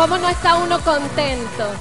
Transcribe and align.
¿Cómo 0.00 0.16
no 0.16 0.30
está 0.30 0.56
uno 0.56 0.80
contento? 0.82 1.74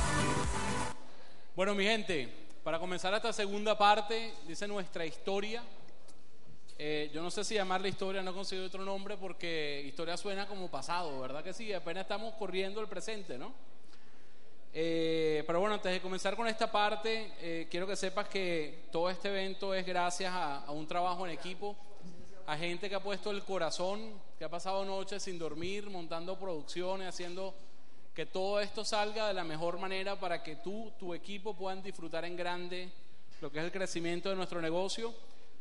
Bueno, 1.56 1.74
mi 1.74 1.85
gente, 1.85 2.27
para 2.66 2.77
comenzar 2.77 3.14
esta 3.14 3.32
segunda 3.32 3.77
parte, 3.77 4.33
dice 4.45 4.67
nuestra 4.67 5.06
historia. 5.06 5.64
Eh, 6.77 7.09
yo 7.13 7.24
no 7.24 7.32
sé 7.32 7.45
si 7.45 7.55
llamarla 7.55 7.87
historia, 7.87 8.21
no 8.21 8.34
consigo 8.34 8.66
otro 8.66 8.84
nombre 8.84 9.16
porque 9.16 9.86
historia 9.88 10.18
suena 10.18 10.50
como 10.50 10.70
pasado, 10.70 11.21
¿verdad 11.21 11.41
que 11.41 11.54
sí? 11.54 11.71
Apenas 11.71 12.02
estamos 12.02 12.34
corriendo 12.34 12.82
el 12.82 12.90
presente, 12.90 13.38
¿no? 13.38 13.54
Eh, 14.74 15.42
pero 15.48 15.62
bueno, 15.62 15.76
antes 15.76 15.94
de 15.94 16.02
comenzar 16.02 16.36
con 16.36 16.46
esta 16.50 16.70
parte, 16.70 17.32
eh, 17.40 17.68
quiero 17.72 17.88
que 17.88 17.96
sepas 17.96 18.28
que 18.28 18.88
todo 18.92 19.10
este 19.10 19.30
evento 19.30 19.74
es 19.74 19.86
gracias 19.86 20.34
a, 20.34 20.66
a 20.66 20.72
un 20.72 20.86
trabajo 20.90 21.26
en 21.26 21.32
equipo, 21.32 21.74
a 22.46 22.58
gente 22.58 22.90
que 22.90 22.96
ha 22.96 23.02
puesto 23.02 23.32
el 23.32 23.46
corazón, 23.46 24.12
que 24.38 24.44
ha 24.44 24.50
pasado 24.50 24.84
noches 24.84 25.24
sin 25.24 25.40
dormir, 25.40 25.90
montando 25.90 26.38
producciones, 26.38 27.08
haciendo 27.08 27.56
que 28.13 28.26
todo 28.26 28.59
esto 28.59 28.84
salga 28.84 29.27
de 29.27 29.34
la 29.34 29.44
mejor 29.44 29.80
manera 29.80 30.20
para 30.20 30.44
que 30.44 30.58
tú, 30.58 30.91
tu 30.99 31.13
equipo 31.13 31.55
puedan 31.55 31.81
disfrutar 31.81 32.26
en 32.26 32.35
grande 32.35 32.91
lo 33.41 33.52
que 33.52 33.59
es 33.59 33.66
el 33.66 33.72
crecimiento 33.72 34.30
de 34.30 34.35
nuestro 34.35 34.62
negocio. 34.62 35.13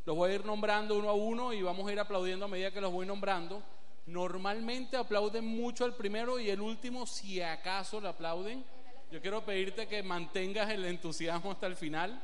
Los 0.04 0.16
voy 0.16 0.32
a 0.32 0.34
ir 0.34 0.44
nombrando 0.44 0.96
uno 0.96 1.10
a 1.10 1.12
uno 1.12 1.52
y 1.52 1.62
vamos 1.62 1.88
a 1.88 1.92
ir 1.92 2.00
aplaudiendo 2.00 2.46
a 2.46 2.48
medida 2.48 2.70
que 2.70 2.80
los 2.80 2.92
voy 2.92 3.06
nombrando. 3.06 3.62
Normalmente 4.06 4.96
aplauden 4.96 5.44
mucho 5.44 5.84
al 5.84 5.94
primero 5.94 6.40
y 6.40 6.50
el 6.50 6.60
último, 6.60 7.06
si 7.06 7.42
acaso 7.42 8.00
le 8.00 8.08
aplauden. 8.08 8.64
Yo 9.10 9.20
quiero 9.20 9.44
pedirte 9.44 9.86
que 9.86 10.02
mantengas 10.02 10.70
el 10.70 10.84
entusiasmo 10.86 11.52
hasta 11.52 11.66
el 11.66 11.76
final. 11.76 12.20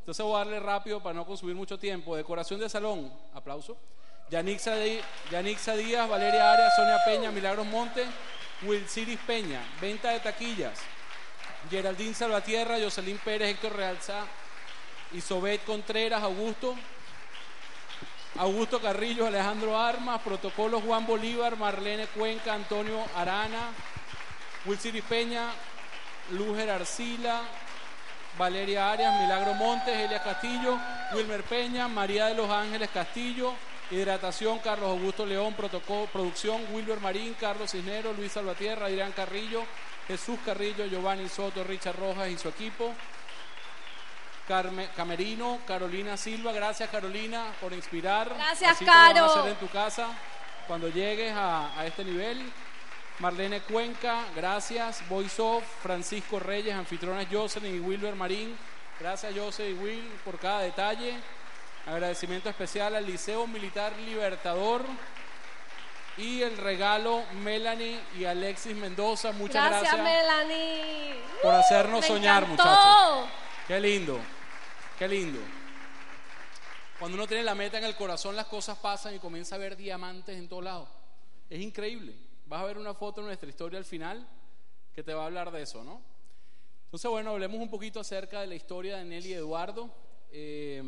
Entonces 0.00 0.24
voy 0.24 0.36
a 0.36 0.38
darle 0.38 0.60
rápido 0.60 1.02
para 1.02 1.14
no 1.14 1.26
consumir 1.26 1.54
mucho 1.54 1.78
tiempo. 1.78 2.16
Decoración 2.16 2.60
de 2.60 2.68
salón, 2.68 3.12
aplauso. 3.34 3.76
Yanixa, 4.30 4.74
Díaz, 4.74 6.08
Valeria 6.08 6.52
Arias, 6.52 6.76
Sonia 6.76 6.98
Peña, 7.04 7.30
Milagros 7.30 7.66
Monte, 7.66 8.04
Will 8.62 8.86
Ciris 8.88 9.18
Peña. 9.26 9.60
Venta 9.80 10.10
de 10.10 10.20
taquillas. 10.20 10.78
Geraldine 11.70 12.14
Salvatierra, 12.14 12.76
Jocelyn 12.80 13.18
Pérez, 13.18 13.50
Héctor 13.50 13.76
Realza, 13.76 14.24
Isobet 15.12 15.64
Contreras, 15.64 16.22
Augusto. 16.22 16.76
Augusto 18.36 18.80
Carrillo, 18.80 19.26
Alejandro 19.26 19.78
Armas, 19.78 20.20
Protocolo 20.22 20.80
Juan 20.80 21.06
Bolívar, 21.06 21.56
Marlene 21.56 22.06
Cuenca, 22.06 22.54
Antonio 22.54 23.04
Arana, 23.16 23.70
Will 24.64 24.78
Ciris 24.78 25.02
Peña, 25.04 25.50
Luger 26.30 26.70
Arcila, 26.70 27.42
Valeria 28.38 28.92
Arias, 28.92 29.20
Milagro 29.20 29.54
Montes, 29.54 29.96
Elia 29.96 30.22
Castillo, 30.22 30.78
Wilmer 31.14 31.42
Peña, 31.42 31.88
María 31.88 32.26
de 32.26 32.34
los 32.34 32.48
Ángeles 32.48 32.90
Castillo, 32.94 33.54
Hidratación, 33.90 34.58
Carlos 34.58 34.90
Augusto 34.90 35.24
León, 35.24 35.54
Protocolo, 35.54 36.06
Producción, 36.06 36.62
Wilber 36.72 37.00
Marín, 37.00 37.34
Carlos 37.34 37.70
Cisneros, 37.70 38.16
Luis 38.16 38.32
Salvatierra, 38.32 38.86
Adrián 38.86 39.12
Carrillo, 39.12 39.64
Jesús 40.06 40.38
Carrillo, 40.44 40.86
Giovanni 40.86 41.28
Soto, 41.28 41.64
Richard 41.64 41.96
Rojas 41.96 42.28
y 42.28 42.38
su 42.38 42.48
equipo. 42.48 42.94
Carme, 44.46 44.88
Camerino, 44.96 45.58
Carolina 45.66 46.16
Silva, 46.16 46.52
gracias 46.52 46.88
Carolina 46.88 47.52
por 47.60 47.72
inspirar. 47.72 48.32
Gracias, 48.34 48.72
Así 48.72 48.84
Caro. 48.84 49.20
Van 49.20 49.24
a 49.24 49.40
hacer 49.40 49.50
en 49.52 49.58
tu 49.58 49.68
casa 49.68 50.08
cuando 50.66 50.88
llegues 50.88 51.34
a, 51.34 51.78
a 51.78 51.86
este 51.86 52.04
nivel. 52.04 52.50
Marlene 53.18 53.60
Cuenca, 53.62 54.24
gracias. 54.34 55.06
Voice 55.08 55.42
Off, 55.42 55.64
Francisco 55.82 56.38
Reyes, 56.38 56.74
anfitrionas 56.74 57.26
Jocelyn 57.30 57.76
y 57.76 57.80
Wilber 57.80 58.14
Marín. 58.14 58.56
Gracias 59.00 59.32
José 59.36 59.70
y 59.70 59.74
Will 59.74 60.02
por 60.24 60.38
cada 60.38 60.60
detalle. 60.60 61.14
Agradecimiento 61.88 62.50
especial 62.50 62.94
al 62.96 63.06
Liceo 63.06 63.46
Militar 63.46 63.96
Libertador. 63.98 64.84
Y 66.18 66.42
el 66.42 66.56
regalo 66.58 67.22
Melanie 67.42 67.98
y 68.18 68.24
Alexis 68.24 68.76
Mendoza. 68.76 69.32
Muchas 69.32 69.70
Gracias, 69.70 69.94
gracias, 69.94 70.04
Melanie. 70.04 71.14
por 71.42 71.54
hacernos 71.54 72.00
Me 72.00 72.06
soñar, 72.06 72.42
encantó. 72.42 72.62
muchachos. 72.64 73.30
Qué 73.68 73.80
lindo, 73.80 74.18
qué 74.98 75.08
lindo. 75.08 75.38
Cuando 76.98 77.16
uno 77.16 77.26
tiene 77.26 77.44
la 77.44 77.54
meta 77.54 77.78
en 77.78 77.84
el 77.84 77.94
corazón, 77.94 78.34
las 78.36 78.46
cosas 78.46 78.76
pasan 78.78 79.14
y 79.14 79.18
comienza 79.20 79.54
a 79.54 79.58
ver 79.58 79.76
diamantes 79.76 80.36
en 80.36 80.48
todos 80.48 80.64
lados. 80.64 80.88
Es 81.48 81.60
increíble. 81.60 82.14
Vas 82.46 82.62
a 82.62 82.66
ver 82.66 82.76
una 82.78 82.94
foto 82.94 83.20
de 83.20 83.28
nuestra 83.28 83.48
historia 83.48 83.78
al 83.78 83.84
final 83.84 84.26
que 84.92 85.02
te 85.04 85.14
va 85.14 85.22
a 85.22 85.26
hablar 85.26 85.52
de 85.52 85.62
eso, 85.62 85.84
¿no? 85.84 86.02
Entonces, 86.86 87.08
bueno, 87.10 87.30
hablemos 87.30 87.60
un 87.60 87.70
poquito 87.70 88.00
acerca 88.00 88.40
de 88.40 88.48
la 88.48 88.56
historia 88.56 88.96
de 88.96 89.04
Nelly 89.04 89.28
y 89.30 89.34
Eduardo. 89.34 89.88
Eh, 90.32 90.82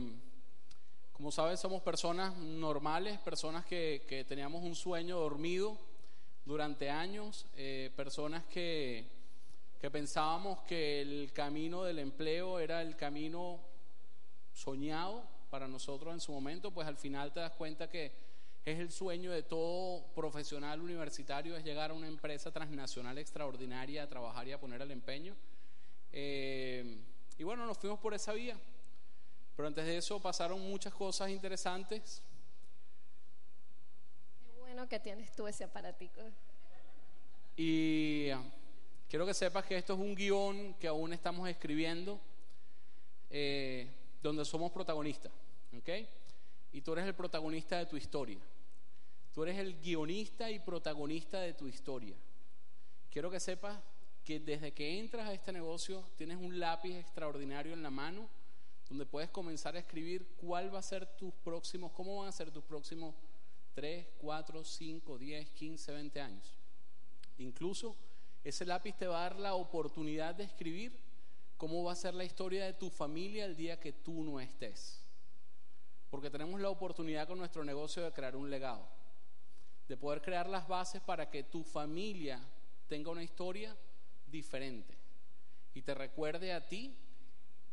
como 1.20 1.32
saben, 1.32 1.58
somos 1.58 1.82
personas 1.82 2.34
normales, 2.38 3.18
personas 3.18 3.66
que, 3.66 4.06
que 4.08 4.24
teníamos 4.24 4.62
un 4.64 4.74
sueño 4.74 5.18
dormido 5.18 5.76
durante 6.46 6.88
años, 6.88 7.44
eh, 7.58 7.90
personas 7.94 8.42
que, 8.46 9.04
que 9.78 9.90
pensábamos 9.90 10.60
que 10.62 11.02
el 11.02 11.30
camino 11.34 11.84
del 11.84 11.98
empleo 11.98 12.58
era 12.58 12.80
el 12.80 12.96
camino 12.96 13.60
soñado 14.54 15.22
para 15.50 15.68
nosotros 15.68 16.14
en 16.14 16.20
su 16.20 16.32
momento, 16.32 16.70
pues 16.70 16.88
al 16.88 16.96
final 16.96 17.34
te 17.34 17.40
das 17.40 17.52
cuenta 17.52 17.90
que 17.90 18.12
es 18.64 18.78
el 18.78 18.90
sueño 18.90 19.30
de 19.30 19.42
todo 19.42 20.06
profesional 20.14 20.80
universitario, 20.80 21.54
es 21.54 21.62
llegar 21.62 21.90
a 21.90 21.94
una 21.94 22.08
empresa 22.08 22.50
transnacional 22.50 23.18
extraordinaria 23.18 24.04
a 24.04 24.08
trabajar 24.08 24.48
y 24.48 24.52
a 24.52 24.58
poner 24.58 24.80
el 24.80 24.90
empeño. 24.90 25.36
Eh, 26.12 26.98
y 27.36 27.44
bueno, 27.44 27.66
nos 27.66 27.76
fuimos 27.76 27.98
por 27.98 28.14
esa 28.14 28.32
vía. 28.32 28.58
Pero 29.56 29.68
antes 29.68 29.84
de 29.84 29.96
eso 29.96 30.20
pasaron 30.20 30.60
muchas 30.60 30.94
cosas 30.94 31.30
interesantes. 31.30 32.22
Qué 34.44 34.60
bueno 34.60 34.88
que 34.88 34.98
tienes 34.98 35.32
tú 35.32 35.46
ese 35.46 35.64
aparatico. 35.64 36.20
Y 37.56 38.30
ah, 38.30 38.42
quiero 39.08 39.26
que 39.26 39.34
sepas 39.34 39.66
que 39.66 39.76
esto 39.76 39.94
es 39.94 40.00
un 40.00 40.14
guion 40.14 40.74
que 40.74 40.88
aún 40.88 41.12
estamos 41.12 41.48
escribiendo, 41.48 42.18
eh, 43.28 43.90
donde 44.22 44.44
somos 44.44 44.72
protagonistas, 44.72 45.32
¿ok? 45.76 45.88
Y 46.72 46.80
tú 46.80 46.92
eres 46.92 47.06
el 47.06 47.14
protagonista 47.14 47.78
de 47.78 47.86
tu 47.86 47.96
historia. 47.96 48.38
Tú 49.32 49.42
eres 49.42 49.58
el 49.58 49.80
guionista 49.80 50.50
y 50.50 50.58
protagonista 50.58 51.40
de 51.40 51.54
tu 51.54 51.68
historia. 51.68 52.16
Quiero 53.10 53.30
que 53.30 53.40
sepas 53.40 53.78
que 54.24 54.40
desde 54.40 54.72
que 54.72 54.98
entras 54.98 55.28
a 55.28 55.32
este 55.32 55.52
negocio 55.52 56.04
tienes 56.16 56.36
un 56.36 56.58
lápiz 56.58 56.94
extraordinario 56.96 57.72
en 57.72 57.82
la 57.82 57.90
mano 57.90 58.28
donde 58.90 59.06
puedes 59.06 59.30
comenzar 59.30 59.76
a 59.76 59.78
escribir 59.78 60.26
cuál 60.36 60.74
va 60.74 60.80
a 60.80 60.82
ser 60.82 61.06
tus 61.16 61.32
próximos, 61.32 61.92
cómo 61.92 62.18
van 62.18 62.28
a 62.28 62.32
ser 62.32 62.50
tus 62.50 62.64
próximos 62.64 63.14
3, 63.74 64.04
4, 64.18 64.64
5, 64.64 65.18
10, 65.18 65.50
15, 65.50 65.92
20 65.92 66.20
años. 66.20 66.58
Incluso 67.38 67.96
ese 68.42 68.66
lápiz 68.66 68.96
te 68.96 69.06
va 69.06 69.20
a 69.20 69.30
dar 69.30 69.38
la 69.38 69.54
oportunidad 69.54 70.34
de 70.34 70.42
escribir 70.42 70.98
cómo 71.56 71.84
va 71.84 71.92
a 71.92 71.96
ser 71.96 72.14
la 72.14 72.24
historia 72.24 72.64
de 72.64 72.72
tu 72.72 72.90
familia 72.90 73.44
el 73.44 73.54
día 73.54 73.78
que 73.78 73.92
tú 73.92 74.24
no 74.24 74.40
estés. 74.40 75.00
Porque 76.10 76.28
tenemos 76.28 76.60
la 76.60 76.70
oportunidad 76.70 77.28
con 77.28 77.38
nuestro 77.38 77.64
negocio 77.64 78.02
de 78.02 78.12
crear 78.12 78.34
un 78.34 78.50
legado, 78.50 78.88
de 79.86 79.96
poder 79.96 80.20
crear 80.20 80.48
las 80.48 80.66
bases 80.66 81.00
para 81.00 81.30
que 81.30 81.44
tu 81.44 81.62
familia 81.62 82.40
tenga 82.88 83.12
una 83.12 83.22
historia 83.22 83.76
diferente 84.26 84.98
y 85.74 85.82
te 85.82 85.94
recuerde 85.94 86.52
a 86.52 86.66
ti 86.66 86.96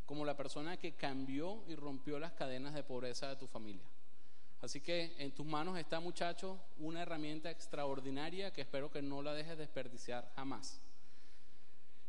como 0.07 0.25
la 0.25 0.37
persona 0.37 0.77
que 0.77 0.93
cambió 0.93 1.63
y 1.67 1.75
rompió 1.75 2.17
las 2.17 2.31
cadenas 2.31 2.73
de 2.73 2.81
pobreza 2.81 3.27
de 3.27 3.35
tu 3.35 3.45
familia. 3.45 3.85
Así 4.61 4.79
que 4.79 5.13
en 5.19 5.33
tus 5.33 5.45
manos 5.45 5.77
está, 5.77 5.99
muchachos, 5.99 6.57
una 6.79 7.01
herramienta 7.01 7.51
extraordinaria 7.51 8.51
que 8.51 8.61
espero 8.61 8.89
que 8.89 9.01
no 9.01 9.21
la 9.21 9.33
dejes 9.33 9.57
desperdiciar 9.57 10.31
jamás. 10.35 10.79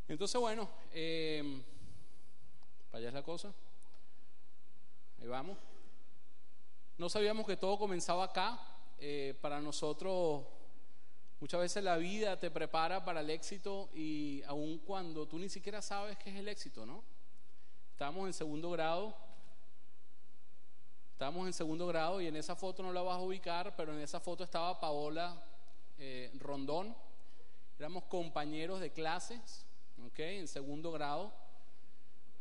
Entonces, 0.06 0.40
bueno, 0.40 0.70
eh, 0.92 1.60
para 2.90 3.00
allá 3.00 3.08
es 3.08 3.14
la 3.14 3.22
cosa. 3.24 3.52
Ahí 5.20 5.26
vamos. 5.26 5.58
No 6.96 7.10
sabíamos 7.10 7.46
que 7.46 7.56
todo 7.56 7.78
comenzaba 7.78 8.24
acá. 8.24 8.60
Eh, 9.00 9.36
para 9.40 9.60
nosotros, 9.60 10.44
muchas 11.40 11.60
veces 11.60 11.82
la 11.82 11.96
vida 11.96 12.38
te 12.38 12.50
prepara 12.50 13.04
para 13.04 13.20
el 13.20 13.30
éxito 13.30 13.90
y 13.92 14.42
aun 14.46 14.78
cuando 14.78 15.26
tú 15.26 15.36
ni 15.38 15.48
siquiera 15.48 15.82
sabes 15.82 16.16
qué 16.16 16.30
es 16.30 16.36
el 16.36 16.48
éxito, 16.48 16.86
¿no? 16.86 17.17
Estábamos 17.98 18.28
en 18.28 18.32
segundo 18.32 18.70
grado. 18.70 19.12
Estábamos 21.14 21.48
en 21.48 21.52
segundo 21.52 21.84
grado 21.88 22.20
y 22.20 22.28
en 22.28 22.36
esa 22.36 22.54
foto 22.54 22.80
no 22.80 22.92
la 22.92 23.02
vas 23.02 23.16
a 23.16 23.20
ubicar, 23.20 23.74
pero 23.74 23.92
en 23.92 23.98
esa 23.98 24.20
foto 24.20 24.44
estaba 24.44 24.78
Paola 24.78 25.44
eh, 25.98 26.30
Rondón. 26.38 26.94
Éramos 27.76 28.04
compañeros 28.04 28.78
de 28.78 28.92
clases, 28.92 29.66
¿ok? 30.06 30.20
En 30.20 30.46
segundo 30.46 30.92
grado. 30.92 31.32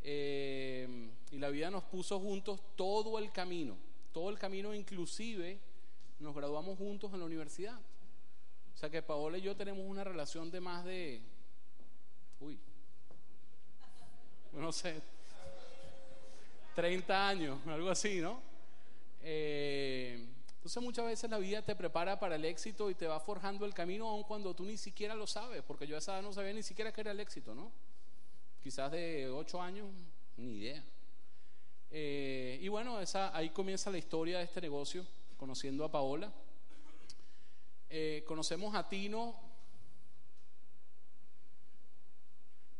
Eh, 0.03 1.09
y 1.31 1.39
la 1.39 1.49
vida 1.49 1.71
nos 1.71 1.85
puso 1.85 2.19
juntos 2.19 2.61
todo 2.75 3.17
el 3.17 3.31
camino, 3.31 3.79
todo 4.11 4.29
el 4.29 4.37
camino, 4.37 4.75
inclusive 4.75 5.59
nos 6.19 6.35
graduamos 6.35 6.77
juntos 6.77 7.11
en 7.13 7.19
la 7.19 7.25
universidad. 7.25 7.79
O 8.75 8.77
sea 8.77 8.91
que 8.91 9.01
Paola 9.01 9.39
y 9.39 9.41
yo 9.41 9.55
tenemos 9.55 9.83
una 9.87 10.03
relación 10.03 10.51
de 10.51 10.61
más 10.61 10.85
de, 10.85 11.19
uy, 12.41 12.59
no 14.53 14.71
sé, 14.71 15.16
30 16.77 17.27
años, 17.27 17.57
algo 17.65 17.89
así, 17.89 18.21
¿no? 18.21 18.39
Eh, 19.23 20.29
Entonces 20.57 20.83
muchas 20.83 21.07
veces 21.07 21.27
la 21.27 21.39
vida 21.39 21.63
te 21.63 21.75
prepara 21.75 22.19
para 22.19 22.35
el 22.35 22.45
éxito 22.45 22.91
y 22.91 22.93
te 22.93 23.07
va 23.07 23.19
forjando 23.19 23.65
el 23.65 23.73
camino 23.73 24.07
aun 24.07 24.21
cuando 24.21 24.53
tú 24.53 24.63
ni 24.63 24.77
siquiera 24.77 25.15
lo 25.15 25.25
sabes, 25.25 25.63
porque 25.63 25.87
yo 25.87 25.95
a 25.95 25.97
esa 25.97 26.13
edad 26.13 26.21
no 26.21 26.33
sabía 26.33 26.53
ni 26.53 26.61
siquiera 26.61 26.91
qué 26.91 27.01
era 27.01 27.09
el 27.09 27.19
éxito, 27.19 27.55
¿no? 27.55 27.71
Quizás 28.61 28.91
de 28.91 29.27
ocho 29.27 29.59
años, 29.59 29.87
ni 30.35 30.57
idea. 30.57 30.83
Eh, 31.89 32.59
y 32.61 32.67
bueno, 32.67 33.01
esa, 33.01 33.35
ahí 33.35 33.49
comienza 33.49 33.89
la 33.89 33.97
historia 33.97 34.37
de 34.37 34.43
este 34.43 34.61
negocio, 34.61 35.03
conociendo 35.35 35.83
a 35.83 35.91
Paola. 35.91 36.31
Eh, 37.89 38.23
conocemos 38.27 38.75
a 38.75 38.87
Tino. 38.87 39.35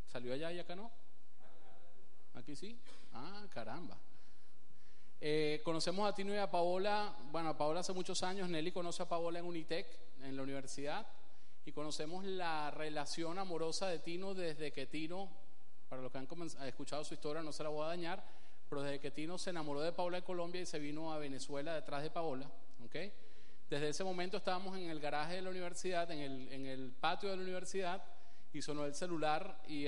¿Salió 0.05 0.33
allá 0.33 0.51
y 0.51 0.59
acá 0.59 0.75
no? 0.75 0.91
Aquí 2.35 2.55
sí. 2.55 2.77
Ah, 3.17 3.45
caramba. 3.53 3.97
Eh, 5.19 5.61
conocemos 5.63 6.07
a 6.07 6.13
Tino 6.13 6.33
y 6.33 6.37
a 6.37 6.49
Paola. 6.49 7.15
Bueno, 7.31 7.49
a 7.49 7.57
Paola 7.57 7.79
hace 7.79 7.93
muchos 7.93 8.21
años. 8.23 8.49
Nelly 8.49 8.71
conoce 8.71 9.01
a 9.03 9.09
Paola 9.09 9.39
en 9.39 9.45
Unitec, 9.45 9.87
en 10.21 10.35
la 10.35 10.43
universidad. 10.43 11.05
Y 11.65 11.71
conocemos 11.71 12.23
la 12.23 12.71
relación 12.71 13.39
amorosa 13.39 13.87
de 13.87 13.99
Tino 13.99 14.33
desde 14.33 14.71
que 14.71 14.85
Tino, 14.85 15.29
para 15.89 16.01
los 16.01 16.11
que 16.11 16.19
han 16.19 16.27
escuchado 16.65 17.03
su 17.03 17.13
historia, 17.13 17.41
no 17.41 17.51
se 17.51 17.63
la 17.63 17.69
voy 17.69 17.83
a 17.85 17.87
dañar, 17.87 18.23
pero 18.69 18.81
desde 18.81 18.99
que 18.99 19.11
Tino 19.11 19.37
se 19.37 19.49
enamoró 19.49 19.81
de 19.81 19.91
Paola 19.91 20.17
de 20.17 20.23
Colombia 20.23 20.61
y 20.61 20.65
se 20.65 20.79
vino 20.79 21.11
a 21.11 21.17
Venezuela 21.17 21.73
detrás 21.73 22.03
de 22.03 22.09
Paola. 22.09 22.49
¿okay? 22.85 23.11
Desde 23.69 23.89
ese 23.89 24.03
momento 24.03 24.37
estábamos 24.37 24.77
en 24.77 24.89
el 24.89 24.99
garaje 25.01 25.35
de 25.35 25.41
la 25.41 25.49
universidad, 25.49 26.09
en 26.11 26.65
el, 26.65 26.93
patio 27.01 27.29
de 27.29 27.35
la 27.35 27.43
universidad, 27.43 28.01
y 28.53 28.61
sonó 28.61 28.85
el 28.85 28.95
celular 28.95 29.61
y 29.67 29.87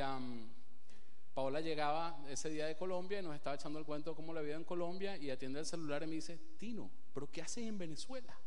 Paola 1.40 1.62
llegaba 1.62 2.22
ese 2.28 2.50
día 2.50 2.66
de 2.66 2.76
Colombia 2.76 3.20
y 3.20 3.24
nos 3.24 3.34
estaba 3.34 3.56
echando 3.56 3.80
el 3.80 3.86
cuento 3.86 4.10
de 4.10 4.16
cómo 4.18 4.34
la 4.34 4.42
vida 4.42 4.56
en 4.56 4.66
Colombia 4.66 5.16
y 5.16 5.30
atiende 5.30 5.62
el 5.62 5.66
celular 5.66 6.04
y 6.04 6.08
me 6.08 6.16
dice, 6.16 6.38
Tino, 6.58 6.92
¿pero 7.14 7.32
qué 7.32 7.42
haces 7.42 7.66
en 7.66 7.78
Venezuela? 7.78 8.38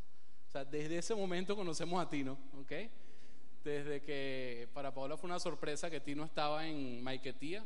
O 0.46 0.50
sea, 0.50 0.66
desde 0.66 0.98
ese 0.98 1.14
momento 1.14 1.56
conocemos 1.56 2.04
a 2.04 2.10
Tino, 2.10 2.36
¿ok? 2.60 2.72
Desde 3.64 4.02
que 4.02 4.68
para 4.74 4.92
Paola 4.92 5.16
fue 5.16 5.30
una 5.30 5.40
sorpresa 5.40 5.88
que 5.88 6.00
Tino 6.00 6.22
estaba 6.22 6.68
en 6.68 7.02
Maiquetía 7.02 7.64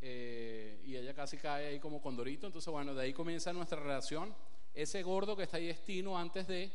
eh, 0.00 0.80
y 0.86 0.96
ella 0.96 1.12
casi 1.12 1.36
cae 1.36 1.66
ahí 1.66 1.78
como 1.78 2.00
condorito, 2.00 2.46
entonces 2.46 2.72
bueno, 2.72 2.94
de 2.94 3.02
ahí 3.02 3.12
comienza 3.12 3.52
nuestra 3.52 3.80
relación 3.80 4.34
ese 4.72 5.02
gordo 5.02 5.36
que 5.36 5.42
está 5.42 5.58
ahí 5.58 5.68
es 5.68 5.84
Tino 5.84 6.16
antes 6.16 6.46
de, 6.46 6.72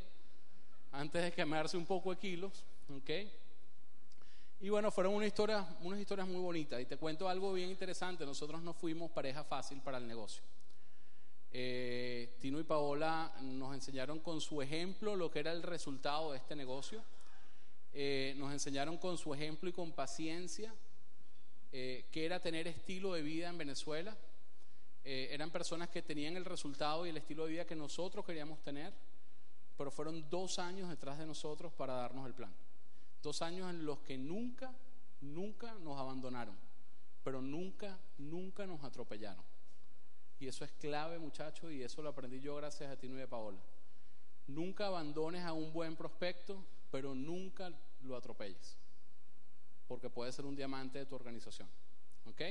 antes 0.91 1.23
de 1.23 1.31
quemarse 1.31 1.75
un 1.75 1.87
poco 1.87 2.11
de 2.11 2.19
kilos, 2.19 2.63
¿ok? 2.95 3.09
Y 4.59 4.69
bueno, 4.69 4.91
fueron 4.91 5.13
una 5.13 5.27
historia, 5.27 5.67
unas 5.81 5.99
historias 5.99 6.27
muy 6.27 6.41
bonitas. 6.41 6.81
Y 6.81 6.85
te 6.85 6.97
cuento 6.97 7.29
algo 7.29 7.53
bien 7.53 7.69
interesante. 7.69 8.25
Nosotros 8.25 8.61
no 8.61 8.73
fuimos 8.73 9.11
pareja 9.11 9.43
fácil 9.43 9.81
para 9.81 9.97
el 9.97 10.07
negocio. 10.07 10.43
Eh, 11.51 12.35
Tino 12.39 12.59
y 12.59 12.63
Paola 12.63 13.33
nos 13.41 13.73
enseñaron 13.73 14.19
con 14.19 14.41
su 14.41 14.61
ejemplo 14.61 15.15
lo 15.15 15.31
que 15.31 15.39
era 15.39 15.51
el 15.51 15.63
resultado 15.63 16.31
de 16.31 16.37
este 16.37 16.55
negocio. 16.55 17.03
Eh, 17.93 18.33
nos 18.37 18.51
enseñaron 18.51 18.97
con 18.97 19.17
su 19.17 19.33
ejemplo 19.33 19.69
y 19.69 19.73
con 19.73 19.91
paciencia 19.91 20.73
eh, 21.71 22.05
qué 22.11 22.25
era 22.25 22.39
tener 22.39 22.67
estilo 22.67 23.13
de 23.13 23.21
vida 23.21 23.49
en 23.49 23.57
Venezuela. 23.57 24.15
Eh, 25.03 25.29
eran 25.31 25.51
personas 25.51 25.89
que 25.89 26.01
tenían 26.01 26.35
el 26.37 26.45
resultado 26.45 27.05
y 27.05 27.09
el 27.09 27.17
estilo 27.17 27.45
de 27.45 27.51
vida 27.51 27.65
que 27.65 27.75
nosotros 27.75 28.25
queríamos 28.25 28.61
tener, 28.61 28.93
pero 29.77 29.89
fueron 29.89 30.29
dos 30.29 30.59
años 30.59 30.89
detrás 30.89 31.17
de 31.17 31.25
nosotros 31.25 31.71
para 31.73 31.93
darnos 31.93 32.25
el 32.27 32.33
plan. 32.33 32.53
Dos 33.27 33.41
años 33.41 33.69
en 33.69 33.85
los 33.85 33.99
que 33.99 34.17
nunca, 34.17 34.73
nunca 35.19 35.73
nos 35.83 35.99
abandonaron, 35.99 36.55
pero 37.25 37.41
nunca, 37.41 37.99
nunca 38.17 38.65
nos 38.65 38.81
atropellaron. 38.85 39.43
Y 40.39 40.47
eso 40.47 40.63
es 40.63 40.71
clave, 40.71 41.19
muchachos, 41.19 41.73
y 41.73 41.83
eso 41.83 42.01
lo 42.01 42.07
aprendí 42.07 42.39
yo 42.39 42.55
gracias 42.55 42.89
a 42.89 42.95
ti 42.95 43.07
y 43.07 43.27
Paola. 43.27 43.59
Nunca 44.47 44.87
abandones 44.87 45.43
a 45.43 45.51
un 45.51 45.73
buen 45.73 45.97
prospecto, 45.97 46.63
pero 46.89 47.13
nunca 47.13 47.69
lo 48.03 48.15
atropelles, 48.15 48.77
porque 49.89 50.09
puede 50.09 50.31
ser 50.31 50.45
un 50.45 50.55
diamante 50.55 50.99
de 50.99 51.05
tu 51.05 51.15
organización. 51.15 51.67
¿Ok? 52.27 52.41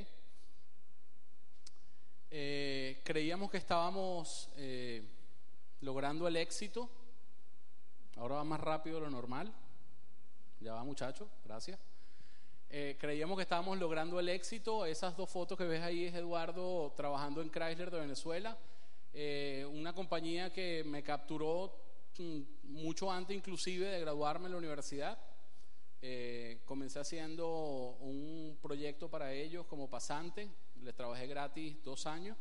Eh, 2.32 3.00
creíamos 3.02 3.50
que 3.50 3.56
estábamos 3.56 4.50
eh, 4.56 5.08
logrando 5.80 6.28
el 6.28 6.36
éxito. 6.36 6.90
Ahora 8.16 8.34
va 8.34 8.44
más 8.44 8.60
rápido 8.60 8.96
de 8.96 9.06
lo 9.06 9.10
normal. 9.10 9.54
Ya 10.60 10.72
va, 10.72 10.84
muchacho, 10.84 11.28
gracias. 11.44 11.78
Eh, 12.68 12.96
creíamos 12.98 13.36
que 13.36 13.42
estábamos 13.42 13.78
logrando 13.78 14.18
el 14.18 14.28
éxito. 14.28 14.86
Esas 14.86 15.16
dos 15.16 15.30
fotos 15.30 15.56
que 15.56 15.64
ves 15.64 15.82
ahí 15.82 16.04
es 16.04 16.14
Eduardo 16.14 16.92
trabajando 16.96 17.42
en 17.42 17.50
Chrysler 17.50 17.90
de 17.90 18.00
Venezuela, 18.00 18.56
una 19.70 19.94
compañía 19.94 20.52
que 20.52 20.84
me 20.84 21.02
capturó 21.02 21.74
mm, 22.18 22.40
mucho 22.64 23.10
antes 23.10 23.36
inclusive 23.36 23.86
de 23.86 24.00
graduarme 24.00 24.46
en 24.46 24.52
la 24.52 24.58
universidad. 24.58 25.18
comencé 26.64 26.98
haciendo 26.98 27.96
un 28.00 28.58
proyecto 28.60 29.08
para 29.08 29.32
ellos 29.32 29.66
como 29.66 29.88
pasante 29.88 30.50
les 30.82 30.94
trabajé 30.94 31.26
gratis 31.26 31.82
dos 31.82 32.06
años, 32.06 32.36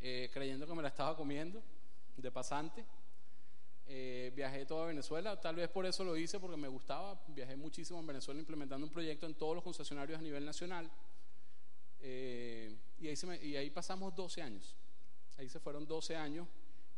eh, 0.00 0.30
creyendo 0.32 0.66
que 0.66 0.74
me 0.74 0.82
la 0.82 0.88
estaba 0.88 1.16
comiendo 1.16 1.62
de 2.16 2.30
pasante. 2.30 2.84
Eh, 3.90 4.30
viajé 4.36 4.66
toda 4.66 4.86
Venezuela, 4.86 5.40
tal 5.40 5.56
vez 5.56 5.70
por 5.70 5.86
eso 5.86 6.04
lo 6.04 6.14
hice, 6.14 6.38
porque 6.38 6.58
me 6.58 6.68
gustaba. 6.68 7.18
Viajé 7.28 7.56
muchísimo 7.56 7.98
en 7.98 8.06
Venezuela 8.06 8.38
implementando 8.38 8.86
un 8.86 8.92
proyecto 8.92 9.26
en 9.26 9.34
todos 9.34 9.54
los 9.54 9.64
concesionarios 9.64 10.18
a 10.18 10.22
nivel 10.22 10.44
nacional. 10.44 10.90
Eh, 12.00 12.76
y, 13.00 13.56
ahí 13.56 13.70
pasamos 13.70 14.14
12 14.14 14.42
años. 14.42 14.76
Ahí 15.38 15.48
se 15.48 15.58
fueron 15.58 15.86
12 15.86 16.16
años 16.16 16.46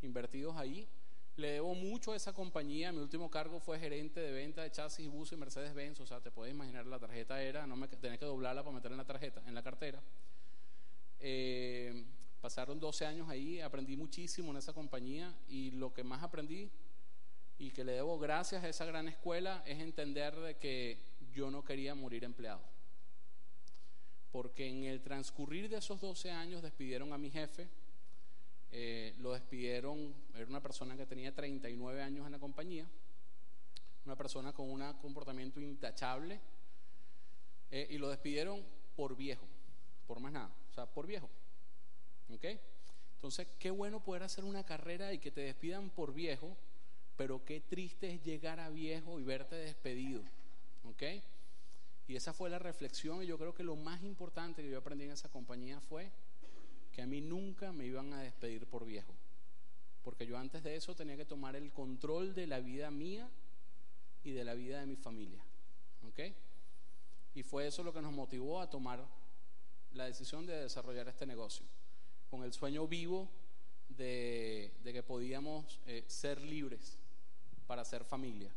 invertidos 0.02 0.56
ahí. 0.56 0.88
Le 1.36 1.52
debo 1.52 1.74
mucho 1.76 2.12
a 2.12 2.16
esa 2.16 2.32
compañía. 2.32 2.90
Mi 2.90 2.98
último 2.98 3.30
cargo 3.30 3.60
fue 3.60 3.78
gerente 3.78 4.18
de 4.18 4.32
venta 4.32 4.62
de 4.62 4.72
chasis 4.72 5.08
buses 5.08 5.34
y 5.34 5.36
Mercedes-Benz. 5.36 6.00
O 6.00 6.06
sea, 6.06 6.20
te 6.20 6.32
puedes 6.32 6.52
imaginar, 6.52 6.86
la 6.86 6.98
tarjeta 6.98 7.40
era, 7.40 7.68
no 7.68 7.76
me 7.76 7.86
tenía 7.86 8.18
que 8.18 8.24
doblarla 8.24 8.64
para 8.64 8.74
meterla 8.74 8.96
en 8.96 8.98
la 8.98 9.06
tarjeta, 9.06 9.42
en 9.46 9.54
la 9.54 9.62
cartera. 9.62 10.02
Eh, 11.20 12.04
pasaron 12.40 12.80
12 12.80 13.06
años 13.06 13.28
ahí, 13.28 13.60
aprendí 13.60 13.96
muchísimo 13.96 14.50
en 14.50 14.56
esa 14.56 14.72
compañía 14.72 15.34
y 15.48 15.70
lo 15.72 15.92
que 15.92 16.04
más 16.04 16.22
aprendí 16.22 16.70
y 17.58 17.70
que 17.70 17.84
le 17.84 17.92
debo 17.92 18.18
gracias 18.18 18.64
a 18.64 18.68
esa 18.68 18.84
gran 18.86 19.08
escuela 19.08 19.62
es 19.66 19.78
entender 19.78 20.34
de 20.34 20.56
que 20.56 20.98
yo 21.32 21.50
no 21.50 21.62
quería 21.62 21.94
morir 21.94 22.24
empleado. 22.24 22.62
Porque 24.32 24.66
en 24.66 24.84
el 24.84 25.02
transcurrir 25.02 25.68
de 25.68 25.76
esos 25.76 26.00
12 26.00 26.30
años 26.30 26.62
despidieron 26.62 27.12
a 27.12 27.18
mi 27.18 27.30
jefe, 27.30 27.68
eh, 28.72 29.14
lo 29.18 29.32
despidieron, 29.32 30.14
era 30.34 30.46
una 30.46 30.62
persona 30.62 30.96
que 30.96 31.04
tenía 31.04 31.34
39 31.34 32.02
años 32.02 32.24
en 32.24 32.32
la 32.32 32.38
compañía, 32.38 32.86
una 34.06 34.16
persona 34.16 34.52
con 34.52 34.70
un 34.70 34.92
comportamiento 34.94 35.60
intachable, 35.60 36.40
eh, 37.70 37.88
y 37.90 37.98
lo 37.98 38.08
despidieron 38.08 38.64
por 38.96 39.16
viejo, 39.16 39.46
por 40.06 40.18
más 40.20 40.32
nada 40.32 40.50
o 40.70 40.72
sea, 40.72 40.86
por 40.86 41.06
viejo. 41.06 41.28
¿Ok? 42.32 42.44
Entonces, 43.14 43.48
qué 43.58 43.70
bueno 43.70 44.02
poder 44.02 44.22
hacer 44.22 44.44
una 44.44 44.64
carrera 44.64 45.12
y 45.12 45.18
que 45.18 45.30
te 45.30 45.42
despidan 45.42 45.90
por 45.90 46.14
viejo, 46.14 46.56
pero 47.16 47.44
qué 47.44 47.60
triste 47.60 48.12
es 48.12 48.22
llegar 48.22 48.60
a 48.60 48.70
viejo 48.70 49.20
y 49.20 49.24
verte 49.24 49.56
despedido. 49.56 50.22
¿Ok? 50.84 51.02
Y 52.08 52.16
esa 52.16 52.32
fue 52.32 52.50
la 52.50 52.58
reflexión 52.58 53.22
y 53.22 53.26
yo 53.26 53.38
creo 53.38 53.54
que 53.54 53.62
lo 53.62 53.76
más 53.76 54.02
importante 54.02 54.62
que 54.62 54.70
yo 54.70 54.78
aprendí 54.78 55.04
en 55.04 55.12
esa 55.12 55.28
compañía 55.28 55.80
fue 55.80 56.10
que 56.92 57.02
a 57.02 57.06
mí 57.06 57.20
nunca 57.20 57.72
me 57.72 57.86
iban 57.86 58.12
a 58.12 58.22
despedir 58.22 58.66
por 58.66 58.84
viejo. 58.84 59.14
Porque 60.02 60.26
yo 60.26 60.38
antes 60.38 60.62
de 60.62 60.76
eso 60.76 60.96
tenía 60.96 61.16
que 61.16 61.24
tomar 61.24 61.56
el 61.56 61.70
control 61.72 62.34
de 62.34 62.46
la 62.46 62.60
vida 62.60 62.90
mía 62.90 63.28
y 64.24 64.32
de 64.32 64.44
la 64.44 64.54
vida 64.54 64.80
de 64.80 64.86
mi 64.86 64.96
familia. 64.96 65.44
¿Ok? 66.08 66.20
Y 67.34 67.42
fue 67.42 67.66
eso 67.66 67.84
lo 67.84 67.92
que 67.92 68.02
nos 68.02 68.12
motivó 68.12 68.60
a 68.60 68.68
tomar 68.68 69.06
la 69.92 70.06
decisión 70.06 70.46
de 70.46 70.54
desarrollar 70.54 71.08
este 71.08 71.26
negocio, 71.26 71.66
con 72.30 72.44
el 72.44 72.52
sueño 72.52 72.86
vivo 72.86 73.28
de, 73.88 74.72
que 74.84 75.02
podíamos 75.02 75.80
eh, 75.86 76.04
ser 76.06 76.40
libres 76.40 76.96
para 77.66 77.84
ser 77.84 78.04
familia. 78.04 78.50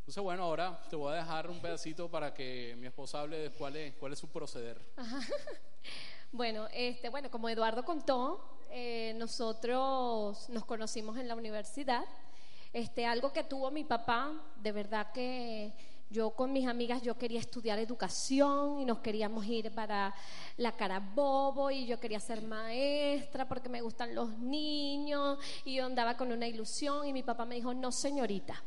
Entonces, 0.00 0.22
bueno, 0.22 0.42
ahora 0.42 0.82
te 0.90 0.96
voy 0.96 1.12
a 1.12 1.16
dejar 1.16 1.48
un 1.48 1.60
pedacito 1.60 2.10
para 2.10 2.34
que 2.34 2.74
mi 2.78 2.86
esposa 2.86 3.20
hable 3.20 3.38
de 3.38 3.50
cuál 3.50 3.76
es, 3.76 3.94
cuál 3.94 4.12
es 4.12 4.18
su 4.18 4.28
proceder. 4.28 4.80
Bueno, 6.34 6.66
este, 6.72 7.10
bueno, 7.10 7.30
como 7.30 7.50
Eduardo 7.50 7.84
contó, 7.84 8.42
eh, 8.70 9.12
nosotros 9.18 10.48
nos 10.48 10.64
conocimos 10.64 11.18
en 11.18 11.28
la 11.28 11.34
universidad. 11.34 12.06
Este, 12.72 13.04
algo 13.04 13.34
que 13.34 13.44
tuvo 13.44 13.70
mi 13.70 13.84
papá, 13.84 14.32
de 14.56 14.72
verdad 14.72 15.12
que 15.12 15.74
yo 16.12 16.30
con 16.30 16.52
mis 16.52 16.66
amigas 16.68 17.02
yo 17.02 17.16
quería 17.16 17.40
estudiar 17.40 17.78
educación 17.78 18.80
y 18.80 18.84
nos 18.84 18.98
queríamos 18.98 19.46
ir 19.46 19.72
para 19.72 20.14
la 20.58 20.72
Carabobo 20.72 21.70
y 21.70 21.86
yo 21.86 21.98
quería 21.98 22.20
ser 22.20 22.42
maestra 22.42 23.48
porque 23.48 23.70
me 23.70 23.80
gustan 23.80 24.14
los 24.14 24.38
niños 24.38 25.38
y 25.64 25.76
yo 25.76 25.86
andaba 25.86 26.16
con 26.16 26.30
una 26.30 26.46
ilusión 26.46 27.06
y 27.06 27.12
mi 27.12 27.22
papá 27.22 27.46
me 27.46 27.54
dijo, 27.54 27.72
no 27.72 27.90
señorita, 27.90 28.62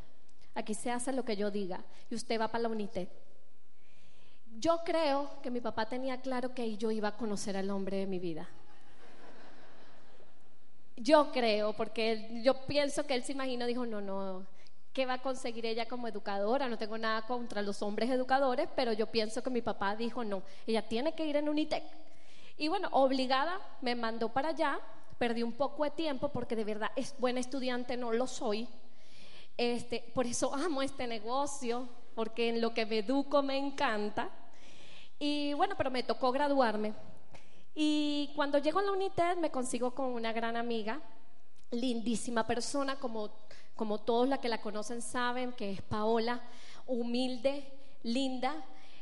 aquí 0.56 0.74
se 0.74 0.90
hace 0.90 1.14
lo 1.14 1.24
que 1.24 1.38
yo 1.38 1.52
diga 1.52 1.86
y 2.10 2.16
usted 2.16 2.42
va 2.42 2.48
para 2.48 2.64
la 2.64 2.70
UNITED. 2.70 3.08
Yo 4.58 4.82
creo 4.84 5.30
que 5.44 5.52
mi 5.52 5.62
papá 5.62 5.86
tenía 5.86 6.20
claro 6.22 6.54
que 6.54 6.78
yo 6.78 6.90
iba 6.90 7.10
a 7.10 7.18
conocer 7.18 7.58
al 7.58 7.70
hombre 7.70 7.98
de 7.98 8.08
mi 8.08 8.20
vida. 8.20 8.50
Yo 10.98 11.32
creo, 11.32 11.74
porque 11.74 12.42
yo 12.42 12.66
pienso 12.66 13.06
que 13.06 13.16
él 13.16 13.24
se 13.24 13.34
imaginó, 13.34 13.66
dijo, 13.66 13.86
no, 13.86 14.00
no, 14.00 14.46
¿qué 14.96 15.06
va 15.06 15.16
a 15.16 15.22
conseguir 15.22 15.66
ella 15.66 15.86
como 15.86 16.08
educadora? 16.08 16.70
No 16.70 16.78
tengo 16.78 16.98
nada 16.98 17.24
contra 17.24 17.62
los 17.62 17.82
hombres 17.82 18.10
educadores, 18.10 18.70
pero 18.78 18.94
yo 18.94 19.08
pienso 19.08 19.44
que 19.44 19.50
mi 19.50 19.62
papá 19.62 19.94
dijo, 19.94 20.24
no, 20.24 20.42
ella 20.66 20.88
tiene 20.88 21.14
que 21.14 21.26
ir 21.26 21.36
en 21.36 21.50
Unitec. 21.50 21.84
Y 22.58 22.70
bueno, 22.70 22.88
obligada, 22.94 23.60
me 23.82 23.94
mandó 23.94 24.30
para 24.30 24.50
allá, 24.50 24.80
perdí 25.20 25.44
un 25.44 25.52
poco 25.52 25.84
de 25.84 25.92
tiempo 25.92 26.30
porque 26.30 26.56
de 26.56 26.64
verdad 26.64 26.92
es 26.96 27.14
buena 27.20 27.42
estudiante, 27.42 27.98
no 27.98 28.14
lo 28.14 28.26
soy. 28.26 28.70
Este, 29.58 30.00
por 30.16 30.26
eso 30.26 30.56
amo 30.56 30.82
este 30.82 31.08
negocio, 31.08 31.90
porque 32.16 32.48
en 32.48 32.62
lo 32.62 32.74
que 32.74 32.86
me 32.86 33.00
educo 33.00 33.44
me 33.44 33.58
encanta. 33.58 34.30
Y 35.20 35.52
bueno, 35.56 35.76
pero 35.78 35.92
me 35.92 36.04
tocó 36.04 36.32
graduarme. 36.32 36.94
Y 37.76 38.32
cuando 38.34 38.60
llego 38.60 38.80
a 38.80 38.84
la 38.84 38.94
UNITED 38.94 39.36
me 39.40 39.52
consigo 39.52 39.92
con 39.92 40.06
una 40.06 40.32
gran 40.32 40.56
amiga, 40.56 41.02
lindísima 41.80 42.46
persona, 42.46 43.00
como, 43.00 43.32
como 43.76 44.00
todos 44.00 44.28
la 44.28 44.40
que 44.40 44.50
la 44.50 44.62
conocen 44.62 45.02
saben, 45.02 45.54
que 45.54 45.72
es 45.72 45.82
Paola, 45.82 46.42
humilde, 46.88 47.72
linda. 48.04 48.56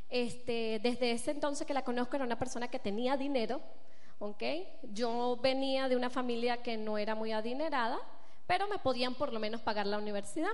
Este, 0.09 0.79
desde 0.83 1.11
ese 1.11 1.31
entonces 1.31 1.65
que 1.65 1.73
la 1.73 1.83
conozco 1.83 2.15
era 2.15 2.25
una 2.25 2.37
persona 2.37 2.67
que 2.67 2.79
tenía 2.79 3.17
dinero, 3.17 3.61
¿ok? 4.19 4.43
Yo 4.93 5.37
venía 5.41 5.89
de 5.89 5.95
una 5.95 6.09
familia 6.09 6.61
que 6.61 6.77
no 6.77 6.97
era 6.97 7.15
muy 7.15 7.31
adinerada, 7.31 7.99
pero 8.45 8.67
me 8.67 8.77
podían 8.77 9.15
por 9.15 9.33
lo 9.33 9.39
menos 9.39 9.61
pagar 9.61 9.87
la 9.87 9.97
universidad. 9.97 10.51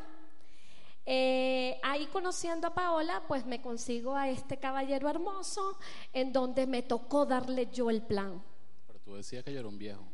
Eh, 1.06 1.80
ahí 1.82 2.06
conociendo 2.08 2.68
a 2.68 2.74
Paola, 2.74 3.24
pues 3.28 3.46
me 3.46 3.62
consigo 3.62 4.16
a 4.16 4.30
este 4.30 4.58
caballero 4.58 5.10
hermoso, 5.10 5.78
en 6.14 6.32
donde 6.32 6.68
me 6.68 6.84
tocó 6.84 7.26
darle 7.26 7.68
yo 7.72 7.90
el 7.90 8.02
plan. 8.02 8.44
Pero 8.88 9.00
tú 9.00 9.16
decías 9.16 9.44
que 9.44 9.52
yo 9.52 9.60
era 9.60 9.68
un 9.68 9.78
viejo. 9.78 10.06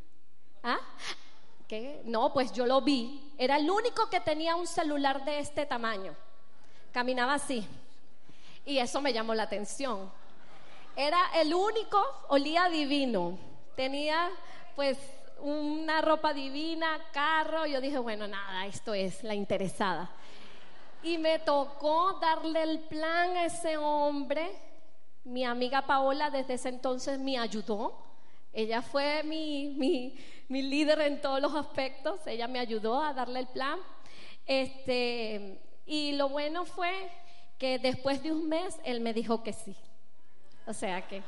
¿Ah? 0.63 0.79
¿Qué? 1.67 2.01
No, 2.05 2.31
pues 2.31 2.51
yo 2.51 2.65
lo 2.65 2.81
vi. 2.81 3.33
Era 3.37 3.57
el 3.57 3.69
único 3.69 4.09
que 4.09 4.19
tenía 4.19 4.55
un 4.55 4.67
celular 4.67 5.25
de 5.25 5.39
este 5.39 5.65
tamaño. 5.65 6.15
Caminaba 6.91 7.33
así. 7.33 7.67
Y 8.65 8.77
eso 8.77 9.01
me 9.01 9.13
llamó 9.13 9.33
la 9.33 9.43
atención. 9.43 10.11
Era 10.95 11.19
el 11.35 11.53
único, 11.53 12.01
olía 12.29 12.69
divino. 12.69 13.37
Tenía 13.75 14.29
pues 14.75 14.97
una 15.39 16.01
ropa 16.01 16.33
divina, 16.33 16.99
carro. 17.11 17.65
Yo 17.65 17.81
dije, 17.81 17.97
bueno, 17.97 18.27
nada, 18.27 18.65
esto 18.65 18.93
es 18.93 19.23
la 19.23 19.33
interesada. 19.33 20.09
Y 21.03 21.17
me 21.17 21.39
tocó 21.39 22.19
darle 22.19 22.63
el 22.63 22.79
plan 22.79 23.35
a 23.37 23.45
ese 23.45 23.77
hombre. 23.77 24.55
Mi 25.23 25.43
amiga 25.43 25.81
Paola 25.85 26.29
desde 26.29 26.53
ese 26.53 26.69
entonces 26.69 27.19
me 27.19 27.37
ayudó. 27.37 28.04
Ella 28.55 28.81
fue 28.81 29.21
mi, 29.23 29.75
mi, 29.77 30.17
mi 30.47 30.61
líder 30.61 31.01
en 31.01 31.21
todos 31.21 31.41
los 31.41 31.53
aspectos. 31.53 32.25
Ella 32.25 32.47
me 32.47 32.57
ayudó 32.59 33.01
a 33.01 33.13
darle 33.13 33.41
el 33.41 33.47
plan. 33.47 33.77
Este, 34.47 35.59
y 35.85 36.13
lo 36.13 36.29
bueno 36.29 36.65
fue 36.65 37.09
que 37.57 37.79
después 37.79 38.23
de 38.23 38.31
un 38.31 38.47
mes 38.47 38.79
él 38.85 39.01
me 39.01 39.13
dijo 39.13 39.43
que 39.43 39.51
sí. 39.51 39.75
O 40.67 40.73
sea 40.73 41.05
que 41.05 41.21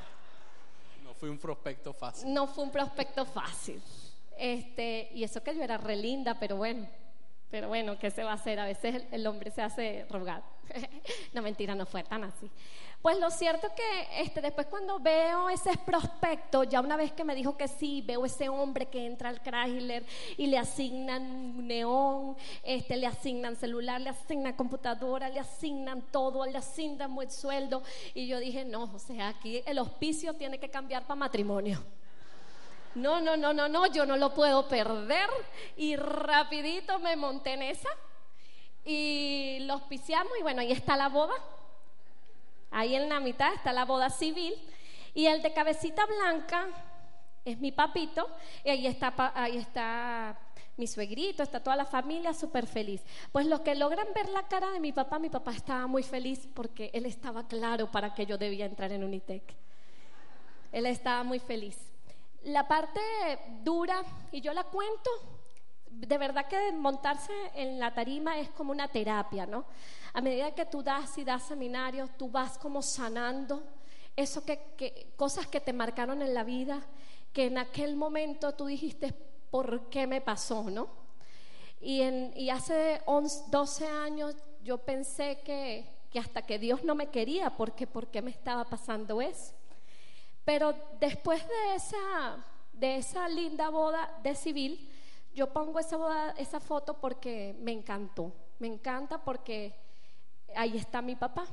No 1.04 1.14
fue 1.14 1.30
un 1.30 1.38
prospecto 1.38 1.94
fácil. 1.94 2.34
no 2.34 2.48
fue 2.48 2.64
un 2.64 2.72
prospecto 2.72 3.26
fácil. 3.26 3.82
Este, 4.38 5.10
y 5.14 5.24
eso 5.24 5.44
que 5.44 5.54
yo 5.54 5.64
era 5.64 5.78
re 5.78 5.96
linda, 5.98 6.38
pero 6.40 6.56
bueno, 6.58 6.88
pero 7.50 7.68
bueno, 7.68 7.98
¿qué 8.00 8.10
se 8.10 8.24
va 8.24 8.32
a 8.32 8.36
hacer? 8.36 8.60
A 8.60 8.66
veces 8.66 8.96
el, 8.96 9.08
el 9.12 9.28
hombre 9.28 9.52
se 9.52 9.62
hace 9.62 10.06
rogar. 10.10 10.44
no, 11.34 11.42
mentira, 11.42 11.76
no 11.76 11.86
fue 11.86 12.04
tan 12.04 12.24
así. 12.24 12.50
Pues 13.02 13.20
lo 13.20 13.30
cierto 13.30 13.70
que 13.76 14.22
este, 14.22 14.42
después 14.42 14.68
cuando 14.68 15.00
veo 15.00 15.50
ese 15.50 15.78
prospecto, 15.78 16.64
ya 16.64 16.82
una 16.82 16.98
vez 16.98 17.14
que 17.14 17.24
me 17.24 17.36
dijo 17.36 17.56
que 17.56 17.68
sí, 17.68 18.02
veo 18.02 18.26
ese 18.26 18.50
hombre 18.50 18.88
que 18.88 19.06
entra 19.06 19.30
al 19.30 19.42
Chrysler 19.42 20.04
y 20.36 20.48
le 20.48 20.58
asignan 20.58 21.22
un 21.22 21.68
neón, 21.68 22.36
este, 22.64 22.98
le 22.98 23.08
asignan 23.08 23.56
celular, 23.56 24.02
le 24.02 24.10
asignan 24.10 24.54
computadora, 24.54 25.30
le 25.30 25.40
asignan 25.40 26.02
todo, 26.12 26.46
le 26.46 26.58
asignan 26.58 27.14
buen 27.14 27.32
sueldo. 27.32 27.84
Y 28.14 28.28
yo 28.28 28.40
dije, 28.40 28.66
no, 28.66 28.84
o 28.84 29.00
sea, 29.00 29.30
aquí 29.30 29.62
el 29.66 29.80
hospicio 29.80 30.34
tiene 30.34 30.60
que 30.60 30.70
cambiar 30.70 31.04
para 31.04 31.16
matrimonio. 31.16 31.84
No, 32.96 33.22
no, 33.22 33.38
no, 33.38 33.54
no, 33.54 33.70
no, 33.70 33.86
yo 33.86 34.08
no 34.08 34.18
lo 34.18 34.34
puedo 34.34 34.68
perder. 34.68 35.30
Y 35.78 35.96
rapidito 35.96 36.98
me 36.98 37.16
monté 37.16 37.54
en 37.54 37.62
esa 37.62 37.90
y 38.84 39.60
lo 39.62 39.74
auspiciamos 39.74 40.32
y 40.40 40.42
bueno, 40.42 40.62
ahí 40.62 40.72
está 40.72 40.98
la 40.98 41.10
boda. 41.10 41.36
Ahí 42.72 42.96
en 42.96 43.10
la 43.10 43.20
mitad 43.20 43.54
está 43.54 43.74
la 43.74 43.86
boda 43.86 44.10
civil 44.10 44.54
y 45.14 45.28
el 45.28 45.42
de 45.42 45.54
cabecita 45.54 46.06
blanca 46.06 46.68
es 47.46 47.60
mi 47.60 47.72
papito 47.72 48.30
y 48.64 48.70
ahí 48.70 48.88
está, 48.88 49.14
ahí 49.36 49.58
está 49.58 50.38
mi 50.78 50.86
suegrito, 50.86 51.42
está 51.42 51.62
toda 51.62 51.76
la 51.76 51.86
familia 51.86 52.34
súper 52.34 52.68
feliz. 52.68 53.02
Pues 53.32 53.48
los 53.48 53.62
que 53.62 53.74
logran 53.74 54.08
ver 54.14 54.30
la 54.30 54.44
cara 54.44 54.70
de 54.72 54.80
mi 54.80 54.92
papá, 54.92 55.18
mi 55.18 55.30
papá 55.30 55.52
estaba 55.52 55.88
muy 55.88 56.04
feliz 56.04 56.48
porque 56.54 56.92
él 56.94 57.06
estaba 57.06 57.48
claro 57.48 57.92
para 57.92 58.14
que 58.14 58.26
yo 58.26 58.38
debía 58.38 58.66
entrar 58.66 58.92
en 58.92 59.04
Unitec. 59.04 59.44
Él 60.72 60.86
estaba 60.86 61.24
muy 61.24 61.40
feliz. 61.40 61.78
La 62.44 62.68
parte 62.68 63.00
dura, 63.64 64.04
y 64.32 64.42
yo 64.42 64.54
la 64.54 64.64
cuento, 64.66 65.10
de 65.90 66.18
verdad 66.18 66.48
que 66.48 66.72
montarse 66.74 67.34
en 67.56 67.80
la 67.80 67.94
tarima 67.94 68.38
es 68.38 68.50
como 68.50 68.72
una 68.72 68.88
terapia, 68.88 69.48
¿no? 69.48 69.66
A 70.18 70.22
medida 70.22 70.56
que 70.56 70.66
tú 70.66 70.82
das 70.82 71.16
y 71.20 71.24
das 71.24 71.44
seminarios, 71.44 72.10
tú 72.18 72.28
vas 72.28 72.58
como 72.58 72.82
sanando 72.82 73.62
eso 74.16 74.44
que, 74.44 75.14
cosas 75.16 75.46
que 75.46 75.60
te 75.60 75.74
marcaron 75.74 76.24
en 76.24 76.34
la 76.34 76.44
vida, 76.44 76.82
que 77.32 77.46
en 77.46 77.60
aquel 77.60 77.96
momento 77.96 78.52
tú 78.56 78.66
dijiste, 78.66 79.14
¿por 79.52 79.90
qué 79.92 80.08
me 80.08 80.20
pasó, 80.20 80.64
no? 80.72 80.88
Y, 81.80 82.02
en- 82.02 82.34
y 82.36 82.50
hace 82.50 83.00
11, 83.06 83.44
12 83.52 83.86
años 83.88 84.36
yo 84.64 84.80
pensé 84.80 85.42
que, 85.46 85.86
que 86.10 86.18
hasta 86.18 86.42
que 86.42 86.58
Dios 86.58 86.84
no 86.84 86.96
me 86.96 87.12
quería, 87.12 87.52
porque 87.56 87.86
¿por 87.86 88.08
qué 88.08 88.24
me 88.24 88.32
estaba 88.32 88.66
pasando 88.66 89.22
eso? 89.22 89.54
Pero 90.44 90.74
después 91.00 91.48
de 91.48 91.76
esa, 91.76 92.44
de 92.74 92.98
esa 92.98 93.30
linda 93.30 93.70
boda 93.70 94.18
de 94.24 94.34
civil, 94.34 94.90
yo 95.36 95.54
pongo 95.54 95.78
esa, 95.78 95.96
boda- 95.98 96.34
esa 96.40 96.60
foto 96.60 96.96
porque 97.00 97.56
me 97.60 97.72
encantó. 97.72 98.32
Me 98.58 98.66
encanta 98.66 99.20
porque 99.24 99.76
ahí 100.58 100.78
está 100.78 101.02
mi 101.02 101.16
papá. 101.16 101.46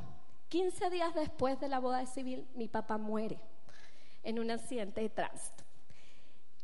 15 0.48 0.90
días 0.90 1.14
después 1.14 1.58
de 1.60 1.68
la 1.68 1.78
boda 1.78 2.04
civil, 2.06 2.46
mi 2.54 2.68
papá 2.68 2.96
muere 2.98 3.38
en 4.22 4.38
un 4.38 4.50
accidente 4.50 5.00
de 5.00 5.08
tránsito. 5.08 5.64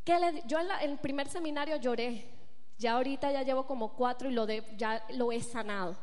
¿Qué 0.04 0.18
le 0.18 0.42
yo 0.46 0.58
en, 0.58 0.68
la- 0.68 0.82
en 0.82 0.92
el 0.92 0.98
primer 0.98 1.28
seminario 1.28 1.76
lloré. 1.76 2.26
Ya 2.78 2.92
ahorita 2.92 3.30
ya 3.30 3.42
llevo 3.42 3.66
como 3.66 3.92
cuatro 3.92 4.30
y 4.30 4.32
lo 4.32 4.46
de, 4.46 4.64
ya 4.78 5.04
lo 5.10 5.32
he 5.32 5.42
sanado. 5.42 5.96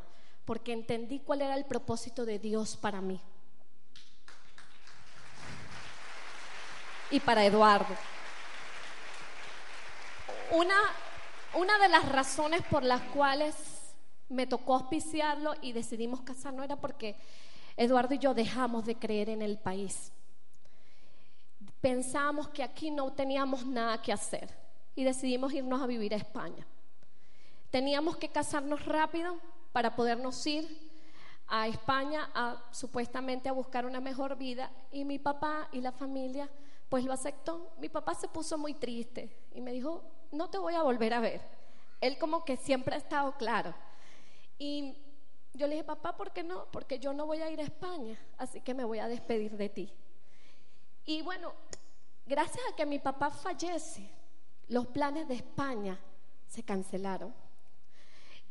Porque 0.44 0.72
entendí 0.72 1.18
cuál 1.18 1.42
era 1.42 1.56
el 1.56 1.64
propósito 1.64 2.24
de 2.24 2.38
Dios 2.38 2.76
para 2.76 3.00
mí. 3.00 3.20
y 7.10 7.20
para 7.20 7.44
Eduardo. 7.44 7.94
Una, 10.52 10.76
una 11.54 11.78
de 11.78 11.88
las 11.88 12.06
razones 12.08 12.62
por 12.70 12.82
las 12.82 13.00
cuales 13.02 13.54
me 14.28 14.46
tocó 14.46 14.74
auspiciarlo 14.74 15.54
y 15.62 15.72
decidimos 15.72 16.22
casarnos 16.22 16.64
era 16.64 16.76
porque 16.76 17.16
Eduardo 17.76 18.14
y 18.14 18.18
yo 18.18 18.34
dejamos 18.34 18.84
de 18.84 18.96
creer 18.96 19.30
en 19.30 19.40
el 19.40 19.58
país. 19.58 20.12
Pensamos 21.80 22.48
que 22.48 22.62
aquí 22.62 22.90
no 22.90 23.12
teníamos 23.12 23.64
nada 23.64 24.02
que 24.02 24.12
hacer 24.12 24.52
y 24.96 25.04
decidimos 25.04 25.52
irnos 25.52 25.80
a 25.80 25.86
vivir 25.86 26.12
a 26.12 26.16
España. 26.16 26.66
Teníamos 27.70 28.16
que 28.16 28.28
casarnos 28.28 28.84
rápido 28.84 29.38
para 29.72 29.94
podernos 29.94 30.44
ir 30.46 30.90
a 31.46 31.68
España 31.68 32.28
supuestamente 32.72 33.48
a 33.48 33.52
buscar 33.52 33.86
una 33.86 34.00
mejor 34.00 34.36
vida 34.36 34.70
y 34.90 35.04
mi 35.04 35.18
papá 35.18 35.68
y 35.72 35.80
la 35.80 35.92
familia 35.92 36.50
pues 36.88 37.04
lo 37.04 37.12
aceptó. 37.12 37.70
Mi 37.78 37.88
papá 37.88 38.14
se 38.14 38.28
puso 38.28 38.58
muy 38.58 38.74
triste 38.74 39.30
y 39.54 39.60
me 39.60 39.72
dijo, 39.72 40.02
no 40.32 40.50
te 40.50 40.58
voy 40.58 40.74
a 40.74 40.82
volver 40.82 41.14
a 41.14 41.20
ver. 41.20 41.40
Él 42.00 42.18
como 42.18 42.44
que 42.44 42.56
siempre 42.56 42.94
ha 42.94 42.98
estado 42.98 43.32
claro. 43.36 43.74
Y 44.58 44.96
yo 45.54 45.66
le 45.66 45.74
dije, 45.74 45.84
papá, 45.84 46.16
¿por 46.16 46.32
qué 46.32 46.42
no? 46.42 46.66
Porque 46.70 46.98
yo 46.98 47.12
no 47.12 47.26
voy 47.26 47.40
a 47.42 47.50
ir 47.50 47.60
a 47.60 47.64
España, 47.64 48.18
así 48.36 48.60
que 48.60 48.74
me 48.74 48.84
voy 48.84 48.98
a 48.98 49.08
despedir 49.08 49.56
de 49.56 49.68
ti. 49.68 49.92
Y 51.04 51.22
bueno, 51.22 51.52
gracias 52.26 52.64
a 52.70 52.76
que 52.76 52.84
mi 52.84 52.98
papá 52.98 53.30
fallece, 53.30 54.10
los 54.68 54.86
planes 54.88 55.26
de 55.28 55.34
España 55.34 55.98
se 56.46 56.62
cancelaron. 56.62 57.34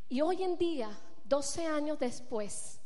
Y 0.10 0.22
hoy 0.22 0.44
en 0.44 0.58
día, 0.58 0.90
12 1.26 1.68
años 1.68 2.00
después, 2.00 2.80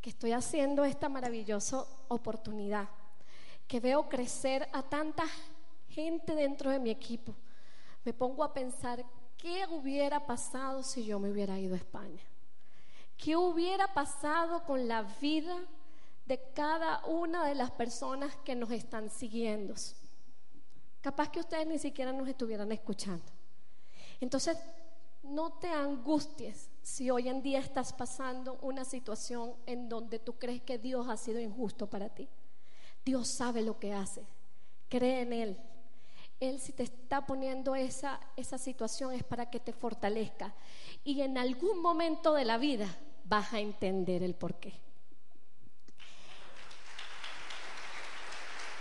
que 0.00 0.10
estoy 0.10 0.32
haciendo 0.32 0.84
esta 0.84 1.08
maravillosa 1.08 1.84
oportunidad, 2.08 2.88
que 3.66 3.80
veo 3.80 4.08
crecer 4.08 4.68
a 4.72 4.82
tanta 4.82 5.24
gente 5.88 6.34
dentro 6.34 6.70
de 6.70 6.78
mi 6.78 6.90
equipo, 6.90 7.34
me 8.04 8.12
pongo 8.12 8.42
a 8.42 8.54
pensar 8.54 9.04
qué 9.36 9.66
hubiera 9.68 10.26
pasado 10.26 10.82
si 10.82 11.04
yo 11.04 11.18
me 11.18 11.30
hubiera 11.30 11.58
ido 11.58 11.74
a 11.74 11.78
España. 11.78 12.22
¿Qué 13.22 13.36
hubiera 13.36 13.92
pasado 13.92 14.64
con 14.64 14.88
la 14.88 15.02
vida 15.20 15.54
de 16.24 16.40
cada 16.54 17.04
una 17.04 17.44
de 17.44 17.54
las 17.54 17.70
personas 17.70 18.34
que 18.44 18.54
nos 18.54 18.70
están 18.70 19.10
siguiendo? 19.10 19.74
Capaz 21.02 21.28
que 21.30 21.40
ustedes 21.40 21.66
ni 21.66 21.78
siquiera 21.78 22.14
nos 22.14 22.26
estuvieran 22.26 22.72
escuchando. 22.72 23.24
Entonces, 24.22 24.56
no 25.22 25.52
te 25.52 25.68
angusties 25.68 26.70
si 26.80 27.10
hoy 27.10 27.28
en 27.28 27.42
día 27.42 27.58
estás 27.58 27.92
pasando 27.92 28.58
una 28.62 28.86
situación 28.86 29.54
en 29.66 29.90
donde 29.90 30.18
tú 30.18 30.38
crees 30.38 30.62
que 30.62 30.78
Dios 30.78 31.06
ha 31.06 31.18
sido 31.18 31.40
injusto 31.40 31.88
para 31.88 32.08
ti. 32.08 32.26
Dios 33.04 33.28
sabe 33.28 33.60
lo 33.60 33.78
que 33.78 33.92
hace. 33.92 34.24
Cree 34.88 35.20
en 35.20 35.34
Él. 35.34 35.58
Él 36.40 36.58
si 36.58 36.72
te 36.72 36.84
está 36.84 37.26
poniendo 37.26 37.74
esa, 37.74 38.18
esa 38.38 38.56
situación 38.56 39.12
es 39.12 39.24
para 39.24 39.50
que 39.50 39.60
te 39.60 39.74
fortalezca. 39.74 40.54
Y 41.04 41.20
en 41.20 41.36
algún 41.36 41.82
momento 41.82 42.32
de 42.32 42.46
la 42.46 42.56
vida 42.56 42.88
vas 43.30 43.52
a 43.54 43.60
entender 43.60 44.24
el 44.24 44.34
por 44.34 44.54
qué. 44.56 44.74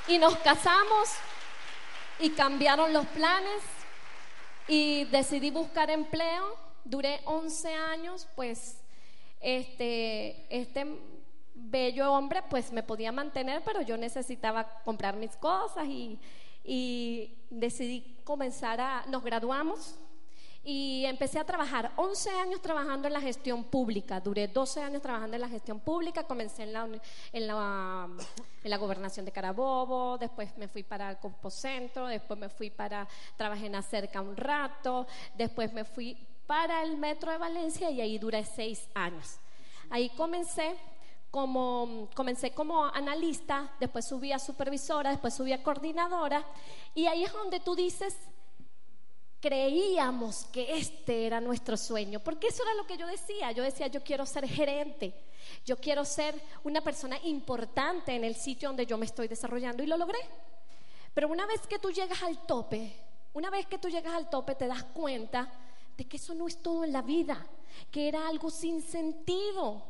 Y 0.07 0.17
nos 0.17 0.35
casamos 0.37 1.09
y 2.19 2.31
cambiaron 2.31 2.91
los 2.91 3.05
planes 3.07 3.61
y 4.67 5.05
decidí 5.05 5.51
buscar 5.51 5.91
empleo. 5.91 6.57
Duré 6.83 7.21
11 7.25 7.75
años, 7.75 8.27
pues 8.35 8.81
este, 9.39 10.47
este 10.49 10.99
bello 11.53 12.11
hombre 12.11 12.41
pues 12.49 12.71
me 12.71 12.81
podía 12.81 13.11
mantener, 13.11 13.61
pero 13.63 13.83
yo 13.83 13.97
necesitaba 13.97 14.81
comprar 14.83 15.15
mis 15.15 15.35
cosas 15.35 15.85
y, 15.85 16.19
y 16.63 17.37
decidí 17.51 18.17
comenzar 18.23 18.81
a, 18.81 19.05
nos 19.07 19.23
graduamos 19.23 19.95
y 20.63 21.05
empecé 21.05 21.39
a 21.39 21.45
trabajar, 21.45 21.91
11 21.95 22.29
años 22.31 22.61
trabajando 22.61 23.07
en 23.07 23.13
la 23.13 23.21
gestión 23.21 23.63
pública, 23.63 24.19
duré 24.19 24.47
12 24.47 24.81
años 24.81 25.01
trabajando 25.01 25.35
en 25.35 25.41
la 25.41 25.49
gestión 25.49 25.79
pública, 25.79 26.23
comencé 26.23 26.63
en 26.63 26.73
la, 26.73 26.87
en 27.31 27.47
la, 27.47 28.07
en 28.63 28.69
la 28.69 28.77
gobernación 28.77 29.25
de 29.25 29.31
Carabobo, 29.31 30.17
después 30.17 30.55
me 30.57 30.67
fui 30.67 30.83
para 30.83 31.11
el 31.11 31.17
Centro, 31.51 32.07
después 32.07 32.37
me 32.39 32.49
fui 32.49 32.69
para, 32.69 33.07
trabajé 33.37 33.67
en 33.67 33.75
Acerca 33.75 34.21
un 34.21 34.35
rato, 34.35 35.07
después 35.35 35.71
me 35.73 35.85
fui 35.85 36.17
para 36.45 36.83
el 36.83 36.97
Metro 36.97 37.31
de 37.31 37.37
Valencia 37.37 37.89
y 37.89 38.01
ahí 38.01 38.17
duré 38.17 38.43
6 38.43 38.89
años. 38.95 39.37
Ahí 39.89 40.09
comencé 40.09 40.75
como, 41.31 42.09
comencé 42.15 42.51
como 42.51 42.85
analista, 42.85 43.71
después 43.79 44.05
subí 44.05 44.31
a 44.31 44.39
supervisora, 44.39 45.11
después 45.11 45.33
subí 45.33 45.53
a 45.53 45.63
coordinadora, 45.63 46.43
y 46.95 47.05
ahí 47.05 47.23
es 47.23 47.31
donde 47.33 47.59
tú 47.59 47.75
dices, 47.75 48.15
creíamos 49.39 50.45
que 50.45 50.77
este 50.77 51.25
era 51.25 51.39
nuestro 51.39 51.77
sueño, 51.77 52.19
porque 52.19 52.47
eso 52.47 52.63
era 52.63 52.73
lo 52.73 52.85
que 52.85 52.97
yo 52.97 53.07
decía, 53.07 53.51
yo 53.51 53.63
decía, 53.63 53.87
yo 53.87 54.03
quiero 54.03 54.25
ser 54.25 54.47
gerente, 54.47 55.13
yo 55.65 55.77
quiero 55.77 56.05
ser 56.05 56.39
una 56.63 56.81
persona 56.81 57.17
importante 57.23 58.15
en 58.15 58.23
el 58.23 58.35
sitio 58.35 58.69
donde 58.69 58.85
yo 58.85 58.97
me 58.97 59.05
estoy 59.05 59.27
desarrollando, 59.27 59.83
y 59.83 59.87
lo 59.87 59.97
logré. 59.97 60.19
Pero 61.13 61.27
una 61.27 61.45
vez 61.45 61.65
que 61.67 61.79
tú 61.79 61.91
llegas 61.91 62.21
al 62.23 62.45
tope, 62.45 62.93
una 63.33 63.49
vez 63.49 63.65
que 63.65 63.77
tú 63.77 63.89
llegas 63.89 64.13
al 64.13 64.29
tope, 64.29 64.55
te 64.55 64.67
das 64.67 64.83
cuenta 64.83 65.51
de 65.97 66.05
que 66.05 66.17
eso 66.17 66.33
no 66.33 66.47
es 66.47 66.61
todo 66.61 66.83
en 66.83 66.93
la 66.93 67.01
vida, 67.01 67.45
que 67.91 68.07
era 68.07 68.27
algo 68.27 68.49
sin 68.49 68.81
sentido 68.81 69.83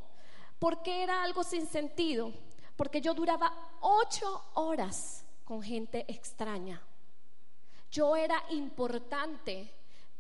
¿Por 0.60 0.84
qué 0.84 1.04
era 1.04 1.24
algo 1.24 1.44
sin 1.44 1.66
sentido? 1.66 2.34
Porque 2.76 3.00
yo 3.00 3.14
duraba 3.14 3.52
ocho 3.80 4.44
horas 4.56 5.26
con 5.46 5.64
gente 5.64 6.06
extraña. 6.10 6.82
Yo 7.92 8.16
era 8.16 8.44
importante 8.50 9.72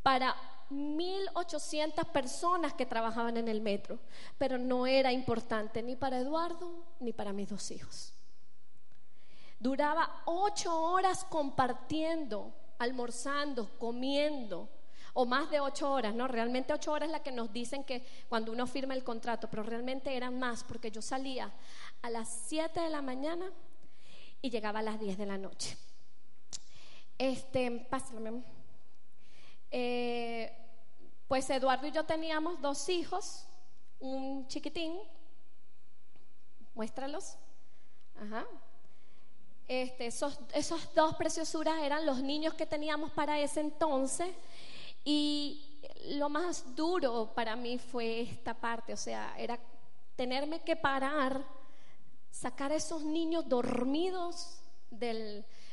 para 0.01 0.35
1.800 0.69 2.05
personas 2.05 2.73
que 2.73 2.85
trabajaban 2.85 3.37
en 3.37 3.47
el 3.47 3.61
metro, 3.61 3.99
pero 4.37 4.57
no 4.57 4.85
era 4.85 5.11
importante 5.11 5.81
ni 5.81 5.95
para 5.95 6.19
Eduardo 6.19 6.85
ni 6.99 7.13
para 7.13 7.33
mis 7.33 7.49
dos 7.49 7.71
hijos. 7.71 8.13
Duraba 9.59 10.21
ocho 10.25 10.79
horas 10.81 11.25
compartiendo, 11.25 12.53
almorzando, 12.77 13.77
comiendo, 13.77 14.69
o 15.13 15.25
más 15.25 15.49
de 15.49 15.59
ocho 15.59 15.91
horas, 15.91 16.13
¿no? 16.13 16.27
Realmente 16.27 16.71
ocho 16.71 16.93
horas 16.93 17.07
es 17.07 17.11
la 17.11 17.23
que 17.23 17.31
nos 17.31 17.51
dicen 17.51 17.83
que 17.83 18.05
cuando 18.29 18.51
uno 18.51 18.67
firma 18.67 18.93
el 18.93 19.03
contrato, 19.03 19.49
pero 19.49 19.63
realmente 19.63 20.15
eran 20.15 20.39
más 20.39 20.63
porque 20.63 20.91
yo 20.91 21.01
salía 21.01 21.51
a 22.01 22.09
las 22.09 22.29
siete 22.29 22.79
de 22.79 22.89
la 22.89 23.01
mañana 23.01 23.51
y 24.41 24.49
llegaba 24.49 24.79
a 24.79 24.83
las 24.83 24.99
diez 24.99 25.17
de 25.17 25.25
la 25.25 25.37
noche. 25.37 25.77
Este, 27.19 27.69
pásame. 27.89 28.41
Eh, 29.69 30.55
pues 31.27 31.49
Eduardo 31.49 31.85
y 31.85 31.91
yo 31.91 32.05
teníamos 32.05 32.61
dos 32.61 32.87
hijos, 32.87 33.45
un 33.99 34.47
chiquitín, 34.47 34.97
muéstralos. 36.73 37.35
Ajá. 38.15 38.47
Este, 39.67 40.07
esos, 40.07 40.39
esos 40.53 40.93
dos 40.95 41.15
preciosuras 41.17 41.83
eran 41.83 42.05
los 42.05 42.23
niños 42.23 42.53
que 42.53 42.65
teníamos 42.65 43.11
para 43.11 43.37
ese 43.37 43.59
entonces 43.59 44.29
y 45.03 45.81
lo 46.11 46.29
más 46.29 46.73
duro 46.73 47.33
para 47.35 47.57
mí 47.57 47.77
fue 47.77 48.21
esta 48.21 48.53
parte, 48.53 48.93
o 48.93 48.97
sea, 48.97 49.35
era 49.37 49.59
tenerme 50.15 50.61
que 50.61 50.77
parar, 50.77 51.43
sacar 52.31 52.71
a 52.71 52.75
esos 52.75 53.03
niños 53.03 53.47
dormidos 53.47 54.61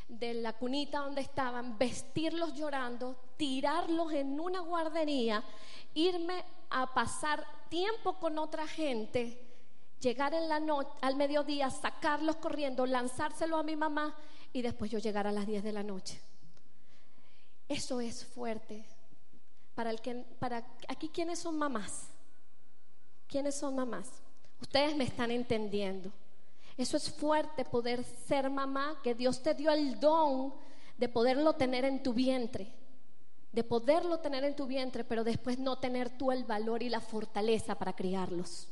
de 0.09 0.35
la 0.35 0.53
cunita 0.53 1.01
donde 1.01 1.21
estaban, 1.21 1.79
vestirlos 1.79 2.55
llorando, 2.55 3.17
tirarlos 3.37 4.13
en 4.13 4.39
una 4.39 4.61
guardería, 4.61 5.43
irme 5.95 6.45
a 6.71 6.93
pasar 6.95 7.45
tiempo 7.69 8.15
con 8.15 8.39
otra 8.39 8.67
gente, 8.67 9.43
llegar 10.01 10.35
en 10.35 10.49
la 10.49 10.61
noche, 10.61 10.91
al 11.01 11.17
mediodía, 11.17 11.71
sacarlos 11.71 12.37
corriendo, 12.37 12.87
lanzárselo 12.87 13.57
a 13.57 13.63
mi 13.63 13.77
mamá 13.77 14.15
y 14.53 14.63
después 14.63 14.91
yo 14.91 14.99
llegar 14.99 15.27
a 15.27 15.33
las 15.33 15.47
10 15.47 15.65
de 15.65 15.73
la 15.73 15.83
noche. 15.83 16.21
Eso 17.69 18.01
es 18.01 18.25
fuerte. 18.25 18.85
Para, 19.75 19.91
el 19.91 20.01
que, 20.01 20.25
para 20.39 20.65
aquí, 20.89 21.09
¿quiénes 21.09 21.41
son 21.41 21.59
mamás? 21.59 22.09
¿Quiénes 23.29 23.57
son 23.57 23.75
mamás? 23.75 24.09
Ustedes 24.61 24.97
me 24.97 25.05
están 25.05 25.31
entendiendo. 25.31 26.13
Eso 26.77 26.97
es 26.97 27.11
fuerte 27.11 27.65
poder 27.65 28.05
ser 28.05 28.51
mamá, 28.51 29.01
que 29.03 29.15
Dios 29.15 29.43
te 29.43 29.55
dio 29.55 29.71
el 29.71 29.99
don 29.99 30.55
de 30.99 31.09
poderlo 31.09 31.55
tener 31.55 31.85
en 31.85 32.03
tu 32.03 32.13
vientre, 32.13 32.71
de 33.53 33.65
poderlo 33.65 34.19
tener 34.21 34.45
en 34.45 34.55
tu 34.55 34.67
vientre, 34.67 35.05
pero 35.05 35.25
después 35.25 35.59
no 35.59 35.79
tener 35.79 36.17
tú 36.19 36.33
el 36.33 36.45
valor 36.45 36.83
y 36.83 36.89
la 36.89 37.01
fortaleza 37.01 37.75
para 37.77 37.95
criarlos. 37.95 38.69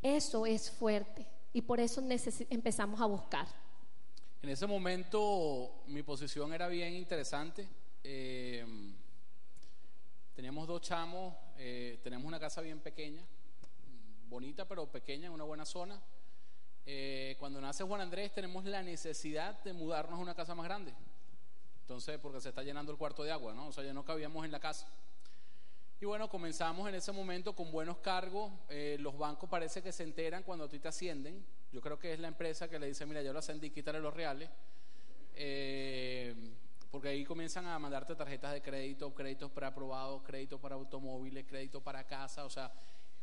Eso 0.00 0.46
es 0.46 0.70
fuerte 0.70 1.26
y 1.52 1.62
por 1.62 1.80
eso 1.80 2.02
empezamos 2.50 3.00
a 3.00 3.06
buscar. 3.06 3.46
En 4.42 4.48
ese 4.48 4.66
momento 4.66 5.82
mi 5.86 6.02
posición 6.02 6.52
era 6.52 6.68
bien 6.68 6.94
interesante. 6.94 7.68
Eh, 8.02 8.64
Teníamos 10.34 10.66
dos 10.66 10.80
chamos, 10.80 11.34
eh, 11.58 12.00
tenemos 12.02 12.26
una 12.26 12.40
casa 12.40 12.62
bien 12.62 12.80
pequeña, 12.80 13.22
bonita 14.32 14.66
pero 14.66 14.86
pequeña, 14.86 15.26
en 15.26 15.32
una 15.32 15.44
buena 15.44 15.64
zona. 15.64 16.00
Eh, 16.84 17.36
cuando 17.38 17.60
nace 17.60 17.84
Juan 17.84 18.00
Andrés 18.00 18.32
tenemos 18.32 18.64
la 18.64 18.82
necesidad 18.82 19.62
de 19.62 19.72
mudarnos 19.72 20.18
a 20.18 20.22
una 20.22 20.34
casa 20.34 20.54
más 20.54 20.64
grande. 20.64 20.92
Entonces, 21.82 22.18
porque 22.18 22.40
se 22.40 22.48
está 22.48 22.62
llenando 22.62 22.90
el 22.90 22.98
cuarto 22.98 23.22
de 23.22 23.30
agua, 23.30 23.52
¿no? 23.52 23.68
O 23.68 23.72
sea, 23.72 23.84
ya 23.84 23.92
no 23.92 24.04
cabíamos 24.04 24.44
en 24.44 24.50
la 24.50 24.58
casa. 24.58 24.88
Y 26.00 26.06
bueno, 26.06 26.28
comenzamos 26.28 26.88
en 26.88 26.94
ese 26.94 27.12
momento 27.12 27.54
con 27.54 27.70
buenos 27.70 27.98
cargos. 27.98 28.50
Eh, 28.70 28.96
los 28.98 29.16
bancos 29.16 29.48
parece 29.48 29.82
que 29.82 29.92
se 29.92 30.02
enteran 30.02 30.42
cuando 30.42 30.64
a 30.64 30.68
ti 30.68 30.78
te 30.78 30.88
ascienden. 30.88 31.44
Yo 31.70 31.80
creo 31.80 31.98
que 31.98 32.12
es 32.12 32.18
la 32.18 32.28
empresa 32.28 32.68
que 32.68 32.78
le 32.78 32.86
dice, 32.86 33.04
mira, 33.06 33.22
yo 33.22 33.32
lo 33.32 33.38
ascendí, 33.38 33.70
quítale 33.70 34.00
los 34.00 34.14
reales. 34.14 34.48
Eh, 35.34 36.34
porque 36.90 37.08
ahí 37.08 37.24
comienzan 37.24 37.66
a 37.66 37.78
mandarte 37.78 38.14
tarjetas 38.14 38.52
de 38.52 38.62
crédito, 38.62 39.14
créditos 39.14 39.50
preaprobados, 39.50 40.22
créditos 40.22 40.58
para 40.60 40.74
automóviles, 40.74 41.46
créditos 41.46 41.82
para 41.82 42.04
casa, 42.04 42.44
o 42.44 42.50
sea, 42.50 42.72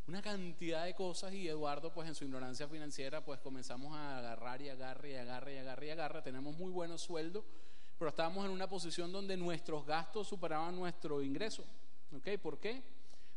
una 0.09 0.23
cantidad 0.23 0.85
de 0.85 0.95
cosas 0.95 1.31
y 1.33 1.47
Eduardo 1.47 1.93
pues 1.93 2.07
en 2.07 2.15
su 2.15 2.23
ignorancia 2.23 2.67
financiera 2.67 3.23
pues 3.23 3.39
comenzamos 3.41 3.95
a 3.95 4.17
agarrar 4.17 4.59
y 4.59 4.67
agarrar 4.67 5.05
y 5.05 5.15
agarrar 5.15 5.53
y 5.53 5.57
agarrar 5.57 5.83
y 5.83 5.89
agarrar, 5.91 6.23
tenemos 6.23 6.57
muy 6.57 6.71
buenos 6.71 7.01
sueldos, 7.01 7.43
pero 7.99 8.09
estábamos 8.09 8.43
en 8.43 8.49
una 8.49 8.67
posición 8.67 9.11
donde 9.11 9.37
nuestros 9.37 9.85
gastos 9.85 10.27
superaban 10.27 10.75
nuestro 10.75 11.21
ingreso, 11.21 11.63
¿ok? 12.17 12.39
¿Por 12.41 12.57
qué? 12.57 12.81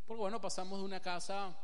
Porque 0.06 0.22
bueno, 0.22 0.40
pasamos 0.40 0.78
de 0.78 0.86
una 0.86 1.00
casa 1.00 1.54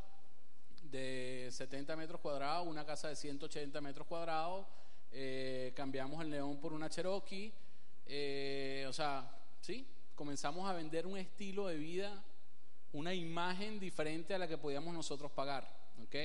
de 0.82 1.48
70 1.52 1.96
metros 1.96 2.20
cuadrados 2.20 2.66
a 2.66 2.70
una 2.70 2.84
casa 2.84 3.08
de 3.08 3.16
180 3.16 3.80
metros 3.80 4.06
cuadrados, 4.06 4.66
eh, 5.10 5.72
cambiamos 5.74 6.22
el 6.22 6.28
León 6.28 6.60
por 6.60 6.74
una 6.74 6.90
Cherokee, 6.90 7.50
eh, 8.04 8.84
o 8.86 8.92
sea, 8.92 9.26
¿sí? 9.62 9.86
Comenzamos 10.14 10.68
a 10.68 10.74
vender 10.74 11.06
un 11.06 11.16
estilo 11.16 11.66
de 11.68 11.78
vida, 11.78 12.22
una 12.98 13.14
imagen 13.14 13.78
diferente 13.78 14.34
a 14.34 14.38
la 14.38 14.48
que 14.48 14.58
podíamos 14.58 14.92
nosotros 14.92 15.30
pagar, 15.30 15.64
¿ok? 16.02 16.16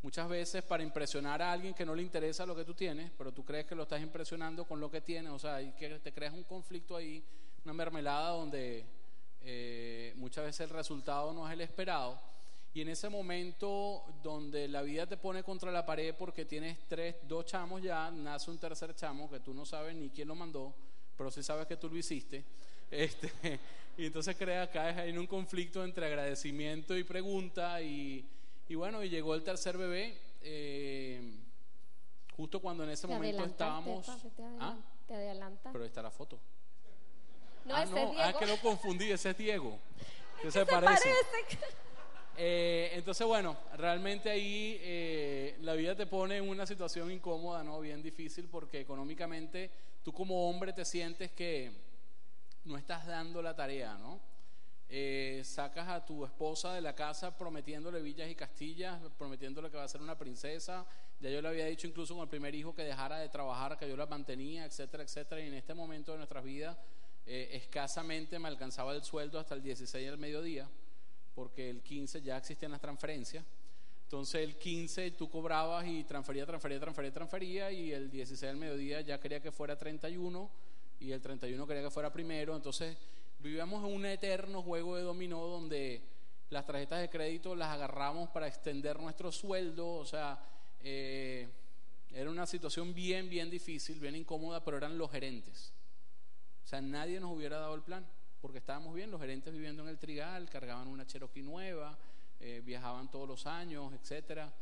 Muchas 0.00 0.28
veces 0.28 0.62
para 0.62 0.84
impresionar 0.84 1.42
a 1.42 1.50
alguien 1.50 1.74
que 1.74 1.84
no 1.84 1.92
le 1.92 2.02
interesa 2.02 2.46
lo 2.46 2.54
que 2.54 2.64
tú 2.64 2.72
tienes, 2.72 3.10
pero 3.18 3.32
tú 3.32 3.44
crees 3.44 3.66
que 3.66 3.74
lo 3.74 3.82
estás 3.82 4.00
impresionando 4.00 4.64
con 4.64 4.78
lo 4.78 4.88
que 4.88 5.00
tienes, 5.00 5.32
o 5.32 5.40
sea, 5.40 5.60
y 5.60 5.72
que 5.72 5.98
te 5.98 6.12
creas 6.12 6.34
un 6.34 6.44
conflicto 6.44 6.94
ahí, 6.94 7.24
una 7.64 7.74
mermelada 7.74 8.30
donde 8.30 8.84
eh, 9.42 10.12
muchas 10.16 10.44
veces 10.44 10.60
el 10.60 10.70
resultado 10.70 11.32
no 11.32 11.48
es 11.48 11.52
el 11.52 11.62
esperado. 11.62 12.20
Y 12.72 12.82
en 12.82 12.90
ese 12.90 13.08
momento 13.08 14.04
donde 14.22 14.68
la 14.68 14.82
vida 14.82 15.04
te 15.08 15.16
pone 15.16 15.42
contra 15.42 15.72
la 15.72 15.84
pared 15.84 16.14
porque 16.16 16.44
tienes 16.44 16.78
tres, 16.86 17.16
dos 17.26 17.44
chamos 17.44 17.82
ya, 17.82 18.08
nace 18.12 18.52
un 18.52 18.58
tercer 18.58 18.94
chamo 18.94 19.28
que 19.28 19.40
tú 19.40 19.52
no 19.52 19.66
sabes 19.66 19.96
ni 19.96 20.10
quién 20.10 20.28
lo 20.28 20.36
mandó, 20.36 20.72
pero 21.16 21.28
sí 21.32 21.42
sabes 21.42 21.66
que 21.66 21.76
tú 21.76 21.88
lo 21.88 21.96
hiciste. 21.96 22.44
Este, 22.90 23.28
y 23.98 24.06
entonces 24.06 24.36
crea, 24.36 24.70
caes 24.70 24.96
ahí 24.96 25.10
en 25.10 25.18
un 25.18 25.26
conflicto 25.26 25.84
entre 25.84 26.06
agradecimiento 26.06 26.96
y 26.96 27.04
pregunta. 27.04 27.82
Y, 27.82 28.24
y 28.68 28.74
bueno, 28.74 29.02
y 29.04 29.10
llegó 29.10 29.34
el 29.34 29.42
tercer 29.42 29.76
bebé. 29.76 30.16
eh, 30.40 31.20
justo 32.36 32.60
cuando 32.60 32.84
en 32.84 32.90
ese 32.90 33.08
Te 33.08 33.12
momento 33.12 33.44
estábamos. 33.44 34.06
papi, 34.06 34.28
te 34.30 34.42
¿Ah? 34.60 34.76
Te 35.08 35.14
adelantas. 35.14 35.72
Pero 35.72 35.84
está 35.84 36.00
la 36.02 36.10
foto. 36.12 36.38
No, 37.64 37.74
ah, 37.74 37.82
ese 37.82 37.92
no, 37.92 37.98
es 38.12 38.18
ah, 38.18 38.24
Diego. 38.26 38.38
que 38.38 38.46
lo 38.46 38.56
confundí, 38.60 39.10
ese 39.10 39.30
es 39.30 39.36
Diego. 39.36 39.78
Que 40.40 40.52
se 40.52 40.60
Se 40.60 40.66
parece. 40.66 41.10
parece. 41.10 41.58
Eh, 42.40 42.90
entonces, 42.92 43.26
bueno, 43.26 43.56
realmente 43.76 44.30
ahí 44.30 44.78
eh, 44.80 45.56
la 45.62 45.72
vida 45.74 45.96
te 45.96 46.06
pone 46.06 46.36
en 46.36 46.48
una 46.48 46.64
situación 46.68 47.10
incómoda, 47.10 47.64
¿no? 47.64 47.80
Bien 47.80 48.00
difícil 48.00 48.46
porque 48.48 48.78
económicamente 48.78 49.68
tú 50.04 50.12
como 50.12 50.48
hombre 50.48 50.72
te 50.72 50.84
sientes 50.84 51.32
que 51.32 51.72
no 52.68 52.76
estás 52.78 53.06
dando 53.06 53.42
la 53.42 53.56
tarea, 53.56 53.94
¿no? 53.98 54.20
Eh, 54.90 55.42
sacas 55.44 55.88
a 55.88 56.04
tu 56.06 56.24
esposa 56.24 56.72
de 56.72 56.80
la 56.80 56.94
casa 56.94 57.36
prometiéndole 57.36 58.00
villas 58.00 58.30
y 58.30 58.34
castillas, 58.34 59.00
prometiéndole 59.18 59.70
que 59.70 59.76
va 59.76 59.84
a 59.84 59.88
ser 59.88 60.00
una 60.00 60.16
princesa. 60.16 60.86
Ya 61.20 61.30
yo 61.30 61.42
le 61.42 61.48
había 61.48 61.66
dicho 61.66 61.86
incluso 61.86 62.14
con 62.14 62.22
el 62.22 62.28
primer 62.28 62.54
hijo 62.54 62.74
que 62.74 62.84
dejara 62.84 63.18
de 63.18 63.28
trabajar, 63.28 63.76
que 63.76 63.88
yo 63.88 63.96
la 63.96 64.06
mantenía, 64.06 64.64
etcétera, 64.64 65.02
etcétera. 65.02 65.40
Y 65.40 65.48
en 65.48 65.54
este 65.54 65.74
momento 65.74 66.12
de 66.12 66.18
nuestras 66.18 66.44
vidas, 66.44 66.76
eh, 67.26 67.50
escasamente 67.52 68.38
me 68.38 68.48
alcanzaba 68.48 68.94
el 68.94 69.02
sueldo 69.02 69.38
hasta 69.38 69.54
el 69.54 69.62
16 69.62 70.06
del 70.06 70.18
mediodía 70.18 70.68
porque 71.38 71.70
el 71.70 71.82
15 71.82 72.20
ya 72.20 72.36
existían 72.36 72.72
las 72.72 72.80
transferencias. 72.80 73.44
Entonces 74.02 74.42
el 74.42 74.56
15 74.56 75.12
tú 75.12 75.30
cobrabas 75.30 75.86
y 75.86 76.02
transfería, 76.02 76.44
transfería, 76.44 76.80
transfería, 76.80 77.12
transfería 77.12 77.70
y 77.70 77.92
el 77.92 78.10
16 78.10 78.40
del 78.40 78.56
mediodía 78.56 79.02
ya 79.02 79.20
quería 79.20 79.40
que 79.40 79.52
fuera 79.52 79.78
31 79.78 80.50
y 81.00 81.12
el 81.12 81.20
31 81.20 81.66
quería 81.66 81.82
que 81.82 81.90
fuera 81.90 82.12
primero. 82.12 82.56
Entonces 82.56 82.96
vivíamos 83.38 83.84
en 83.84 83.94
un 83.94 84.06
eterno 84.06 84.62
juego 84.62 84.96
de 84.96 85.02
dominó 85.02 85.46
donde 85.46 86.02
las 86.50 86.66
tarjetas 86.66 87.00
de 87.00 87.10
crédito 87.10 87.54
las 87.54 87.70
agarramos 87.70 88.30
para 88.30 88.48
extender 88.48 88.98
nuestro 88.98 89.30
sueldo, 89.30 89.86
o 89.94 90.04
sea, 90.04 90.38
eh, 90.80 91.48
era 92.12 92.30
una 92.30 92.46
situación 92.46 92.94
bien, 92.94 93.28
bien 93.28 93.50
difícil, 93.50 94.00
bien 94.00 94.16
incómoda, 94.16 94.64
pero 94.64 94.78
eran 94.78 94.96
los 94.96 95.10
gerentes. 95.10 95.72
O 96.64 96.66
sea, 96.66 96.80
nadie 96.80 97.20
nos 97.20 97.36
hubiera 97.36 97.58
dado 97.58 97.74
el 97.74 97.82
plan, 97.82 98.06
porque 98.40 98.58
estábamos 98.58 98.94
bien, 98.94 99.10
los 99.10 99.20
gerentes 99.20 99.52
viviendo 99.52 99.82
en 99.82 99.90
el 99.90 99.98
Trigal, 99.98 100.48
cargaban 100.48 100.88
una 100.88 101.06
Cherokee 101.06 101.42
nueva, 101.42 101.98
eh, 102.40 102.62
viajaban 102.64 103.10
todos 103.10 103.28
los 103.28 103.46
años, 103.46 103.92
etcétera. 103.92 104.52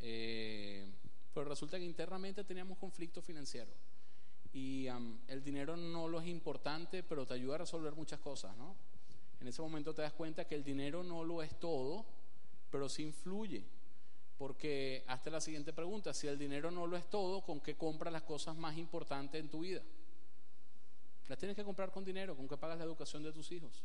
Eh, 0.00 0.86
pero 1.34 1.48
resulta 1.48 1.78
que 1.78 1.84
internamente 1.84 2.44
teníamos 2.44 2.78
conflicto 2.78 3.22
financiero. 3.22 3.70
Y 4.52 4.86
am, 4.88 5.20
el 5.28 5.42
dinero 5.42 5.76
no 5.76 6.08
lo 6.08 6.20
es 6.20 6.26
importante, 6.26 7.02
pero 7.02 7.26
te 7.26 7.34
ayuda 7.34 7.54
a 7.54 7.58
resolver 7.58 7.94
muchas 7.94 8.20
cosas, 8.20 8.56
¿no? 8.56 8.76
En 9.40 9.48
ese 9.48 9.60
momento 9.60 9.94
te 9.94 10.02
das 10.02 10.12
cuenta 10.12 10.46
que 10.46 10.54
el 10.54 10.62
dinero 10.62 11.02
no 11.02 11.24
lo 11.24 11.42
es 11.42 11.58
todo, 11.58 12.04
pero 12.70 12.88
sí 12.88 13.02
influye. 13.02 13.64
Porque 14.38 15.04
hazte 15.08 15.30
la 15.30 15.40
siguiente 15.40 15.72
pregunta, 15.72 16.12
si 16.14 16.26
el 16.26 16.38
dinero 16.38 16.70
no 16.70 16.86
lo 16.86 16.96
es 16.96 17.08
todo, 17.08 17.42
¿con 17.42 17.60
qué 17.60 17.76
compras 17.76 18.12
las 18.12 18.22
cosas 18.22 18.56
más 18.56 18.76
importantes 18.76 19.40
en 19.40 19.48
tu 19.48 19.60
vida? 19.60 19.82
Las 21.28 21.38
tienes 21.38 21.56
que 21.56 21.64
comprar 21.64 21.90
con 21.90 22.04
dinero, 22.04 22.36
con 22.36 22.48
qué 22.48 22.56
pagas 22.56 22.78
la 22.78 22.84
educación 22.84 23.22
de 23.22 23.32
tus 23.32 23.50
hijos, 23.52 23.82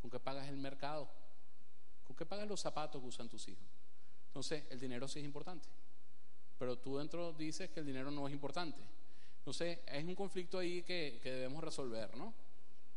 con 0.00 0.10
qué 0.10 0.20
pagas 0.20 0.48
el 0.48 0.56
mercado, 0.56 1.08
con 2.04 2.16
qué 2.16 2.26
pagas 2.26 2.48
los 2.48 2.60
zapatos 2.60 3.00
que 3.00 3.08
usan 3.08 3.28
tus 3.28 3.48
hijos. 3.48 3.64
Entonces, 4.28 4.64
el 4.70 4.78
dinero 4.78 5.08
sí 5.08 5.20
es 5.20 5.24
importante, 5.24 5.68
pero 6.58 6.76
tú 6.78 6.98
dentro 6.98 7.32
dices 7.32 7.70
que 7.70 7.80
el 7.80 7.86
dinero 7.86 8.10
no 8.10 8.26
es 8.28 8.32
importante. 8.34 8.82
Entonces, 9.46 9.78
es 9.86 10.02
un 10.04 10.16
conflicto 10.16 10.58
ahí 10.58 10.82
que, 10.82 11.20
que 11.22 11.30
debemos 11.30 11.62
resolver, 11.62 12.16
¿no? 12.16 12.34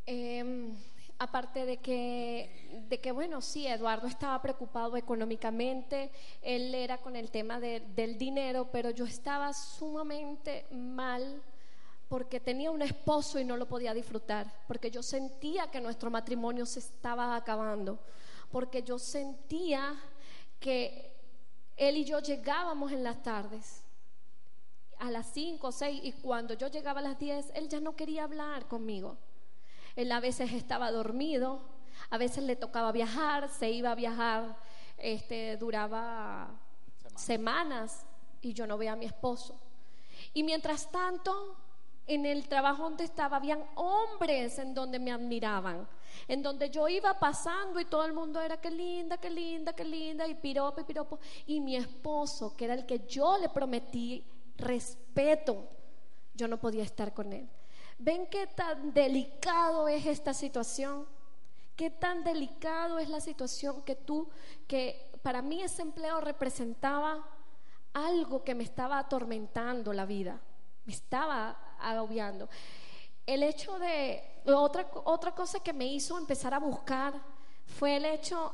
Eh, 0.08 0.74
aparte 1.20 1.64
de 1.64 1.78
que, 1.78 2.86
de 2.90 3.00
que, 3.00 3.12
bueno, 3.12 3.40
sí, 3.40 3.68
Eduardo 3.68 4.08
estaba 4.08 4.42
preocupado 4.42 4.98
económicamente, 4.98 6.10
él 6.42 6.74
era 6.74 6.98
con 6.98 7.16
el 7.16 7.30
tema 7.30 7.60
de- 7.60 7.82
del 7.94 8.18
dinero, 8.18 8.68
pero 8.72 8.90
yo 8.90 9.06
estaba 9.06 9.54
sumamente 9.54 10.66
mal 10.72 11.40
porque 12.08 12.40
tenía 12.40 12.72
un 12.72 12.82
esposo 12.82 13.40
y 13.40 13.46
no 13.46 13.56
lo 13.56 13.68
podía 13.68 13.94
disfrutar, 13.94 14.52
porque 14.68 14.90
yo 14.90 15.04
sentía 15.04 15.70
que 15.70 15.80
nuestro 15.80 16.10
matrimonio 16.10 16.66
se 16.66 16.80
estaba 16.80 17.36
acabando, 17.36 18.00
porque 18.52 18.82
yo 18.82 18.98
sentía 18.98 19.94
que 20.60 21.12
él 21.78 21.98
y 21.98 22.06
yo 22.06 22.20
llegábamos 22.22 22.92
en 22.92 23.04
las 23.04 23.22
tardes 23.22 23.84
a 25.00 25.10
las 25.10 25.28
5 25.34 25.68
o 25.68 25.72
6 25.72 26.02
y 26.04 26.12
cuando 26.12 26.54
yo 26.54 26.68
llegaba 26.68 27.00
a 27.00 27.04
las 27.04 27.18
10, 27.18 27.52
él 27.56 27.70
ya 27.70 27.80
no 27.80 27.96
quería 27.96 28.26
hablar 28.26 28.68
conmigo. 28.68 29.18
Él 29.96 30.12
a 30.12 30.20
veces 30.20 30.54
estaba 30.54 30.92
dormido, 30.92 31.62
a 32.10 32.18
veces 32.18 32.44
le 32.44 32.56
tocaba 32.56 32.92
viajar, 32.92 33.50
se 33.50 33.72
iba 33.72 33.92
a 33.92 33.96
viajar, 33.96 34.58
este, 34.98 35.58
duraba 35.58 36.50
semanas 37.16 38.06
y 38.42 38.54
yo 38.54 38.68
no 38.68 38.78
veía 38.78 38.94
a 38.94 38.96
mi 38.96 39.06
esposo. 39.06 39.60
Y 40.34 40.44
mientras 40.44 40.90
tanto, 40.92 41.58
en 42.06 42.26
el 42.26 42.48
trabajo 42.48 42.84
donde 42.84 43.04
estaba, 43.04 43.38
habían 43.38 43.64
hombres 43.76 44.60
en 44.60 44.74
donde 44.74 45.00
me 45.00 45.12
admiraban, 45.12 45.88
en 46.28 46.42
donde 46.42 46.70
yo 46.70 46.90
iba 46.90 47.18
pasando 47.20 47.80
y 47.80 47.86
todo 47.86 48.04
el 48.04 48.14
mundo 48.14 48.42
era 48.42 48.60
qué 48.60 48.72
linda, 48.72 49.18
qué 49.18 49.30
linda, 49.30 49.74
qué 49.74 49.86
linda, 49.86 50.28
y 50.28 50.36
piropo 50.36 50.82
y 50.82 50.84
piropo. 50.84 51.20
Y 51.46 51.60
mi 51.62 51.76
esposo, 51.76 52.56
que 52.56 52.66
era 52.66 52.74
el 52.74 52.86
que 52.86 53.06
yo 53.08 53.38
le 53.38 53.50
prometí 53.50 54.26
respeto, 54.60 55.68
yo 56.34 56.48
no 56.48 56.60
podía 56.60 56.84
estar 56.84 57.14
con 57.14 57.34
él. 57.34 57.50
¿Ven 57.98 58.28
qué 58.28 58.48
tan 58.48 58.94
delicado 58.94 59.88
es 59.88 60.06
esta 60.06 60.34
situación? 60.34 61.06
¿Qué 61.76 61.90
tan 61.90 62.24
delicado 62.24 63.00
es 63.00 63.10
la 63.10 63.22
situación 63.22 63.82
que 63.84 63.96
tú, 63.96 64.30
que 64.68 65.12
para 65.22 65.42
mí 65.42 65.62
ese 65.62 65.82
empleo 65.82 66.22
representaba 66.22 67.26
algo 67.94 68.44
que 68.44 68.56
me 68.56 68.64
estaba 68.64 69.00
atormentando 69.00 69.94
la 69.94 70.06
vida, 70.06 70.40
me 70.86 70.94
estaba 70.94 71.58
agobiando. 71.80 72.50
El 73.26 73.44
hecho 73.44 73.78
de, 73.80 74.42
otra, 74.46 74.90
otra 75.06 75.34
cosa 75.34 75.60
que 75.60 75.74
me 75.74 75.86
hizo 75.86 76.18
empezar 76.18 76.54
a 76.54 76.60
buscar 76.60 77.14
fue 77.66 77.98
el 77.98 78.06
hecho 78.06 78.54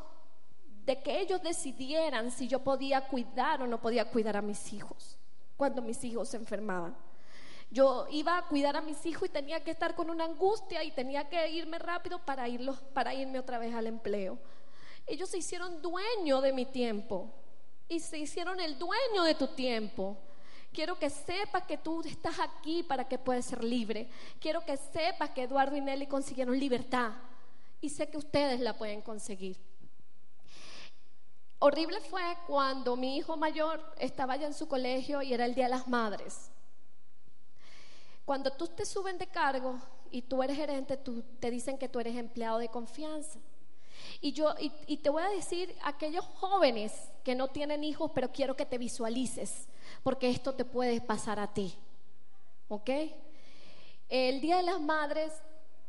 de 0.85 1.01
que 1.01 1.19
ellos 1.19 1.41
decidieran 1.41 2.31
si 2.31 2.47
yo 2.47 2.63
podía 2.63 3.07
cuidar 3.07 3.61
o 3.61 3.67
no 3.67 3.81
podía 3.81 4.09
cuidar 4.09 4.37
a 4.37 4.41
mis 4.41 4.73
hijos 4.73 5.17
cuando 5.57 5.81
mis 5.81 6.03
hijos 6.03 6.29
se 6.29 6.37
enfermaban. 6.37 6.95
Yo 7.71 8.07
iba 8.11 8.37
a 8.37 8.47
cuidar 8.47 8.75
a 8.75 8.81
mis 8.81 9.05
hijos 9.05 9.27
y 9.27 9.31
tenía 9.31 9.63
que 9.63 9.71
estar 9.71 9.95
con 9.95 10.09
una 10.09 10.25
angustia 10.25 10.83
y 10.83 10.91
tenía 10.91 11.27
que 11.27 11.49
irme 11.49 11.79
rápido 11.79 12.19
para, 12.19 12.47
irlos, 12.47 12.79
para 12.93 13.13
irme 13.13 13.39
otra 13.39 13.57
vez 13.57 13.73
al 13.73 13.87
empleo. 13.87 14.37
Ellos 15.07 15.29
se 15.29 15.37
hicieron 15.37 15.81
dueño 15.81 16.41
de 16.41 16.53
mi 16.53 16.65
tiempo 16.65 17.31
y 17.87 17.99
se 17.99 18.17
hicieron 18.17 18.59
el 18.59 18.77
dueño 18.77 19.23
de 19.23 19.35
tu 19.35 19.47
tiempo. 19.47 20.17
Quiero 20.71 20.97
que 20.99 21.09
sepas 21.09 21.63
que 21.63 21.77
tú 21.77 22.01
estás 22.01 22.39
aquí 22.39 22.83
para 22.83 23.07
que 23.07 23.17
puedas 23.17 23.45
ser 23.45 23.63
libre. 23.63 24.09
Quiero 24.39 24.65
que 24.65 24.77
sepas 24.77 25.29
que 25.31 25.43
Eduardo 25.43 25.75
y 25.75 25.81
Nelly 25.81 26.07
consiguieron 26.07 26.59
libertad 26.59 27.13
y 27.81 27.89
sé 27.89 28.09
que 28.09 28.17
ustedes 28.17 28.59
la 28.59 28.77
pueden 28.77 29.01
conseguir. 29.01 29.57
Horrible 31.65 31.99
fue 31.99 32.21
cuando 32.45 32.95
mi 32.95 33.17
hijo 33.17 33.37
mayor 33.37 33.83
estaba 33.97 34.35
ya 34.35 34.45
en 34.45 34.53
su 34.53 34.67
colegio 34.67 35.23
y 35.23 35.33
era 35.33 35.45
el 35.45 35.55
Día 35.55 35.63
de 35.63 35.71
las 35.71 35.87
Madres. 35.87 36.51
Cuando 38.23 38.51
tú 38.51 38.67
te 38.67 38.85
suben 38.85 39.17
de 39.17 39.25
cargo 39.25 39.79
y 40.11 40.21
tú 40.21 40.43
eres 40.43 40.57
gerente, 40.57 40.95
tú, 40.95 41.23
te 41.39 41.49
dicen 41.49 41.79
que 41.79 41.89
tú 41.89 41.99
eres 41.99 42.17
empleado 42.17 42.59
de 42.59 42.69
confianza. 42.69 43.39
Y 44.21 44.31
yo 44.33 44.53
y, 44.59 44.97
te 44.97 45.09
voy 45.09 45.23
a 45.23 45.29
decir 45.29 45.75
aquellos 45.83 46.23
jóvenes 46.35 46.93
que 47.23 47.33
no 47.33 47.47
tienen 47.47 47.83
hijos, 47.83 48.11
pero 48.13 48.31
quiero 48.31 48.55
que 48.55 48.67
te 48.67 48.77
visualices, 48.77 49.67
porque 50.03 50.29
esto 50.29 50.53
te 50.53 50.65
puede 50.65 51.01
pasar 51.01 51.39
a 51.39 51.51
ti. 51.51 51.75
¿Ok? 52.67 52.91
El 54.07 54.39
Día 54.39 54.57
de 54.57 54.63
las 54.63 54.79
Madres 54.79 55.33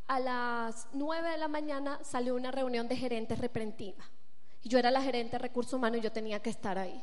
a 0.06 0.20
las 0.20 0.88
9 0.94 1.32
de 1.32 1.36
la 1.36 1.48
mañana 1.48 2.00
salió 2.02 2.34
una 2.34 2.50
reunión 2.50 2.88
de 2.88 2.96
gerentes 2.96 3.38
repentina. 3.38 4.10
Yo 4.66 4.78
era 4.78 4.90
la 4.90 5.00
gerente 5.00 5.32
de 5.32 5.38
recursos 5.38 5.74
humanos 5.74 5.98
y 5.98 6.02
yo 6.02 6.12
tenía 6.12 6.42
que 6.42 6.50
estar 6.50 6.76
ahí. 6.76 7.02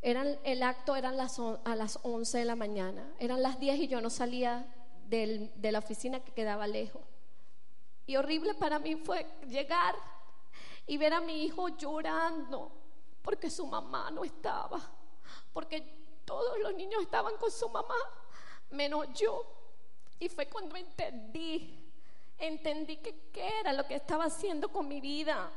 Eran, 0.00 0.38
el 0.44 0.62
acto 0.62 0.94
eran 0.94 1.16
las, 1.16 1.38
a 1.38 1.74
las 1.74 1.98
11 2.02 2.38
de 2.38 2.44
la 2.44 2.56
mañana. 2.56 3.04
Eran 3.18 3.42
las 3.42 3.58
10 3.58 3.80
y 3.80 3.88
yo 3.88 4.00
no 4.00 4.10
salía 4.10 4.66
de 5.08 5.72
la 5.72 5.80
oficina 5.80 6.20
que 6.20 6.32
quedaba 6.32 6.66
lejos. 6.66 7.02
Y 8.06 8.16
horrible 8.16 8.54
para 8.54 8.78
mí 8.78 8.94
fue 8.96 9.26
llegar 9.48 9.96
y 10.86 10.96
ver 10.98 11.14
a 11.14 11.20
mi 11.20 11.44
hijo 11.44 11.68
llorando 11.68 12.70
porque 13.22 13.50
su 13.50 13.66
mamá 13.66 14.10
no 14.10 14.24
estaba. 14.24 14.80
Porque 15.52 15.80
todos 16.24 16.58
los 16.60 16.74
niños 16.74 17.02
estaban 17.02 17.36
con 17.38 17.50
su 17.50 17.68
mamá, 17.68 17.96
menos 18.70 19.08
yo. 19.14 19.44
Y 20.20 20.28
fue 20.28 20.46
cuando 20.48 20.76
entendí, 20.76 21.92
entendí 22.38 22.98
que 22.98 23.30
qué 23.32 23.60
era 23.60 23.72
lo 23.72 23.84
que 23.84 23.96
estaba 23.96 24.26
haciendo 24.26 24.68
con 24.68 24.86
mi 24.86 25.00
vida. 25.00 25.50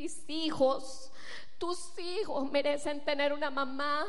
Mis 0.00 0.24
hijos, 0.28 1.10
tus 1.58 1.98
hijos 1.98 2.50
merecen 2.50 3.04
tener 3.04 3.34
una 3.34 3.50
mamá 3.50 4.06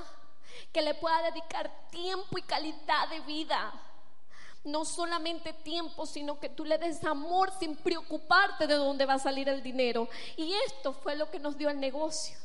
que 0.71 0.81
le 0.81 0.93
pueda 0.93 1.21
dedicar 1.23 1.69
tiempo 1.89 2.37
y 2.37 2.43
calidad 2.43 3.09
de 3.09 3.19
vida. 3.19 3.73
No 4.63 4.85
solamente 4.85 5.51
tiempo, 5.51 6.05
sino 6.05 6.39
que 6.39 6.47
tú 6.47 6.63
le 6.63 6.77
des 6.77 7.03
amor 7.03 7.51
sin 7.59 7.75
preocuparte 7.75 8.67
de 8.67 8.75
dónde 8.75 9.05
va 9.05 9.15
a 9.15 9.19
salir 9.19 9.49
el 9.49 9.61
dinero. 9.61 10.07
Y 10.37 10.53
esto 10.65 10.93
fue 10.93 11.17
lo 11.17 11.29
que 11.29 11.39
nos 11.39 11.57
dio 11.57 11.69
el 11.69 11.81
negocio. 11.81 12.37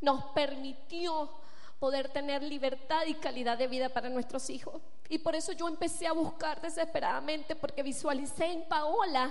Nos 0.00 0.24
permitió 0.32 1.30
poder 1.78 2.08
tener 2.08 2.42
libertad 2.42 3.04
y 3.04 3.16
calidad 3.16 3.58
de 3.58 3.68
vida 3.68 3.90
para 3.90 4.08
nuestros 4.08 4.48
hijos. 4.48 4.80
Y 5.10 5.18
por 5.18 5.34
eso 5.34 5.52
yo 5.52 5.68
empecé 5.68 6.06
a 6.06 6.12
buscar 6.12 6.62
desesperadamente 6.62 7.54
porque 7.54 7.82
visualicé 7.82 8.46
en 8.46 8.66
Paola, 8.66 9.30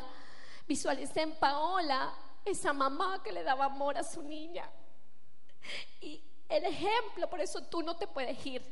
visualicé 0.68 1.22
en 1.22 1.34
Paola 1.40 2.14
esa 2.48 2.74
mamá 2.74 3.22
que 3.24 3.32
le 3.32 3.44
daba 3.44 3.66
amor 3.66 3.98
a 3.98 4.04
su 4.04 4.22
niña. 4.22 4.70
Y 6.02 6.22
el 6.50 6.64
ejemplo, 6.66 7.30
por 7.30 7.42
eso 7.42 7.62
tú 7.62 7.82
no 7.82 7.96
te 7.96 8.08
puedes 8.08 8.46
ir. 8.46 8.64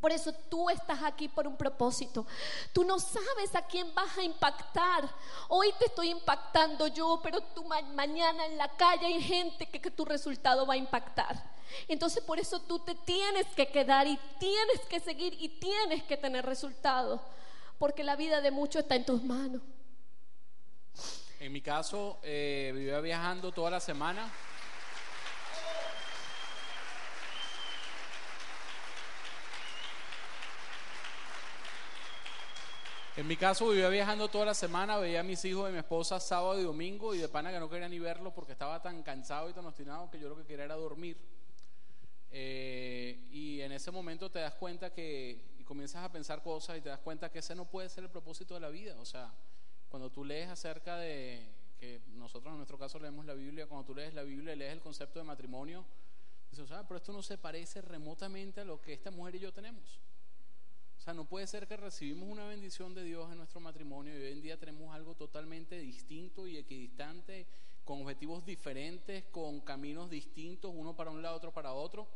Por 0.00 0.12
eso 0.12 0.32
tú 0.32 0.68
estás 0.68 1.02
aquí 1.02 1.26
por 1.28 1.46
un 1.46 1.56
propósito. 1.56 2.26
Tú 2.72 2.84
no 2.84 2.98
sabes 2.98 3.54
a 3.54 3.62
quién 3.62 3.92
vas 3.94 4.16
a 4.16 4.22
impactar. 4.22 5.08
Hoy 5.48 5.72
te 5.78 5.86
estoy 5.86 6.10
impactando 6.10 6.86
yo, 6.86 7.18
pero 7.22 7.40
tú 7.40 7.64
mañana 7.64 8.46
en 8.46 8.58
la 8.58 8.68
calle 8.76 9.06
hay 9.06 9.20
gente 9.22 9.66
que, 9.66 9.80
que 9.80 9.90
tu 9.90 10.04
resultado 10.04 10.66
va 10.66 10.74
a 10.74 10.76
impactar. 10.76 11.56
Entonces 11.88 12.22
por 12.22 12.38
eso 12.38 12.60
tú 12.60 12.78
te 12.78 12.94
tienes 12.94 13.46
que 13.54 13.66
quedar 13.68 14.06
y 14.06 14.18
tienes 14.38 14.80
que 14.88 15.00
seguir 15.00 15.34
y 15.40 15.48
tienes 15.48 16.02
que 16.04 16.16
tener 16.16 16.44
resultados. 16.44 17.20
Porque 17.78 18.04
la 18.04 18.16
vida 18.16 18.40
de 18.40 18.50
muchos 18.50 18.82
está 18.82 18.94
en 18.94 19.06
tus 19.06 19.22
manos. 19.22 19.62
En 21.38 21.52
mi 21.52 21.60
caso, 21.60 22.18
eh, 22.22 22.72
vivía 22.74 22.98
viajando 23.00 23.52
toda 23.52 23.70
la 23.70 23.80
semana. 23.80 24.30
En 33.16 33.26
mi 33.26 33.36
caso 33.36 33.68
vivía 33.68 33.88
viajando 33.88 34.28
toda 34.28 34.46
la 34.46 34.54
semana, 34.54 34.96
veía 34.96 35.20
a 35.20 35.22
mis 35.22 35.44
hijos 35.44 35.68
y 35.68 35.72
mi 35.72 35.78
esposa 35.78 36.20
sábado 36.20 36.58
y 36.60 36.64
domingo 36.64 37.14
y 37.14 37.18
de 37.18 37.28
pana 37.28 37.50
que 37.50 37.58
no 37.58 37.68
quería 37.68 37.88
ni 37.88 37.98
verlo 37.98 38.34
porque 38.34 38.52
estaba 38.52 38.80
tan 38.82 39.02
cansado 39.02 39.50
y 39.50 39.52
tan 39.52 39.64
obstinado 39.66 40.10
que 40.10 40.18
yo 40.18 40.28
lo 40.28 40.36
que 40.36 40.44
quería 40.44 40.64
era 40.64 40.74
dormir. 40.74 41.18
Eh, 42.30 43.26
y 43.30 43.60
en 43.60 43.72
ese 43.72 43.90
momento 43.90 44.30
te 44.30 44.38
das 44.38 44.54
cuenta 44.54 44.92
que, 44.92 45.54
y 45.58 45.64
comienzas 45.64 46.04
a 46.04 46.12
pensar 46.12 46.42
cosas 46.42 46.78
y 46.78 46.80
te 46.80 46.88
das 46.88 47.00
cuenta 47.00 47.30
que 47.30 47.38
ese 47.40 47.54
no 47.54 47.66
puede 47.66 47.88
ser 47.88 48.04
el 48.04 48.10
propósito 48.10 48.54
de 48.54 48.60
la 48.60 48.68
vida. 48.68 48.96
O 49.00 49.04
sea, 49.06 49.32
cuando 49.88 50.10
tú 50.10 50.24
lees 50.24 50.48
acerca 50.48 50.96
de, 50.96 51.46
que 51.78 52.00
nosotros 52.14 52.50
en 52.52 52.56
nuestro 52.56 52.78
caso 52.78 52.98
leemos 52.98 53.24
la 53.24 53.34
Biblia, 53.34 53.66
cuando 53.66 53.86
tú 53.86 53.94
lees 53.94 54.14
la 54.14 54.22
Biblia 54.22 54.54
y 54.54 54.56
lees 54.56 54.72
el 54.72 54.80
concepto 54.80 55.18
de 55.18 55.24
matrimonio, 55.24 55.84
dices, 56.50 56.68
sea, 56.68 56.86
pero 56.86 56.98
esto 56.98 57.12
no 57.12 57.22
se 57.22 57.38
parece 57.38 57.80
remotamente 57.82 58.60
a 58.60 58.64
lo 58.64 58.80
que 58.80 58.92
esta 58.92 59.10
mujer 59.10 59.36
y 59.36 59.40
yo 59.40 59.52
tenemos. 59.52 60.00
O 60.98 61.00
sea, 61.00 61.14
no 61.14 61.24
puede 61.24 61.46
ser 61.46 61.68
que 61.68 61.76
recibimos 61.76 62.28
una 62.28 62.46
bendición 62.46 62.94
de 62.94 63.04
Dios 63.04 63.30
en 63.30 63.38
nuestro 63.38 63.60
matrimonio 63.60 64.18
y 64.18 64.22
hoy 64.22 64.32
en 64.32 64.42
día 64.42 64.58
tenemos 64.58 64.94
algo 64.94 65.14
totalmente 65.14 65.78
distinto 65.78 66.46
y 66.46 66.56
equidistante, 66.56 67.46
con 67.84 68.02
objetivos 68.02 68.44
diferentes, 68.44 69.24
con 69.26 69.60
caminos 69.60 70.10
distintos, 70.10 70.72
uno 70.74 70.96
para 70.96 71.10
un 71.10 71.22
lado, 71.22 71.36
otro 71.36 71.52
para 71.52 71.72
otro. 71.72 72.08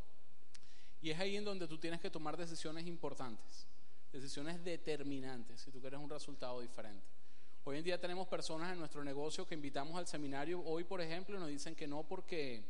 Y 1.00 1.10
es 1.10 1.20
ahí 1.20 1.36
en 1.36 1.44
donde 1.44 1.68
tú 1.68 1.78
tienes 1.78 2.00
que 2.00 2.10
tomar 2.10 2.36
decisiones 2.36 2.86
importantes, 2.86 3.66
decisiones 4.12 4.62
determinantes, 4.64 5.60
si 5.60 5.70
tú 5.70 5.80
quieres 5.80 6.00
un 6.00 6.10
resultado 6.10 6.60
diferente. 6.60 7.19
Hoy 7.62 7.76
en 7.76 7.84
día 7.84 8.00
tenemos 8.00 8.26
personas 8.26 8.72
en 8.72 8.78
nuestro 8.78 9.04
negocio 9.04 9.46
que 9.46 9.54
invitamos 9.54 9.98
al 9.98 10.06
seminario. 10.06 10.62
Hoy, 10.64 10.84
por 10.84 11.02
ejemplo, 11.02 11.38
nos 11.38 11.50
dicen 11.50 11.74
que 11.74 11.86
no 11.86 12.04
porque, 12.04 12.64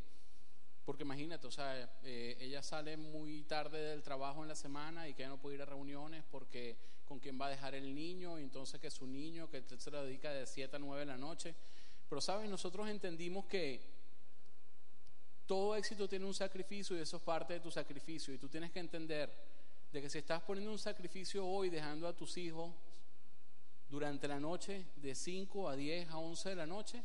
porque 0.84 1.04
imagínate, 1.04 1.46
o 1.46 1.50
sea, 1.52 1.88
eh, 2.02 2.36
ella 2.40 2.60
sale 2.60 2.96
muy 2.96 3.44
tarde 3.44 3.78
del 3.78 4.02
trabajo 4.02 4.42
en 4.42 4.48
la 4.48 4.56
semana 4.56 5.08
y 5.08 5.14
que 5.14 5.22
ella 5.22 5.30
no 5.30 5.40
puede 5.40 5.54
ir 5.54 5.62
a 5.62 5.64
reuniones 5.64 6.24
porque 6.28 6.76
con 7.04 7.20
quién 7.20 7.40
va 7.40 7.46
a 7.46 7.50
dejar 7.50 7.76
el 7.76 7.94
niño, 7.94 8.38
y 8.38 8.42
entonces 8.42 8.80
que 8.80 8.90
su 8.90 9.06
niño, 9.06 9.48
que 9.48 9.62
se 9.78 9.90
lo 9.92 10.02
dedica 10.02 10.32
de 10.32 10.44
7 10.44 10.74
a 10.74 10.78
9 10.80 11.00
de 11.00 11.06
la 11.06 11.16
noche. 11.16 11.54
Pero, 12.08 12.20
¿saben? 12.20 12.50
Nosotros 12.50 12.88
entendimos 12.88 13.46
que 13.46 13.80
todo 15.46 15.76
éxito 15.76 16.08
tiene 16.08 16.24
un 16.24 16.34
sacrificio 16.34 16.96
y 16.96 17.00
eso 17.00 17.18
es 17.18 17.22
parte 17.22 17.54
de 17.54 17.60
tu 17.60 17.70
sacrificio. 17.70 18.34
Y 18.34 18.38
tú 18.38 18.48
tienes 18.48 18.72
que 18.72 18.80
entender 18.80 19.32
de 19.92 20.02
que 20.02 20.10
si 20.10 20.18
estás 20.18 20.42
poniendo 20.42 20.72
un 20.72 20.78
sacrificio 20.80 21.46
hoy, 21.46 21.70
dejando 21.70 22.08
a 22.08 22.12
tus 22.12 22.36
hijos 22.36 22.72
durante 23.90 24.28
la 24.28 24.38
noche, 24.38 24.86
de 24.96 25.14
5 25.14 25.68
a 25.68 25.74
10 25.74 26.10
a 26.10 26.18
11 26.18 26.50
de 26.50 26.54
la 26.54 26.66
noche, 26.66 27.02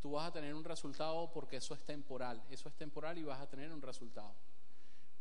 tú 0.00 0.12
vas 0.12 0.28
a 0.28 0.32
tener 0.32 0.54
un 0.54 0.62
resultado 0.62 1.30
porque 1.32 1.56
eso 1.56 1.74
es 1.74 1.82
temporal. 1.84 2.42
Eso 2.48 2.68
es 2.68 2.76
temporal 2.76 3.18
y 3.18 3.24
vas 3.24 3.40
a 3.40 3.48
tener 3.48 3.72
un 3.72 3.82
resultado. 3.82 4.32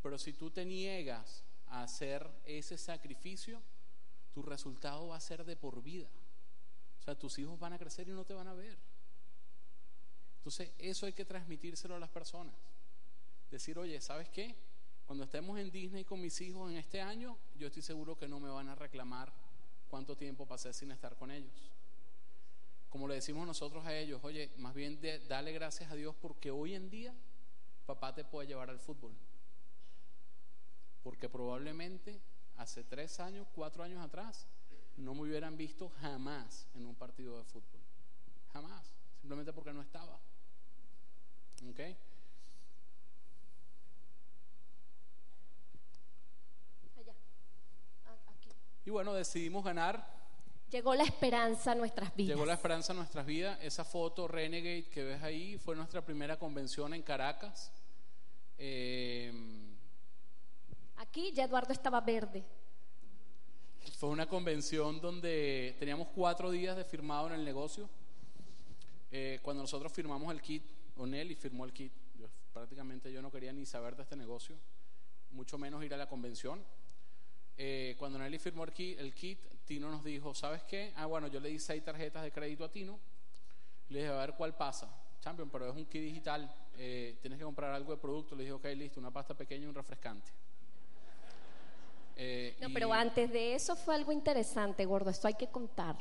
Pero 0.03 0.19
si 0.19 0.33
tú 0.33 0.51
te 0.51 0.63
niegas 0.63 1.43
a 1.69 1.81
hacer 1.81 2.29
ese 2.45 2.77
sacrificio, 2.77 3.61
tu 4.31 4.43
resultado 4.43 5.07
va 5.07 5.17
a 5.17 5.19
ser 5.19 5.43
de 5.43 5.55
por 5.55 5.81
vida. 5.81 6.07
O 6.99 7.03
sea, 7.03 7.17
tus 7.17 7.39
hijos 7.39 7.59
van 7.59 7.73
a 7.73 7.79
crecer 7.79 8.07
y 8.07 8.11
no 8.11 8.23
te 8.23 8.35
van 8.35 8.47
a 8.47 8.53
ver. 8.53 8.77
Entonces, 10.37 10.71
eso 10.77 11.07
hay 11.07 11.13
que 11.13 11.25
transmitírselo 11.25 11.95
a 11.95 11.99
las 11.99 12.11
personas. 12.11 12.55
Decir, 13.49 13.79
oye, 13.79 13.99
¿sabes 14.01 14.29
qué? 14.29 14.55
Cuando 15.07 15.23
estemos 15.23 15.57
en 15.57 15.71
Disney 15.71 16.03
con 16.03 16.21
mis 16.21 16.39
hijos 16.41 16.69
en 16.69 16.77
este 16.77 17.01
año, 17.01 17.37
yo 17.57 17.67
estoy 17.67 17.81
seguro 17.81 18.17
que 18.17 18.27
no 18.27 18.39
me 18.39 18.49
van 18.49 18.69
a 18.69 18.75
reclamar 18.75 19.33
cuánto 19.89 20.15
tiempo 20.15 20.45
pasé 20.45 20.73
sin 20.73 20.91
estar 20.91 21.15
con 21.15 21.31
ellos. 21.31 21.71
Como 22.89 23.07
le 23.07 23.15
decimos 23.15 23.45
nosotros 23.45 23.85
a 23.85 23.95
ellos, 23.95 24.21
oye, 24.23 24.51
más 24.57 24.73
bien 24.73 24.99
dale 25.27 25.51
gracias 25.51 25.91
a 25.91 25.95
Dios 25.95 26.15
porque 26.21 26.51
hoy 26.51 26.73
en 26.73 26.89
día 26.89 27.13
papá 27.85 28.13
te 28.13 28.23
puede 28.23 28.47
llevar 28.47 28.69
al 28.69 28.79
fútbol. 28.79 29.13
Porque 31.03 31.29
probablemente 31.29 32.19
hace 32.57 32.83
tres 32.83 33.19
años, 33.19 33.47
cuatro 33.55 33.83
años 33.83 34.03
atrás, 34.03 34.47
no 34.97 35.13
me 35.13 35.21
hubieran 35.21 35.57
visto 35.57 35.89
jamás 36.01 36.67
en 36.75 36.85
un 36.85 36.95
partido 36.95 37.37
de 37.37 37.43
fútbol. 37.45 37.81
Jamás. 38.51 38.93
Simplemente 39.21 39.53
porque 39.53 39.73
no 39.73 39.81
estaba. 39.81 40.19
¿Ok? 41.69 41.79
Y 48.87 48.89
bueno, 48.89 49.13
decidimos 49.13 49.65
ganar. 49.65 50.01
Llegó 50.71 50.95
la 50.95 51.03
esperanza 51.03 51.73
a 51.73 51.75
nuestras 51.75 52.15
vidas. 52.15 52.37
Llegó 52.37 52.45
la 52.45 52.53
esperanza 52.53 52.93
a 52.93 52.95
nuestras 52.95 53.25
vidas. 53.25 53.59
Esa 53.61 53.83
foto 53.83 54.29
Renegade 54.29 54.87
que 54.87 55.03
ves 55.03 55.21
ahí 55.23 55.57
fue 55.57 55.75
nuestra 55.75 56.05
primera 56.05 56.39
convención 56.39 56.93
en 56.93 57.01
Caracas. 57.01 57.69
Eh, 58.57 59.29
Aquí 60.95 61.33
ya 61.33 61.43
Eduardo 61.43 61.73
estaba 61.73 61.99
verde. 61.99 62.45
Fue 63.97 64.07
una 64.07 64.25
convención 64.25 65.01
donde 65.01 65.75
teníamos 65.79 66.07
cuatro 66.15 66.49
días 66.49 66.77
de 66.77 66.85
firmado 66.85 67.27
en 67.27 67.33
el 67.33 67.43
negocio. 67.43 67.89
Eh, 69.11 69.39
cuando 69.41 69.63
nosotros 69.63 69.91
firmamos 69.91 70.31
el 70.31 70.41
kit, 70.41 70.63
Onel 70.95 71.29
y 71.29 71.35
firmó 71.35 71.65
el 71.65 71.73
kit, 71.73 71.91
prácticamente 72.53 73.11
yo 73.11 73.21
no 73.21 73.29
quería 73.33 73.51
ni 73.51 73.65
saber 73.65 73.97
de 73.97 74.03
este 74.03 74.15
negocio, 74.15 74.55
mucho 75.31 75.57
menos 75.57 75.83
ir 75.83 75.93
a 75.93 75.97
la 75.97 76.07
convención. 76.07 76.63
Eh, 77.57 77.95
cuando 77.97 78.19
Nelly 78.19 78.37
firmó 78.37 78.63
el 78.63 78.71
kit, 78.71 79.39
Tino 79.65 79.89
nos 79.89 80.03
dijo, 80.03 80.33
¿sabes 80.33 80.63
qué? 80.63 80.93
Ah, 80.95 81.07
bueno, 81.07 81.27
yo 81.27 81.39
le 81.39 81.49
di 81.49 81.59
seis 81.59 81.83
tarjetas 81.83 82.23
de 82.23 82.31
crédito 82.31 82.63
a 82.63 82.71
Tino. 82.71 82.99
Le 83.89 83.99
dije, 83.99 84.11
a 84.11 84.17
ver 84.17 84.33
cuál 84.33 84.55
pasa. 84.55 84.89
Champion, 85.19 85.49
pero 85.49 85.69
es 85.69 85.75
un 85.75 85.85
kit 85.85 86.01
digital. 86.01 86.49
Eh, 86.77 87.17
tienes 87.21 87.39
que 87.39 87.45
comprar 87.45 87.73
algo 87.73 87.91
de 87.91 87.97
producto. 87.97 88.35
Le 88.35 88.43
dije, 88.43 88.53
ok, 88.53 88.65
listo, 88.75 88.99
una 88.99 89.11
pasta 89.11 89.33
pequeña 89.33 89.65
y 89.65 89.67
un 89.67 89.75
refrescante. 89.75 90.31
Eh, 92.19 92.57
no, 92.59 92.69
pero 92.73 92.91
antes 92.91 93.31
de 93.31 93.53
eso 93.53 93.75
fue 93.75 93.93
algo 93.93 94.11
interesante, 94.11 94.85
gordo. 94.85 95.11
Esto 95.11 95.27
hay 95.27 95.35
que 95.35 95.49
contar. 95.49 95.95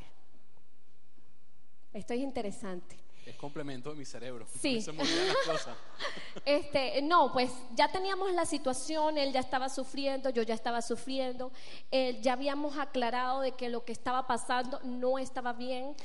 Esto 1.93 2.15
es 2.15 2.21
interesante. 2.21 2.97
Es 3.27 3.37
complemento 3.37 3.91
de 3.91 3.97
mi 3.97 4.05
cerebro. 4.05 4.47
Sí. 4.61 4.81
Se 4.81 4.93
las 4.93 5.09
cosas. 5.45 5.77
Este, 6.45 7.03
no, 7.03 7.33
pues 7.33 7.51
ya 7.75 7.89
teníamos 7.89 8.33
la 8.33 8.47
situación, 8.47 9.19
él 9.19 9.33
ya 9.33 9.41
estaba 9.41 9.69
sufriendo, 9.69 10.31
yo 10.31 10.43
ya 10.43 10.55
estaba 10.55 10.81
sufriendo, 10.81 11.51
ya 11.91 12.35
habíamos 12.35 12.79
aclarado 12.79 13.41
de 13.41 13.53
que 13.53 13.69
lo 13.69 13.85
que 13.85 13.93
estaba 13.93 14.27
pasando 14.29 14.79
no 14.85 15.19
estaba 15.19 15.53
bien. 15.53 15.97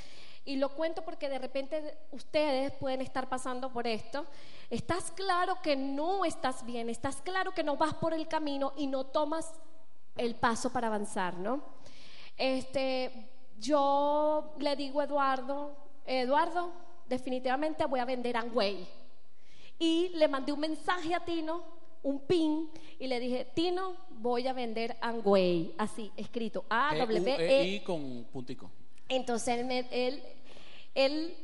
Y 0.43 0.55
lo 0.55 0.69
cuento 0.69 1.03
porque 1.03 1.29
de 1.29 1.37
repente 1.37 1.95
ustedes 2.11 2.71
pueden 2.73 3.01
estar 3.01 3.29
pasando 3.29 3.71
por 3.71 3.85
esto. 3.85 4.25
Estás 4.71 5.11
claro 5.11 5.61
que 5.61 5.75
no 5.75 6.25
estás 6.25 6.65
bien, 6.65 6.89
estás 6.89 7.17
claro 7.17 7.51
que 7.51 7.63
no 7.63 7.77
vas 7.77 7.93
por 7.93 8.13
el 8.13 8.27
camino 8.27 8.73
y 8.75 8.87
no 8.87 9.05
tomas 9.05 9.53
el 10.17 10.33
paso 10.35 10.71
para 10.71 10.87
avanzar, 10.87 11.35
¿no? 11.37 11.61
Este, 12.37 13.29
yo 13.59 14.55
le 14.57 14.75
digo 14.75 15.01
a 15.01 15.03
Eduardo, 15.03 15.75
Eduardo, 16.05 16.71
definitivamente 17.11 17.85
voy 17.85 17.99
a 17.99 18.05
vender 18.05 18.37
Angway. 18.37 18.87
Y 19.77 20.09
le 20.15 20.27
mandé 20.27 20.51
un 20.51 20.59
mensaje 20.59 21.13
a 21.13 21.23
Tino, 21.25 21.61
un 22.03 22.21
pin, 22.21 22.69
y 22.99 23.07
le 23.07 23.19
dije, 23.19 23.45
Tino, 23.53 23.97
voy 24.09 24.47
a 24.47 24.53
vender 24.53 24.95
Angway, 25.01 25.75
así, 25.77 26.11
escrito, 26.15 26.65
A, 26.69 26.95
W, 26.95 27.35
E. 27.39 27.83
Con 27.83 28.25
puntico. 28.31 28.71
Entonces 29.09 29.59
él, 29.59 29.87
él, 29.91 30.23
él, 30.95 31.37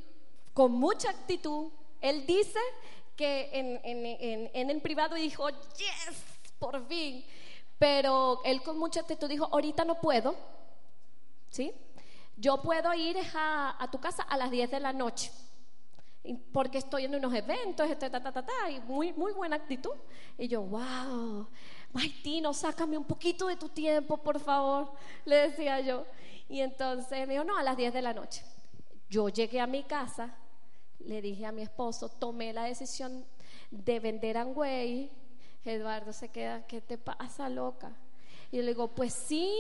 con 0.54 0.72
mucha 0.72 1.10
actitud, 1.10 1.70
él 2.02 2.26
dice 2.26 2.60
que 3.18 3.50
en, 3.52 3.82
en, 3.84 4.50
en, 4.54 4.70
el 4.70 4.82
privado 4.82 5.16
dijo, 5.16 5.50
yes, 5.50 6.24
por 6.60 6.88
fin. 6.88 7.26
Pero 7.78 8.42
él 8.46 8.62
con 8.62 8.80
mucha 8.80 9.02
actitud 9.02 9.28
dijo, 9.28 9.50
ahorita 9.52 9.84
no 9.84 10.00
puedo, 10.00 10.36
¿sí? 11.50 11.74
Yo 12.38 12.62
puedo 12.62 12.94
ir 12.94 13.18
a, 13.36 13.84
a 13.84 13.92
tu 13.92 14.00
casa 14.00 14.24
a 14.24 14.38
las 14.38 14.50
10 14.50 14.72
de 14.72 14.80
la 14.80 14.94
noche 14.94 15.32
porque 16.34 16.78
estoy 16.78 17.06
en 17.06 17.16
unos 17.16 17.34
eventos, 17.34 17.90
este, 17.90 18.10
ta, 18.10 18.22
ta, 18.22 18.32
ta, 18.32 18.46
ta, 18.46 18.70
y 18.70 18.80
muy, 18.82 19.14
muy 19.14 19.34
buena 19.34 19.56
actitud. 19.56 19.94
Y 20.38 20.48
yo, 20.48 20.62
wow, 20.62 21.48
ay, 21.94 22.10
Tino, 22.24 22.54
sácame 22.54 22.98
un 22.98 23.06
poquito 23.06 23.48
de 23.48 23.56
tu 23.56 23.70
tiempo, 23.70 24.18
por 24.18 24.40
favor, 24.40 24.92
le 25.26 25.50
decía 25.50 25.80
yo. 25.80 26.06
Y 26.50 26.62
entonces 26.62 27.28
me 27.28 27.34
dijo, 27.34 27.44
no, 27.44 27.58
a 27.58 27.64
las 27.64 27.78
10 27.78 27.94
de 27.94 28.02
la 28.02 28.14
noche. 28.14 28.44
Yo 29.10 29.30
llegué 29.30 29.60
a 29.60 29.68
mi 29.68 29.84
casa, 29.84 30.36
le 31.00 31.22
dije 31.22 31.46
a 31.46 31.52
mi 31.52 31.62
esposo, 31.62 32.10
tomé 32.10 32.54
la 32.54 32.64
decisión 32.64 33.26
de 33.72 34.00
vender 34.00 34.38
Angway. 34.38 35.12
Eduardo 35.64 36.14
se 36.14 36.30
queda, 36.30 36.66
¿qué 36.66 36.80
te 36.80 36.98
pasa, 36.98 37.50
loca? 37.50 37.92
Y 38.52 38.58
yo 38.58 38.64
le 38.64 38.70
digo, 38.70 38.88
pues 38.88 39.14
sí, 39.14 39.54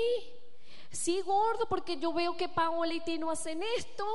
sí, 0.97 1.21
gordo, 1.21 1.67
porque 1.69 1.97
yo 1.97 2.11
veo 2.11 2.35
que 2.35 2.49
Paola 2.49 2.93
y 2.93 2.99
Tino 2.99 3.29
hacen 3.29 3.61
esto. 3.77 4.05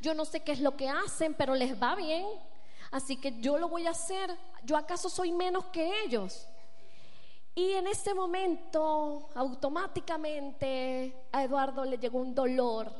Yo 0.00 0.14
no 0.14 0.24
sé 0.24 0.40
qué 0.40 0.52
es 0.52 0.60
lo 0.60 0.76
que 0.76 0.88
hacen, 0.88 1.34
pero 1.34 1.54
les 1.54 1.80
va 1.80 1.94
bien. 1.94 2.26
Así 2.90 3.16
que 3.16 3.40
yo 3.40 3.58
lo 3.58 3.68
voy 3.68 3.86
a 3.86 3.90
hacer. 3.90 4.36
¿Yo 4.64 4.76
acaso 4.76 5.08
soy 5.08 5.32
menos 5.32 5.64
que 5.66 6.02
ellos? 6.04 6.46
Y 7.54 7.72
en 7.72 7.86
ese 7.86 8.12
momento, 8.12 9.30
automáticamente, 9.34 11.26
a 11.32 11.42
Eduardo 11.42 11.84
le 11.84 11.98
llegó 11.98 12.18
un 12.18 12.34
dolor 12.34 12.92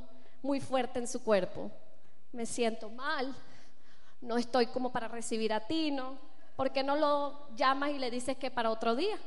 muy 0.42 0.60
fuerte 0.60 0.98
en 0.98 1.06
su 1.06 1.22
cuerpo. 1.22 1.70
Me 2.32 2.46
siento 2.46 2.88
mal, 2.88 3.34
no 4.22 4.38
estoy 4.38 4.66
como 4.68 4.90
para 4.90 5.08
recibir 5.08 5.52
a 5.52 5.60
Tino. 5.60 6.18
¿Por 6.56 6.72
qué 6.72 6.82
no 6.82 6.96
lo 6.96 7.54
llamas 7.54 7.90
y 7.90 7.98
le 7.98 8.10
dices 8.10 8.38
que 8.38 8.50
para 8.50 8.70
otro 8.70 8.96
día? 8.96 9.18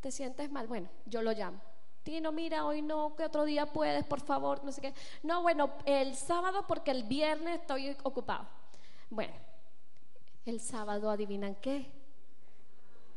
¿Te 0.00 0.12
sientes 0.12 0.48
mal? 0.50 0.68
Bueno, 0.68 0.88
yo 1.06 1.20
lo 1.20 1.32
llamo. 1.32 1.73
Tino, 2.04 2.32
mira, 2.32 2.66
hoy 2.66 2.82
no, 2.82 3.16
que 3.16 3.24
otro 3.24 3.44
día 3.44 3.64
puedes, 3.64 4.04
por 4.04 4.20
favor, 4.20 4.62
no 4.62 4.70
sé 4.70 4.82
qué. 4.82 4.94
No, 5.22 5.40
bueno, 5.40 5.70
el 5.86 6.14
sábado 6.14 6.66
porque 6.68 6.90
el 6.90 7.04
viernes 7.04 7.60
estoy 7.60 7.96
ocupado. 8.02 8.46
Bueno, 9.08 9.32
el 10.44 10.60
sábado, 10.60 11.10
¿adivinan 11.10 11.54
qué? 11.54 11.90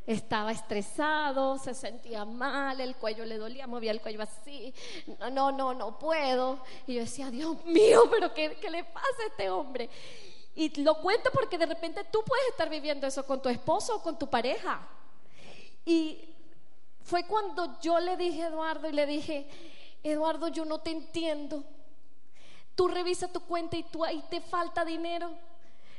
Estaba 0.05 0.53
estresado, 0.53 1.57
se 1.57 1.73
sentía 1.73 2.23
mal, 2.23 2.79
el 2.79 2.95
cuello 2.95 3.25
le 3.25 3.37
dolía, 3.37 3.67
movía 3.67 3.91
el 3.91 3.99
cuello 3.99 4.21
así. 4.21 4.73
No, 5.19 5.29
no, 5.31 5.51
no, 5.51 5.73
no 5.73 5.99
puedo. 5.99 6.63
Y 6.87 6.93
yo 6.93 7.01
decía, 7.01 7.29
Dios 7.29 7.65
mío, 7.65 8.03
pero 8.09 8.33
¿qué, 8.33 8.55
qué 8.55 8.69
le 8.69 8.85
pasa 8.85 9.21
a 9.21 9.27
este 9.27 9.49
hombre? 9.49 9.89
Y 10.55 10.81
lo 10.81 10.95
cuento 11.01 11.29
porque 11.33 11.57
de 11.57 11.65
repente 11.65 12.05
tú 12.09 12.23
puedes 12.25 12.47
estar 12.51 12.69
viviendo 12.69 13.05
eso 13.05 13.25
con 13.25 13.41
tu 13.41 13.49
esposo 13.49 13.97
o 13.97 14.01
con 14.01 14.17
tu 14.17 14.29
pareja. 14.29 14.87
Y 15.85 16.36
fue 17.07 17.23
cuando 17.23 17.79
yo 17.79 17.99
le 18.01 18.17
dije 18.17 18.43
a 18.43 18.47
Eduardo 18.47 18.89
y 18.89 18.91
le 18.91 19.05
dije, 19.05 19.47
Eduardo, 20.03 20.49
yo 20.49 20.65
no 20.65 20.79
te 20.79 20.91
entiendo. 20.91 21.63
Tú 22.75 22.89
revisa 22.89 23.29
tu 23.29 23.39
cuenta 23.39 23.77
y 23.77 23.83
tú 23.83 24.03
ahí 24.03 24.21
te 24.29 24.41
falta 24.41 24.83
dinero. 24.83 25.31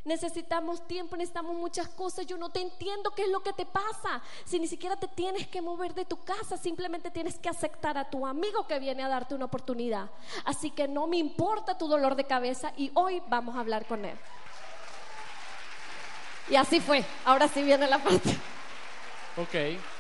Necesitamos 0.04 0.86
tiempo, 0.86 1.16
necesitamos 1.16 1.56
muchas 1.56 1.88
cosas. 1.88 2.26
Yo 2.26 2.36
no 2.36 2.50
te 2.50 2.60
entiendo 2.60 3.10
qué 3.12 3.22
es 3.22 3.30
lo 3.30 3.42
que 3.42 3.54
te 3.54 3.64
pasa. 3.64 4.20
Si 4.44 4.60
ni 4.60 4.68
siquiera 4.68 4.96
te 4.96 5.08
tienes 5.08 5.46
que 5.46 5.62
mover 5.62 5.94
de 5.94 6.04
tu 6.04 6.22
casa, 6.24 6.58
simplemente 6.58 7.10
tienes 7.10 7.38
que 7.38 7.48
aceptar 7.48 7.96
a 7.96 8.10
tu 8.10 8.26
amigo 8.26 8.66
que 8.66 8.78
viene 8.78 9.02
a 9.02 9.08
darte 9.08 9.34
una 9.34 9.46
oportunidad. 9.46 10.10
Así 10.44 10.70
que 10.70 10.88
no 10.88 11.06
me 11.06 11.16
importa 11.16 11.78
tu 11.78 11.88
dolor 11.88 12.16
de 12.16 12.24
cabeza 12.24 12.74
y 12.76 12.90
hoy 12.92 13.22
vamos 13.28 13.56
a 13.56 13.60
hablar 13.60 13.86
con 13.86 14.04
él. 14.04 14.18
Y 16.50 16.56
así 16.56 16.80
fue. 16.80 17.02
Ahora 17.24 17.48
sí 17.48 17.62
viene 17.62 17.86
la 17.86 17.98
parte. 17.98 18.36
Ok. 19.38 19.97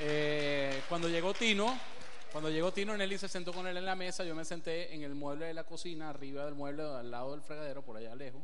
Eh, 0.00 0.82
cuando 0.88 1.08
llegó 1.08 1.32
Tino, 1.34 1.78
cuando 2.32 2.50
llegó 2.50 2.72
Tino, 2.72 2.96
Nelly 2.96 3.16
se 3.16 3.28
sentó 3.28 3.52
con 3.52 3.66
él 3.66 3.76
en 3.76 3.84
la 3.84 3.94
mesa. 3.94 4.24
Yo 4.24 4.34
me 4.34 4.44
senté 4.44 4.92
en 4.92 5.02
el 5.02 5.14
mueble 5.14 5.46
de 5.46 5.54
la 5.54 5.64
cocina, 5.64 6.10
arriba 6.10 6.44
del 6.44 6.54
mueble, 6.54 6.82
al 6.82 7.10
lado 7.10 7.32
del 7.32 7.42
fregadero, 7.42 7.82
por 7.82 7.96
allá 7.96 8.14
lejos. 8.14 8.42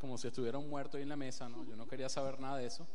Como 0.00 0.16
si 0.16 0.28
estuviera 0.28 0.56
un 0.56 0.70
muerto 0.70 0.96
ahí 0.96 1.02
en 1.02 1.08
la 1.08 1.16
mesa, 1.16 1.48
¿no? 1.48 1.64
Yo 1.64 1.76
no 1.76 1.86
quería 1.86 2.08
saber 2.08 2.38
nada 2.38 2.58
de 2.58 2.66
eso. 2.66 2.86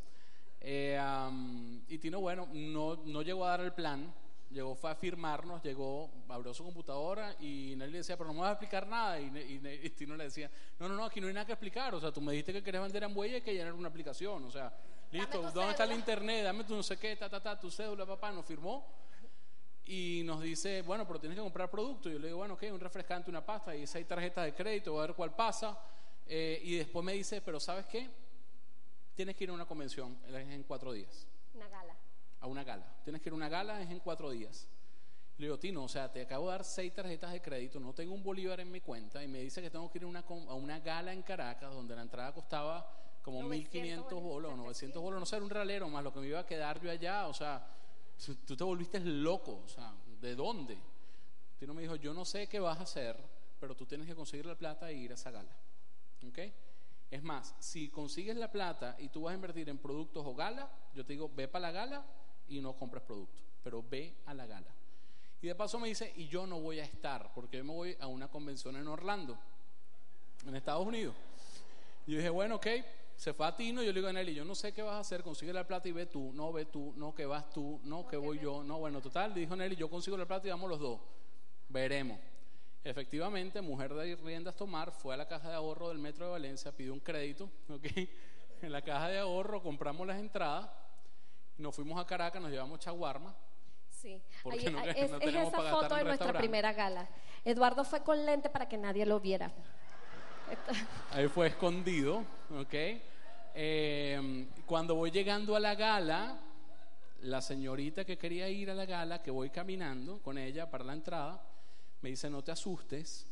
Eh, 0.60 0.96
am, 0.98 1.82
y 1.88 1.98
Tino, 1.98 2.20
bueno, 2.20 2.48
no, 2.52 2.96
no 3.04 3.22
llegó 3.22 3.44
a 3.44 3.50
dar 3.50 3.60
el 3.60 3.72
plan. 3.72 4.12
Llegó, 4.50 4.74
fue 4.74 4.90
a 4.90 4.94
firmarnos, 4.94 5.62
llegó, 5.62 6.08
abrió 6.28 6.54
su 6.54 6.64
computadora 6.64 7.34
y 7.40 7.74
Nelly 7.76 7.98
decía, 7.98 8.16
pero 8.16 8.28
no 8.28 8.34
me 8.34 8.40
vas 8.40 8.50
a 8.50 8.52
explicar 8.52 8.86
nada. 8.86 9.20
Y, 9.20 9.26
y 9.26 9.80
y 9.84 9.90
Tino 9.90 10.16
le 10.16 10.24
decía, 10.24 10.50
no, 10.78 10.88
no, 10.88 10.94
no, 10.94 11.04
aquí 11.04 11.20
no 11.20 11.26
hay 11.26 11.34
nada 11.34 11.44
que 11.44 11.52
explicar. 11.52 11.94
O 11.94 12.00
sea, 12.00 12.12
tú 12.12 12.20
me 12.20 12.32
dijiste 12.32 12.52
que 12.52 12.62
querías 12.62 12.82
vender 12.82 13.04
Amway 13.04 13.36
y 13.36 13.40
que 13.42 13.52
llenar 13.52 13.74
una 13.74 13.88
aplicación. 13.88 14.44
O 14.44 14.50
sea, 14.50 14.72
listo, 15.16 15.42
¿dónde 15.42 15.70
está 15.72 15.84
el 15.84 15.90
cédula. 15.90 15.94
internet? 15.94 16.44
Dame 16.44 16.64
tu 16.64 16.74
no 16.76 16.82
sé 16.82 16.96
qué, 16.98 17.16
ta, 17.16 17.28
ta, 17.28 17.42
ta, 17.42 17.58
tu 17.58 17.70
cédula, 17.70 18.06
papá. 18.06 18.30
Nos 18.32 18.44
firmó 18.46 18.86
y 19.84 20.22
nos 20.24 20.42
dice, 20.42 20.82
bueno, 20.82 21.06
pero 21.06 21.20
tienes 21.20 21.36
que 21.36 21.42
comprar 21.42 21.70
producto. 21.70 22.08
Yo 22.08 22.18
le 22.18 22.26
digo, 22.28 22.38
bueno, 22.38 22.54
ok, 22.54 22.64
un 22.72 22.80
refrescante, 22.80 23.30
una 23.30 23.44
pasta 23.44 23.74
y 23.74 23.86
seis 23.86 24.06
tarjetas 24.06 24.44
de 24.44 24.54
crédito, 24.54 24.92
voy 24.92 25.04
a 25.04 25.06
ver 25.08 25.16
cuál 25.16 25.34
pasa. 25.34 25.78
Eh, 26.26 26.60
y 26.64 26.76
después 26.76 27.04
me 27.04 27.12
dice, 27.12 27.40
pero 27.40 27.60
¿sabes 27.60 27.86
qué? 27.86 28.10
Tienes 29.14 29.36
que 29.36 29.44
ir 29.44 29.50
a 29.50 29.52
una 29.52 29.64
convención, 29.64 30.18
es 30.26 30.34
en 30.34 30.62
cuatro 30.64 30.92
días 30.92 31.26
Una 31.54 31.68
gala. 31.68 31.94
a 32.40 32.46
una 32.46 32.64
gala. 32.64 32.84
Tienes 33.04 33.22
que 33.22 33.28
ir 33.28 33.32
a 33.32 33.36
una 33.36 33.48
gala, 33.48 33.80
es 33.80 33.90
en 33.90 34.00
cuatro 34.00 34.30
días. 34.30 34.68
Le 35.38 35.46
digo, 35.46 35.58
Tino, 35.58 35.84
o 35.84 35.88
sea, 35.88 36.10
te 36.12 36.22
acabo 36.22 36.46
de 36.46 36.52
dar 36.52 36.64
seis 36.64 36.92
tarjetas 36.94 37.30
de 37.30 37.40
crédito, 37.40 37.78
no 37.78 37.92
tengo 37.92 38.14
un 38.14 38.22
bolívar 38.22 38.58
en 38.60 38.70
mi 38.72 38.80
cuenta 38.80 39.22
y 39.22 39.28
me 39.28 39.40
dice 39.40 39.60
que 39.62 39.70
tengo 39.70 39.90
que 39.90 39.98
ir 39.98 40.04
a 40.04 40.06
una, 40.06 40.20
a 40.20 40.54
una 40.54 40.80
gala 40.80 41.12
en 41.12 41.22
Caracas 41.22 41.72
donde 41.72 41.94
la 41.94 42.02
entrada 42.02 42.32
costaba 42.32 42.90
como 43.26 43.42
900 43.42 44.06
1.500 44.06 44.22
bolos, 44.22 44.52
o 44.52 44.56
900 44.56 45.02
bolos, 45.02 45.18
no 45.18 45.26
sé, 45.26 45.34
era 45.34 45.44
un 45.44 45.50
realero 45.50 45.88
más 45.88 46.04
lo 46.04 46.12
que 46.12 46.20
me 46.20 46.28
iba 46.28 46.38
a 46.38 46.46
quedar 46.46 46.80
yo 46.80 46.88
allá, 46.88 47.26
o 47.26 47.34
sea, 47.34 47.66
tú 48.46 48.56
te 48.56 48.62
volviste 48.62 49.00
loco, 49.00 49.62
o 49.64 49.68
sea, 49.68 49.92
¿de 50.20 50.36
dónde? 50.36 50.78
Tino 51.58 51.74
me 51.74 51.82
dijo, 51.82 51.96
yo 51.96 52.14
no 52.14 52.24
sé 52.24 52.46
qué 52.46 52.60
vas 52.60 52.78
a 52.78 52.84
hacer, 52.84 53.16
pero 53.58 53.74
tú 53.74 53.84
tienes 53.84 54.06
que 54.06 54.14
conseguir 54.14 54.46
la 54.46 54.54
plata 54.54 54.88
e 54.90 54.94
ir 54.94 55.10
a 55.10 55.14
esa 55.14 55.32
gala. 55.32 55.50
¿Ok? 56.28 56.38
Es 57.10 57.20
más, 57.24 57.56
si 57.58 57.88
consigues 57.88 58.36
la 58.36 58.52
plata 58.52 58.94
y 59.00 59.08
tú 59.08 59.22
vas 59.22 59.32
a 59.32 59.34
invertir 59.34 59.68
en 59.70 59.78
productos 59.78 60.24
o 60.24 60.32
gala, 60.32 60.70
yo 60.94 61.04
te 61.04 61.14
digo, 61.14 61.28
ve 61.34 61.48
para 61.48 61.62
la 61.62 61.72
gala 61.72 62.06
y 62.46 62.60
no 62.60 62.74
compres 62.76 63.02
productos, 63.02 63.42
pero 63.64 63.82
ve 63.82 64.18
a 64.26 64.34
la 64.34 64.46
gala. 64.46 64.72
Y 65.42 65.48
de 65.48 65.56
paso 65.56 65.80
me 65.80 65.88
dice, 65.88 66.12
y 66.14 66.28
yo 66.28 66.46
no 66.46 66.60
voy 66.60 66.78
a 66.78 66.84
estar, 66.84 67.32
porque 67.34 67.56
yo 67.56 67.64
me 67.64 67.72
voy 67.72 67.96
a 67.98 68.06
una 68.06 68.28
convención 68.28 68.76
en 68.76 68.86
Orlando, 68.86 69.36
en 70.46 70.54
Estados 70.54 70.86
Unidos. 70.86 71.16
Y 72.06 72.12
yo 72.12 72.18
dije, 72.18 72.30
bueno, 72.30 72.54
ok, 72.54 72.66
se 73.16 73.32
fue 73.32 73.46
a 73.46 73.56
Tino, 73.56 73.82
y 73.82 73.86
yo 73.86 73.92
le 73.92 74.00
digo 74.00 74.08
a 74.08 74.12
Nelly, 74.12 74.34
yo 74.34 74.44
no 74.44 74.54
sé 74.54 74.72
qué 74.72 74.82
vas 74.82 74.94
a 74.94 75.00
hacer, 75.00 75.22
consigue 75.22 75.52
la 75.52 75.66
plata 75.66 75.88
y 75.88 75.92
ve 75.92 76.06
tú, 76.06 76.32
no 76.34 76.52
ve 76.52 76.66
tú, 76.66 76.92
no 76.96 77.14
que 77.14 77.24
vas 77.26 77.48
tú, 77.50 77.80
no 77.84 78.06
que 78.06 78.16
voy 78.16 78.38
yo, 78.38 78.62
no, 78.62 78.78
bueno, 78.78 79.00
total, 79.00 79.32
dijo 79.34 79.56
Nelly, 79.56 79.76
yo 79.76 79.88
consigo 79.88 80.16
la 80.16 80.26
plata 80.26 80.46
y 80.46 80.50
vamos 80.50 80.68
los 80.68 80.78
dos, 80.80 81.00
veremos. 81.68 82.18
Efectivamente, 82.84 83.60
mujer 83.62 83.94
de 83.94 84.14
riendas 84.16 84.54
tomar, 84.54 84.92
fue 84.92 85.14
a 85.14 85.16
la 85.16 85.26
caja 85.26 85.48
de 85.48 85.54
ahorro 85.56 85.88
del 85.88 85.98
Metro 85.98 86.26
de 86.26 86.32
Valencia, 86.32 86.70
pidió 86.72 86.92
un 86.92 87.00
crédito, 87.00 87.50
¿ok? 87.68 87.86
En 88.62 88.70
la 88.72 88.82
caja 88.82 89.08
de 89.08 89.18
ahorro 89.18 89.62
compramos 89.62 90.06
las 90.06 90.18
entradas, 90.18 90.70
nos 91.58 91.74
fuimos 91.74 91.98
a 91.98 92.06
Caracas, 92.06 92.40
nos 92.40 92.50
llevamos 92.50 92.78
chaguarma, 92.80 93.34
Sí, 93.88 94.22
Porque 94.42 94.68
Ahí- 94.68 94.72
no- 94.72 94.80
es, 94.84 94.96
esa 94.96 95.70
foto 95.70 95.94
de 95.96 96.04
nuestra 96.04 96.32
primera 96.34 96.72
gala. 96.72 97.08
Eduardo 97.44 97.82
fue 97.82 98.02
con 98.02 98.24
lente 98.26 98.50
para 98.50 98.68
que 98.68 98.76
nadie 98.76 99.06
lo 99.06 99.20
viera. 99.20 99.50
Ahí 101.12 101.28
fue 101.28 101.48
escondido, 101.48 102.24
¿ok? 102.50 102.74
Eh, 103.54 104.46
cuando 104.66 104.94
voy 104.94 105.10
llegando 105.10 105.56
a 105.56 105.60
la 105.60 105.74
gala, 105.74 106.38
la 107.22 107.40
señorita 107.40 108.04
que 108.04 108.18
quería 108.18 108.48
ir 108.48 108.70
a 108.70 108.74
la 108.74 108.84
gala, 108.84 109.22
que 109.22 109.30
voy 109.30 109.50
caminando 109.50 110.20
con 110.22 110.38
ella 110.38 110.70
para 110.70 110.84
la 110.84 110.92
entrada, 110.92 111.42
me 112.02 112.10
dice, 112.10 112.28
no 112.30 112.42
te 112.42 112.52
asustes. 112.52 113.26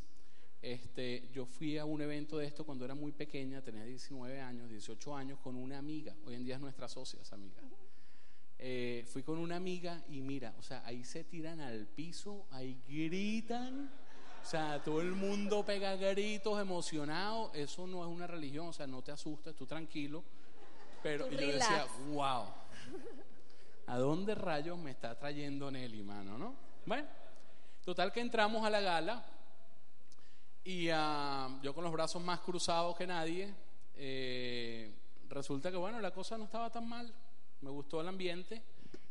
Este, 0.63 1.29
yo 1.31 1.45
fui 1.45 1.77
a 1.77 1.85
un 1.85 2.01
evento 2.01 2.39
de 2.39 2.47
esto 2.47 2.65
cuando 2.65 2.87
era 2.87 2.95
muy 2.95 3.13
pequeña, 3.13 3.61
tenía 3.61 3.85
19 3.85 4.41
años, 4.41 4.71
18 4.71 5.15
años, 5.15 5.39
con 5.41 5.57
una 5.57 5.79
amiga. 5.79 6.15
Hoy 6.25 6.35
en 6.35 6.45
día 6.45 6.55
es 6.55 6.61
nuestra 6.61 6.89
socia, 6.89 7.21
esa 7.21 7.35
amiga. 7.35 7.61
Eh, 8.59 9.05
fui 9.07 9.23
con 9.23 9.39
una 9.39 9.57
amiga 9.57 10.03
y 10.09 10.23
mira, 10.23 10.55
o 10.59 10.63
sea, 10.63 10.83
ahí 10.87 11.05
se 11.05 11.25
tiran 11.25 11.61
al 11.61 11.87
piso, 11.87 12.47
ahí 12.51 12.81
gritan, 12.89 13.91
o 14.45 14.47
sea, 14.47 14.79
todo 14.85 15.01
el 15.01 15.13
mundo 15.13 15.65
pega 15.65 15.97
gritos 15.97 16.61
emocionados, 16.61 17.51
eso 17.55 17.87
no 17.87 18.03
es 18.03 18.09
una 18.09 18.27
religión, 18.27 18.67
o 18.67 18.73
sea, 18.75 18.87
no 18.87 19.01
te 19.01 19.11
asustes, 19.11 19.57
tú 19.57 19.65
tranquilo, 19.65 20.23
pero 21.03 21.33
y 21.33 21.37
yo 21.37 21.47
decía, 21.47 21.87
wow, 22.13 22.45
¿a 23.87 23.99
dónde 23.99 24.35
rayos 24.35 24.77
me 24.77 24.91
está 24.91 25.19
trayendo 25.19 25.71
Nelly, 25.71 26.03
mano, 26.03 26.37
no? 26.37 26.55
Bueno, 26.85 27.09
total 27.87 28.13
que 28.13 28.21
entramos 28.21 28.67
a 28.67 28.69
la 28.69 28.83
gala 28.83 29.25
y 30.63 30.91
ah, 30.93 31.49
yo 31.63 31.75
con 31.75 31.83
los 31.83 31.93
brazos 31.95 32.23
más 32.23 32.41
cruzados 32.41 32.95
que 32.97 33.07
nadie, 33.07 33.51
eh, 33.97 34.95
resulta 35.31 35.71
que 35.71 35.79
bueno, 35.79 35.99
la 36.01 36.11
cosa 36.11 36.37
no 36.37 36.45
estaba 36.45 36.69
tan 36.69 36.87
mal, 36.87 37.11
me 37.63 37.71
gustó 37.71 38.03
el 38.03 38.09
ambiente, 38.09 38.63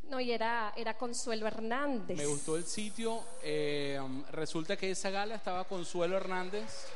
No, 0.08 0.20
y 0.20 0.32
era, 0.32 0.72
era 0.76 0.96
Consuelo 0.96 1.46
Hernández. 1.46 2.16
me 2.16 2.26
gustó 2.26 2.56
el 2.56 2.64
sitio, 2.64 3.24
eh, 3.42 3.98
resulta 4.30 4.76
que 4.76 4.90
esa 4.90 5.10
gala 5.10 5.34
estaba 5.34 5.64
Consuelo 5.64 6.16
Hernández. 6.16 6.86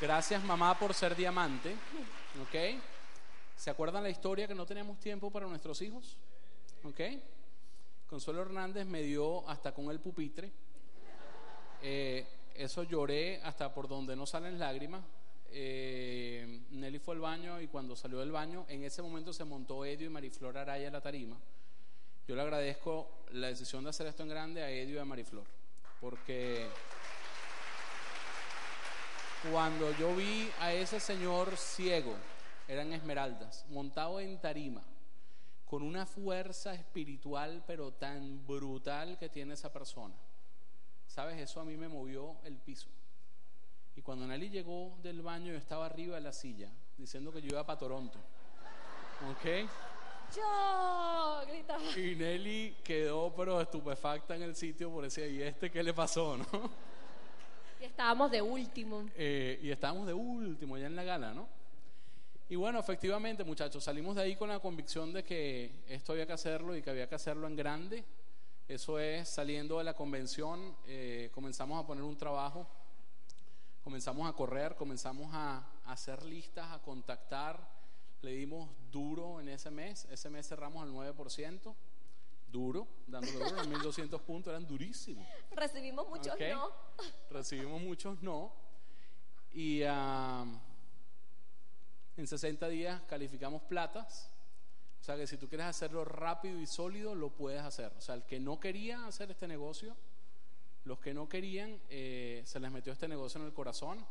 Gracias 0.00 0.42
mamá 0.44 0.78
por 0.78 0.94
ser 0.94 1.14
diamante, 1.14 1.74
¿ok? 2.42 2.80
¿Se 3.56 3.68
acuerdan 3.68 4.02
la 4.02 4.08
historia 4.08 4.48
que 4.48 4.54
no 4.54 4.64
teníamos 4.64 4.98
tiempo 4.98 5.30
para 5.30 5.46
nuestros 5.46 5.82
hijos? 5.82 6.16
¿Ok? 6.84 7.00
Consuelo 8.08 8.40
Hernández 8.40 8.86
me 8.86 9.02
dio 9.02 9.46
hasta 9.46 9.72
con 9.72 9.90
el 9.90 10.00
pupitre. 10.00 10.50
Eh, 11.82 12.26
eso 12.54 12.82
lloré 12.84 13.42
hasta 13.42 13.72
por 13.74 13.86
donde 13.86 14.16
no 14.16 14.24
salen 14.24 14.58
lágrimas. 14.58 15.04
Eh, 15.52 16.62
Nelly 16.70 16.98
fue 16.98 17.14
al 17.14 17.20
baño 17.20 17.60
y 17.60 17.66
cuando 17.68 17.96
salió 17.96 18.20
del 18.20 18.32
baño, 18.32 18.64
en 18.68 18.84
ese 18.84 19.02
momento 19.02 19.32
se 19.32 19.44
montó 19.44 19.84
Edio 19.84 20.06
y 20.06 20.10
Mariflor 20.10 20.56
Araya 20.56 20.86
en 20.86 20.92
la 20.92 21.00
tarima. 21.00 21.36
Yo 22.26 22.36
le 22.36 22.42
agradezco 22.42 23.24
la 23.32 23.48
decisión 23.48 23.84
de 23.84 23.90
hacer 23.90 24.06
esto 24.06 24.22
en 24.22 24.28
grande 24.28 24.62
a 24.62 24.70
Edio 24.70 24.96
y 24.96 24.98
a 24.98 25.04
Mariflor, 25.04 25.44
porque 26.00 26.68
cuando 29.50 29.90
yo 29.96 30.14
vi 30.14 30.48
a 30.60 30.72
ese 30.72 31.00
señor 31.00 31.56
ciego, 31.56 32.14
eran 32.68 32.92
esmeraldas, 32.92 33.64
montado 33.70 34.20
en 34.20 34.38
tarima, 34.38 34.82
con 35.64 35.82
una 35.82 36.06
fuerza 36.06 36.74
espiritual 36.74 37.64
pero 37.66 37.92
tan 37.92 38.46
brutal 38.46 39.18
que 39.18 39.28
tiene 39.28 39.54
esa 39.54 39.72
persona. 39.72 40.14
¿Sabes? 41.06 41.40
Eso 41.40 41.60
a 41.60 41.64
mí 41.64 41.76
me 41.76 41.88
movió 41.88 42.36
el 42.44 42.56
piso. 42.58 42.88
Y 43.96 44.02
cuando 44.02 44.26
Nelly 44.26 44.50
llegó 44.50 44.96
del 45.02 45.22
baño, 45.22 45.52
yo 45.52 45.58
estaba 45.58 45.86
arriba 45.86 46.16
de 46.16 46.22
la 46.22 46.32
silla, 46.32 46.70
diciendo 46.96 47.32
que 47.32 47.42
yo 47.42 47.48
iba 47.48 47.66
para 47.66 47.78
Toronto. 47.78 48.18
¿Ok? 49.30 49.68
Yo, 50.36 51.42
gritaba. 51.48 51.82
Y 51.98 52.14
Nelly 52.14 52.76
quedó 52.84 53.34
pero 53.34 53.60
estupefacta 53.60 54.36
en 54.36 54.42
el 54.42 54.54
sitio 54.54 54.90
por 54.90 55.04
decir, 55.04 55.30
¿y 55.30 55.42
este 55.42 55.70
qué 55.70 55.82
le 55.82 55.92
pasó, 55.92 56.36
no? 56.36 56.46
Y 57.80 57.84
estábamos 57.84 58.30
de 58.30 58.42
último. 58.42 59.06
Eh, 59.16 59.58
y 59.62 59.70
estábamos 59.70 60.06
de 60.06 60.12
último 60.12 60.76
ya 60.78 60.86
en 60.86 60.94
la 60.94 61.02
gala, 61.02 61.32
¿no? 61.32 61.48
Y 62.50 62.56
bueno, 62.56 62.78
efectivamente, 62.78 63.44
muchachos, 63.44 63.84
salimos 63.84 64.16
de 64.16 64.22
ahí 64.22 64.36
con 64.36 64.48
la 64.48 64.58
convicción 64.58 65.12
de 65.12 65.24
que 65.24 65.70
esto 65.88 66.12
había 66.12 66.26
que 66.26 66.32
hacerlo 66.32 66.76
y 66.76 66.82
que 66.82 66.90
había 66.90 67.08
que 67.08 67.14
hacerlo 67.14 67.46
en 67.46 67.56
grande. 67.56 68.04
Eso 68.68 68.98
es, 68.98 69.28
saliendo 69.28 69.78
de 69.78 69.84
la 69.84 69.94
convención, 69.94 70.76
eh, 70.86 71.30
comenzamos 71.32 71.82
a 71.82 71.86
poner 71.86 72.04
un 72.04 72.16
trabajo, 72.16 72.66
comenzamos 73.82 74.28
a 74.28 74.32
correr, 74.32 74.76
comenzamos 74.76 75.30
a, 75.34 75.58
a 75.84 75.92
hacer 75.92 76.24
listas, 76.24 76.70
a 76.72 76.80
contactar. 76.80 77.68
Le 78.22 78.32
dimos 78.32 78.68
duro 78.90 79.40
en 79.40 79.48
ese 79.48 79.70
mes. 79.70 80.06
Ese 80.10 80.28
mes 80.30 80.46
cerramos 80.46 80.82
al 80.82 80.90
9%. 80.92 81.74
Duro, 82.50 82.88
dándole 83.06 83.38
duro, 83.38 83.50
los 83.56 83.68
1200 83.68 84.20
puntos 84.22 84.50
eran 84.50 84.66
durísimos. 84.66 85.24
Recibimos 85.52 86.08
muchos 86.08 86.34
Ok. 86.34 86.40
no. 86.50 86.70
Recibimos 87.30 87.80
muchos 87.80 88.20
no. 88.22 88.52
Y 89.52 89.82
ah, 89.84 90.44
en 92.16 92.26
60 92.26 92.68
días 92.68 93.00
calificamos 93.08 93.62
platas. 93.62 94.30
O 95.00 95.04
sea 95.04 95.16
que 95.16 95.26
si 95.26 95.38
tú 95.38 95.48
quieres 95.48 95.66
hacerlo 95.66 96.04
rápido 96.04 96.58
y 96.60 96.66
sólido, 96.66 97.14
lo 97.14 97.30
puedes 97.30 97.62
hacer. 97.62 97.92
O 97.96 98.00
sea, 98.00 98.16
el 98.16 98.24
que 98.24 98.38
no 98.40 98.60
quería 98.60 99.06
hacer 99.06 99.30
este 99.30 99.46
negocio, 99.48 99.96
los 100.84 100.98
que 100.98 101.14
no 101.14 101.28
querían, 101.28 101.78
eh, 101.88 102.42
se 102.44 102.60
les 102.60 102.70
metió 102.70 102.92
este 102.92 103.08
negocio 103.08 103.40
en 103.40 103.46
el 103.46 103.52
corazón. 103.52 104.04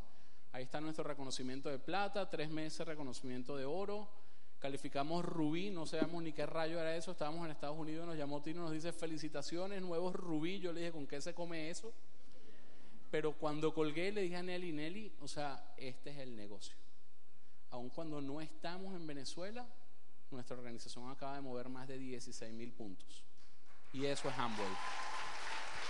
Ahí 0.52 0.64
está 0.64 0.82
nuestro 0.82 1.04
reconocimiento 1.04 1.70
de 1.70 1.80
plata, 1.80 2.30
tres 2.30 2.50
meses 2.50 2.88
reconocimiento 2.88 3.56
de 3.58 3.66
oro. 3.66 4.10
Calificamos 4.60 5.24
rubí, 5.24 5.70
no 5.70 5.86
sabemos 5.86 6.22
ni 6.22 6.34
qué 6.34 6.46
rayo 6.46 6.80
era 6.80 6.96
eso. 6.96 7.12
Estábamos 7.12 7.46
en 7.46 7.52
Estados 7.52 7.78
Unidos, 7.78 8.06
nos 8.06 8.18
llamó 8.18 8.42
Tino, 8.42 8.62
nos 8.62 8.72
dice 8.72 8.92
felicitaciones, 8.92 9.82
nuevos 9.82 10.16
rubí. 10.16 10.60
Yo 10.60 10.74
le 10.74 10.82
dije, 10.82 10.92
¿con 10.92 11.08
qué 11.08 11.22
se 11.22 11.34
come 11.34 11.70
eso? 11.70 11.94
Pero 13.10 13.34
cuando 13.34 13.74
colgué 13.74 14.12
le 14.12 14.22
dije 14.22 14.36
a 14.36 14.44
Nelly, 14.44 14.72
Nelly, 14.72 15.14
o 15.22 15.28
sea, 15.28 15.74
este 15.78 16.12
es 16.12 16.18
el 16.18 16.36
negocio. 16.36 16.76
Aun 17.72 17.90
cuando 17.90 18.22
no 18.22 18.42
estamos 18.42 18.96
en 18.96 19.08
Venezuela, 19.08 19.66
nuestra 20.32 20.58
organización 20.58 21.10
acaba 21.10 21.36
de 21.36 21.42
mover 21.42 21.70
más 21.70 21.88
de 21.88 21.98
16 21.98 22.54
mil 22.54 22.72
puntos. 22.72 23.24
Y 23.94 24.06
eso 24.06 24.30
es 24.30 24.38
Amway. 24.38 24.68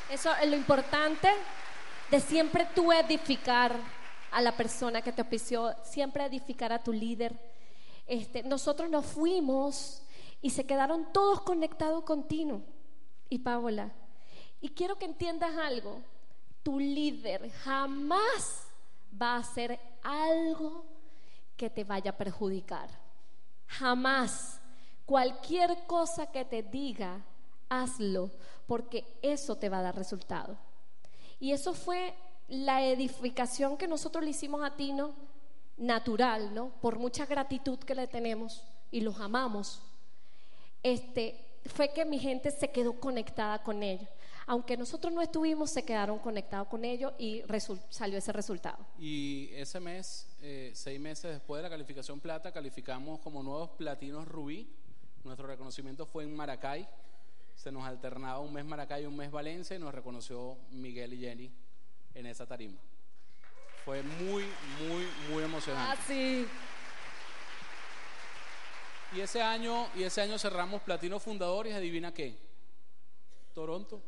Eso 0.10 0.32
es 0.42 0.50
lo 0.50 0.56
importante 0.56 1.30
de 2.10 2.20
siempre 2.20 2.68
tú 2.74 2.92
edificar 2.92 3.76
a 4.32 4.42
la 4.42 4.56
persona 4.58 5.04
que 5.04 5.12
te 5.12 5.22
auspició, 5.22 5.76
siempre 5.84 6.26
edificar 6.26 6.74
a 6.74 6.84
tu 6.84 6.92
líder. 6.92 7.40
Este, 8.08 8.42
nosotros 8.42 8.90
nos 8.90 9.06
fuimos 9.06 10.02
y 10.42 10.50
se 10.50 10.66
quedaron 10.66 11.14
todos 11.14 11.42
conectados 11.42 12.04
con 12.06 12.28
Tino 12.28 12.64
y 13.30 13.38
Paola. 13.38 13.92
Y 14.62 14.70
quiero 14.70 14.98
que 14.98 15.06
entiendas 15.06 15.56
algo. 15.56 16.02
Tu 16.64 16.80
líder 16.80 17.52
jamás 17.52 18.68
va 19.22 19.36
a 19.36 19.40
hacer 19.40 19.80
algo 20.02 20.86
que 21.56 21.70
te 21.70 21.84
vaya 21.84 22.12
a 22.12 22.18
perjudicar. 22.18 22.90
Jamás. 23.68 24.60
Cualquier 25.06 25.86
cosa 25.88 26.32
que 26.32 26.46
te 26.46 26.62
diga, 26.62 27.22
hazlo, 27.68 28.32
porque 28.70 29.04
eso 29.24 29.56
te 29.56 29.68
va 29.68 29.80
a 29.80 29.82
dar 29.82 29.96
resultado. 29.96 30.56
Y 31.40 31.54
eso 31.54 31.74
fue 31.74 32.14
la 32.48 32.86
edificación 32.86 33.78
que 33.78 33.88
nosotros 33.88 34.24
le 34.24 34.30
hicimos 34.30 34.64
a 34.64 34.76
Tino, 34.76 35.16
natural, 35.76 36.54
¿no? 36.54 36.70
Por 36.80 37.00
mucha 37.00 37.26
gratitud 37.26 37.80
que 37.80 37.96
le 37.96 38.06
tenemos 38.06 38.64
y 38.92 39.02
los 39.02 39.20
amamos. 39.20 39.82
Este, 40.84 41.44
fue 41.66 41.92
que 41.94 42.06
mi 42.06 42.20
gente 42.20 42.52
se 42.52 42.70
quedó 42.70 43.00
conectada 43.00 43.64
con 43.64 43.82
ellos. 43.82 44.08
Aunque 44.46 44.78
nosotros 44.78 45.12
no 45.12 45.24
estuvimos, 45.24 45.72
se 45.72 45.84
quedaron 45.84 46.20
conectados 46.20 46.68
con 46.68 46.86
ellos 46.86 47.14
y 47.18 47.42
salió 47.90 48.20
ese 48.20 48.32
resultado. 48.32 48.86
Y 49.00 49.50
ese 49.54 49.80
mes, 49.80 50.28
eh, 50.42 50.72
seis 50.76 51.00
meses 51.00 51.32
después 51.32 51.58
de 51.60 51.64
la 51.64 51.70
calificación 51.72 52.20
plata, 52.20 52.52
calificamos 52.52 53.20
como 53.20 53.42
nuevos 53.42 53.72
platinos 53.72 54.28
rubí. 54.28 54.72
Nuestro 55.24 55.48
reconocimiento 55.48 56.06
fue 56.06 56.24
en 56.24 56.36
Maracay. 56.36 56.88
Se 57.60 57.74
nos 57.74 57.84
alternaba 57.84 58.40
un 58.40 58.54
mes 58.54 58.64
Maracay 58.64 59.04
y 59.04 59.06
un 59.06 59.18
mes 59.18 59.30
Valencia 59.30 59.76
y 59.76 59.80
nos 59.80 59.94
reconoció 59.94 60.58
Miguel 60.72 61.14
y 61.14 61.20
Jenny 61.20 61.52
en 62.14 62.26
esa 62.26 62.46
tarima. 62.46 62.80
Fue 63.84 64.02
muy, 64.02 64.46
muy, 64.88 65.06
muy 65.30 65.44
emocionante. 65.44 66.02
sí. 66.08 66.48
Y 69.14 69.20
ese 69.20 69.42
año, 69.42 69.90
y 69.94 70.04
ese 70.04 70.22
año 70.22 70.40
cerramos 70.40 70.82
Platino 70.84 71.20
Fundadores, 71.20 71.76
adivina 71.76 72.14
qué. 72.14 72.38
Toronto. 73.54 74.02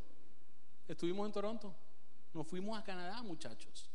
Estuvimos 0.88 1.26
en 1.26 1.34
Toronto. 1.34 1.76
Nos 2.34 2.48
fuimos 2.48 2.80
a 2.80 2.86
Canadá, 2.86 3.22
muchachos. 3.22 3.90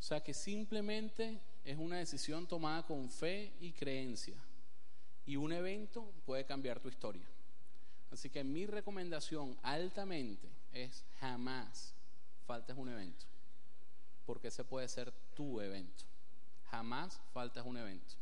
O 0.00 0.02
sea 0.02 0.24
que 0.24 0.32
simplemente 0.32 1.42
es 1.62 1.76
una 1.76 1.98
decisión 1.98 2.46
tomada 2.46 2.86
con 2.86 3.10
fe 3.10 3.52
y 3.60 3.72
creencia. 3.72 4.36
Y 5.26 5.36
un 5.36 5.52
evento 5.52 6.10
puede 6.24 6.46
cambiar 6.46 6.80
tu 6.80 6.88
historia. 6.88 7.26
Así 8.10 8.30
que 8.30 8.44
mi 8.44 8.66
recomendación 8.66 9.56
altamente 9.62 10.48
es 10.72 11.04
jamás 11.20 11.94
faltes 12.46 12.76
un 12.76 12.88
evento. 12.88 13.24
Porque 14.24 14.48
ese 14.48 14.64
puede 14.64 14.88
ser 14.88 15.12
tu 15.34 15.60
evento. 15.60 16.04
Jamás 16.70 17.20
faltas 17.32 17.64
un 17.64 17.76
evento. 17.76 18.14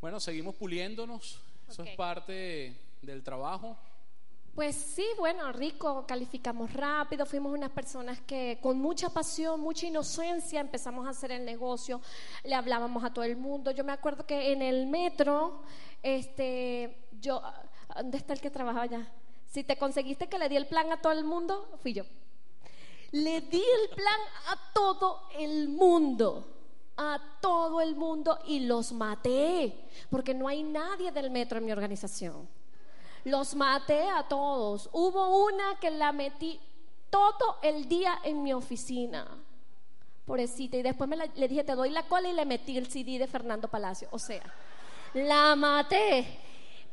Bueno, 0.00 0.20
seguimos 0.20 0.54
puliéndonos. 0.54 1.40
Eso 1.68 1.82
es 1.82 1.96
parte 1.96 2.78
del 3.02 3.22
trabajo. 3.22 3.76
Pues 4.54 4.74
sí, 4.74 5.04
bueno, 5.18 5.52
rico, 5.52 6.06
calificamos 6.06 6.72
rápido, 6.72 7.26
fuimos 7.26 7.52
unas 7.52 7.70
personas 7.70 8.20
que 8.22 8.58
con 8.62 8.78
mucha 8.78 9.10
pasión, 9.10 9.60
mucha 9.60 9.86
inocencia 9.86 10.60
empezamos 10.60 11.06
a 11.06 11.10
hacer 11.10 11.30
el 11.30 11.44
negocio, 11.44 12.00
le 12.42 12.54
hablábamos 12.54 13.04
a 13.04 13.12
todo 13.12 13.24
el 13.24 13.36
mundo. 13.36 13.70
Yo 13.70 13.84
me 13.84 13.92
acuerdo 13.92 14.24
que 14.24 14.52
en 14.52 14.62
el 14.62 14.86
metro, 14.86 15.60
este, 16.02 17.05
yo, 17.20 17.42
¿dónde 17.94 18.18
está 18.18 18.32
el 18.32 18.40
que 18.40 18.50
trabajaba 18.50 18.84
allá? 18.84 19.06
Si 19.46 19.64
te 19.64 19.76
conseguiste 19.76 20.28
que 20.28 20.38
le 20.38 20.48
di 20.48 20.56
el 20.56 20.66
plan 20.66 20.90
a 20.92 21.00
todo 21.00 21.12
el 21.12 21.24
mundo, 21.24 21.68
fui 21.82 21.92
yo. 21.94 22.04
Le 23.12 23.40
di 23.40 23.62
el 23.62 23.94
plan 23.94 24.20
a 24.48 24.72
todo 24.72 25.28
el 25.38 25.68
mundo, 25.68 26.46
a 26.96 27.20
todo 27.40 27.80
el 27.80 27.94
mundo 27.94 28.38
y 28.46 28.60
los 28.60 28.92
maté, 28.92 29.88
porque 30.10 30.34
no 30.34 30.48
hay 30.48 30.62
nadie 30.62 31.12
del 31.12 31.30
metro 31.30 31.58
en 31.58 31.66
mi 31.66 31.72
organización. 31.72 32.48
Los 33.24 33.54
maté 33.54 34.08
a 34.08 34.22
todos. 34.28 34.88
Hubo 34.92 35.46
una 35.46 35.78
que 35.80 35.90
la 35.90 36.12
metí 36.12 36.60
todo 37.10 37.58
el 37.62 37.88
día 37.88 38.20
en 38.24 38.42
mi 38.42 38.52
oficina. 38.52 39.26
Pobrecita. 40.24 40.76
Y 40.76 40.82
después 40.82 41.08
me 41.08 41.16
le 41.16 41.48
dije, 41.48 41.64
te 41.64 41.74
doy 41.74 41.90
la 41.90 42.06
cola 42.06 42.28
y 42.28 42.32
le 42.32 42.44
metí 42.44 42.76
el 42.76 42.88
CD 42.88 43.18
de 43.18 43.26
Fernando 43.26 43.68
Palacio. 43.68 44.08
O 44.10 44.18
sea, 44.18 44.42
la 45.14 45.56
maté. 45.56 46.40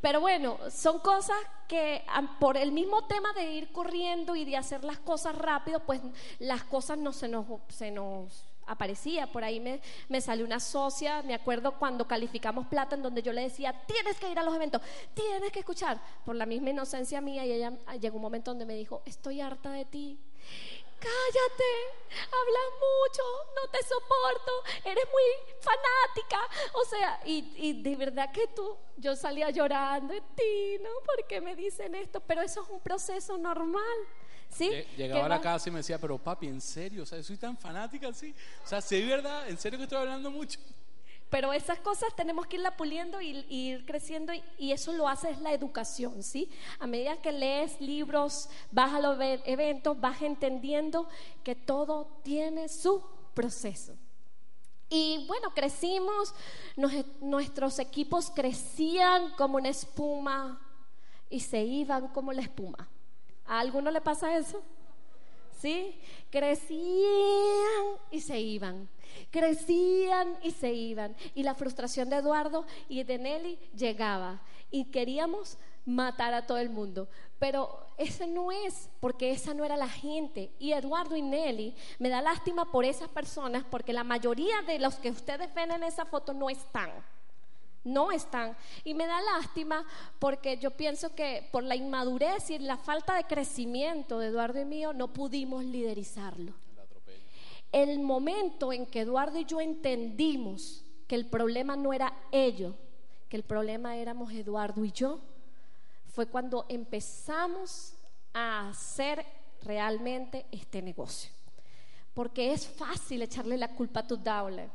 Pero 0.04 0.20
bueno, 0.20 0.58
son 0.70 0.98
cosas 0.98 1.38
que 1.66 2.04
por 2.38 2.58
el 2.58 2.72
mismo 2.72 3.06
tema 3.06 3.32
de 3.32 3.52
ir 3.52 3.72
corriendo 3.72 4.36
y 4.36 4.44
de 4.44 4.54
hacer 4.54 4.84
las 4.84 4.98
cosas 4.98 5.34
rápido, 5.34 5.80
pues 5.80 6.02
las 6.38 6.62
cosas 6.64 6.98
no 6.98 7.10
se 7.10 7.26
nos, 7.26 7.46
se 7.70 7.90
nos 7.90 8.44
aparecía. 8.66 9.32
Por 9.32 9.44
ahí 9.44 9.60
me, 9.60 9.80
me 10.10 10.20
salió 10.20 10.44
una 10.44 10.60
socia, 10.60 11.22
me 11.22 11.32
acuerdo 11.32 11.78
cuando 11.78 12.06
calificamos 12.06 12.66
plata, 12.66 12.96
en 12.96 13.02
donde 13.02 13.22
yo 13.22 13.32
le 13.32 13.44
decía, 13.44 13.72
tienes 13.86 14.18
que 14.18 14.28
ir 14.28 14.38
a 14.38 14.42
los 14.42 14.54
eventos, 14.54 14.82
tienes 15.14 15.50
que 15.50 15.60
escuchar, 15.60 15.98
por 16.26 16.36
la 16.36 16.44
misma 16.44 16.68
inocencia 16.68 17.22
mía, 17.22 17.46
y 17.46 17.52
ella 17.52 17.72
llegó 17.98 18.16
un 18.16 18.22
momento 18.22 18.50
donde 18.50 18.66
me 18.66 18.74
dijo, 18.74 19.00
estoy 19.06 19.40
harta 19.40 19.70
de 19.70 19.86
ti. 19.86 20.18
Cállate, 21.04 21.70
hablas 22.26 22.70
mucho, 22.80 23.22
no 23.56 23.70
te 23.70 23.82
soporto, 23.84 24.52
eres 24.84 25.04
muy 25.12 25.54
fanática. 25.60 26.40
O 26.74 26.84
sea, 26.84 27.20
y, 27.24 27.52
y 27.56 27.82
de 27.82 27.96
verdad 27.96 28.32
que 28.32 28.46
tú, 28.48 28.76
yo 28.96 29.14
salía 29.16 29.50
llorando, 29.50 30.14
ti, 30.34 30.78
¿no? 30.82 30.90
¿Por 31.04 31.26
qué 31.26 31.40
me 31.40 31.54
dicen 31.54 31.94
esto? 31.94 32.20
Pero 32.20 32.42
eso 32.42 32.62
es 32.62 32.68
un 32.70 32.80
proceso 32.80 33.36
normal. 33.38 33.98
¿Sí? 34.48 34.68
Lle- 34.70 34.86
Llegaba 34.96 35.26
a 35.26 35.28
la 35.28 35.40
casa 35.40 35.68
y 35.68 35.72
me 35.72 35.78
decía, 35.78 35.98
pero 35.98 36.16
papi, 36.16 36.46
¿en 36.46 36.60
serio? 36.60 37.02
O 37.02 37.06
sea, 37.06 37.20
soy 37.22 37.36
tan 37.36 37.56
fanática 37.58 38.08
así. 38.08 38.32
O 38.64 38.66
sea, 38.68 38.80
¿sí, 38.80 39.02
verdad? 39.04 39.48
¿En 39.48 39.58
serio 39.58 39.78
que 39.78 39.82
estoy 39.84 39.98
hablando 39.98 40.30
mucho? 40.30 40.60
Pero 41.34 41.52
esas 41.52 41.80
cosas 41.80 42.14
tenemos 42.14 42.46
que 42.46 42.54
irla 42.54 42.76
puliendo 42.76 43.20
y, 43.20 43.44
ir 43.48 43.84
creciendo 43.86 44.32
y, 44.56 44.70
eso 44.70 44.92
lo 44.92 45.08
hace 45.08 45.30
es 45.30 45.40
la 45.40 45.52
educación, 45.52 46.22
¿sí? 46.22 46.48
A 46.78 46.86
medida 46.86 47.20
que 47.20 47.32
lees 47.32 47.80
libros, 47.80 48.48
vas 48.70 48.94
a 48.94 49.00
los 49.00 49.18
ve- 49.18 49.42
eventos, 49.44 50.00
vas 50.00 50.22
entendiendo 50.22 51.08
que 51.42 51.56
todo 51.56 52.20
tiene 52.22 52.68
su 52.68 53.02
proceso. 53.34 53.96
Y 54.88 55.26
bueno, 55.26 55.52
crecimos, 55.52 56.32
nos- 56.76 57.04
nuestros 57.20 57.80
equipos 57.80 58.30
crecían 58.30 59.30
como 59.30 59.56
una 59.56 59.70
espuma 59.70 60.60
y 61.28 61.40
se 61.40 61.64
iban 61.64 62.06
como 62.12 62.32
la 62.32 62.42
espuma. 62.42 62.88
¿A 63.44 63.58
alguno 63.58 63.90
le 63.90 64.00
pasa 64.00 64.36
eso? 64.36 64.62
¿Sí? 65.64 65.98
Crecían 66.30 67.86
y 68.10 68.20
se 68.20 68.38
iban, 68.38 68.86
crecían 69.30 70.36
y 70.42 70.50
se 70.50 70.74
iban. 70.74 71.16
Y 71.34 71.42
la 71.42 71.54
frustración 71.54 72.10
de 72.10 72.16
Eduardo 72.16 72.66
y 72.86 73.02
de 73.02 73.16
Nelly 73.16 73.58
llegaba 73.74 74.42
y 74.70 74.90
queríamos 74.90 75.56
matar 75.86 76.34
a 76.34 76.46
todo 76.46 76.58
el 76.58 76.68
mundo. 76.68 77.08
Pero 77.38 77.86
ese 77.96 78.26
no 78.26 78.52
es, 78.52 78.90
porque 79.00 79.30
esa 79.30 79.54
no 79.54 79.64
era 79.64 79.78
la 79.78 79.88
gente. 79.88 80.50
Y 80.58 80.72
Eduardo 80.72 81.16
y 81.16 81.22
Nelly, 81.22 81.74
me 81.98 82.10
da 82.10 82.20
lástima 82.20 82.70
por 82.70 82.84
esas 82.84 83.08
personas, 83.08 83.64
porque 83.64 83.94
la 83.94 84.04
mayoría 84.04 84.60
de 84.66 84.78
los 84.78 84.96
que 84.96 85.10
ustedes 85.10 85.54
ven 85.54 85.70
en 85.70 85.82
esa 85.82 86.04
foto 86.04 86.34
no 86.34 86.50
están 86.50 86.90
no 87.84 88.10
están. 88.10 88.56
Y 88.82 88.94
me 88.94 89.06
da 89.06 89.20
lástima 89.20 89.84
porque 90.18 90.58
yo 90.58 90.70
pienso 90.72 91.14
que 91.14 91.48
por 91.52 91.62
la 91.62 91.76
inmadurez 91.76 92.50
y 92.50 92.58
la 92.58 92.76
falta 92.76 93.14
de 93.14 93.24
crecimiento 93.24 94.18
de 94.18 94.28
Eduardo 94.28 94.60
y 94.60 94.64
mío 94.64 94.92
no 94.92 95.12
pudimos 95.12 95.64
liderizarlo. 95.64 96.54
El 97.70 98.00
momento 98.00 98.72
en 98.72 98.86
que 98.86 99.00
Eduardo 99.00 99.38
y 99.38 99.44
yo 99.44 99.60
entendimos 99.60 100.84
que 101.06 101.16
el 101.16 101.26
problema 101.26 101.76
no 101.76 101.92
era 101.92 102.16
ellos, 102.32 102.74
que 103.28 103.36
el 103.36 103.42
problema 103.42 103.96
éramos 103.96 104.32
Eduardo 104.32 104.84
y 104.84 104.92
yo, 104.92 105.20
fue 106.06 106.26
cuando 106.26 106.66
empezamos 106.68 107.94
a 108.32 108.68
hacer 108.68 109.24
realmente 109.62 110.46
este 110.52 110.80
negocio. 110.80 111.30
Porque 112.14 112.52
es 112.52 112.68
fácil 112.68 113.22
echarle 113.22 113.56
la 113.58 113.74
culpa 113.74 114.00
a 114.00 114.06
tu 114.06 114.16
doble, 114.16 114.70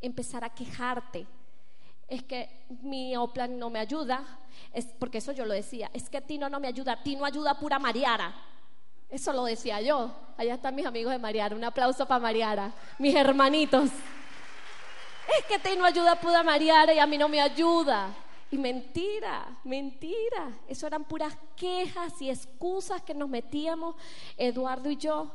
empezar 0.00 0.42
a 0.42 0.54
quejarte, 0.54 1.26
es 2.08 2.22
que 2.22 2.48
mi 2.82 3.16
Oplan 3.16 3.58
no 3.58 3.68
me 3.68 3.78
ayuda, 3.78 4.24
es 4.72 4.86
porque 4.98 5.18
eso 5.18 5.32
yo 5.32 5.44
lo 5.44 5.52
decía, 5.54 5.90
es 5.92 6.08
que 6.08 6.20
Tino 6.20 6.48
no 6.48 6.58
me 6.58 6.68
ayuda, 6.68 7.02
Tino 7.02 7.24
ayuda 7.24 7.58
pura 7.58 7.78
Mariara. 7.78 8.34
Eso 9.10 9.32
lo 9.32 9.44
decía 9.44 9.80
yo. 9.80 10.14
Allá 10.36 10.54
están 10.54 10.74
mis 10.74 10.86
amigos 10.86 11.12
de 11.12 11.18
Mariara, 11.18 11.54
un 11.54 11.64
aplauso 11.64 12.06
para 12.06 12.20
Mariara, 12.20 12.72
mis 12.98 13.14
hermanitos. 13.14 13.90
Es 15.38 15.44
que 15.46 15.58
Tino 15.58 15.84
ayuda 15.84 16.16
pura 16.16 16.42
Mariara 16.42 16.94
y 16.94 16.98
a 16.98 17.06
mí 17.06 17.18
no 17.18 17.28
me 17.28 17.40
ayuda. 17.40 18.14
Y 18.50 18.56
mentira, 18.56 19.46
mentira. 19.64 20.50
Eso 20.66 20.86
eran 20.86 21.04
puras 21.04 21.36
quejas 21.54 22.20
y 22.22 22.30
excusas 22.30 23.02
que 23.02 23.12
nos 23.12 23.28
metíamos 23.28 23.94
Eduardo 24.38 24.90
y 24.90 24.96
yo 24.96 25.30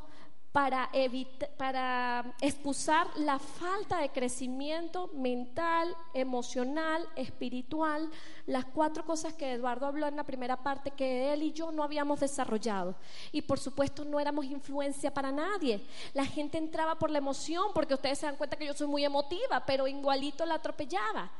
para, 0.54 0.88
evita- 0.92 1.48
para 1.56 2.32
excusar 2.40 3.08
la 3.16 3.40
falta 3.40 3.98
de 3.98 4.10
crecimiento 4.10 5.10
mental, 5.12 5.96
emocional, 6.14 7.04
espiritual, 7.16 8.08
las 8.46 8.64
cuatro 8.66 9.04
cosas 9.04 9.34
que 9.34 9.50
Eduardo 9.50 9.84
habló 9.84 10.06
en 10.06 10.14
la 10.14 10.22
primera 10.22 10.56
parte 10.62 10.92
que 10.92 11.32
él 11.32 11.42
y 11.42 11.50
yo 11.52 11.72
no 11.72 11.82
habíamos 11.82 12.20
desarrollado. 12.20 12.94
Y 13.32 13.42
por 13.42 13.58
supuesto 13.58 14.04
no 14.04 14.20
éramos 14.20 14.44
influencia 14.44 15.12
para 15.12 15.32
nadie. 15.32 15.84
La 16.12 16.24
gente 16.24 16.56
entraba 16.56 16.94
por 17.00 17.10
la 17.10 17.18
emoción, 17.18 17.72
porque 17.74 17.94
ustedes 17.94 18.20
se 18.20 18.26
dan 18.26 18.36
cuenta 18.36 18.56
que 18.56 18.66
yo 18.66 18.74
soy 18.74 18.86
muy 18.86 19.04
emotiva, 19.04 19.66
pero 19.66 19.88
igualito 19.88 20.46
la 20.46 20.54
atropellaba. 20.54 21.32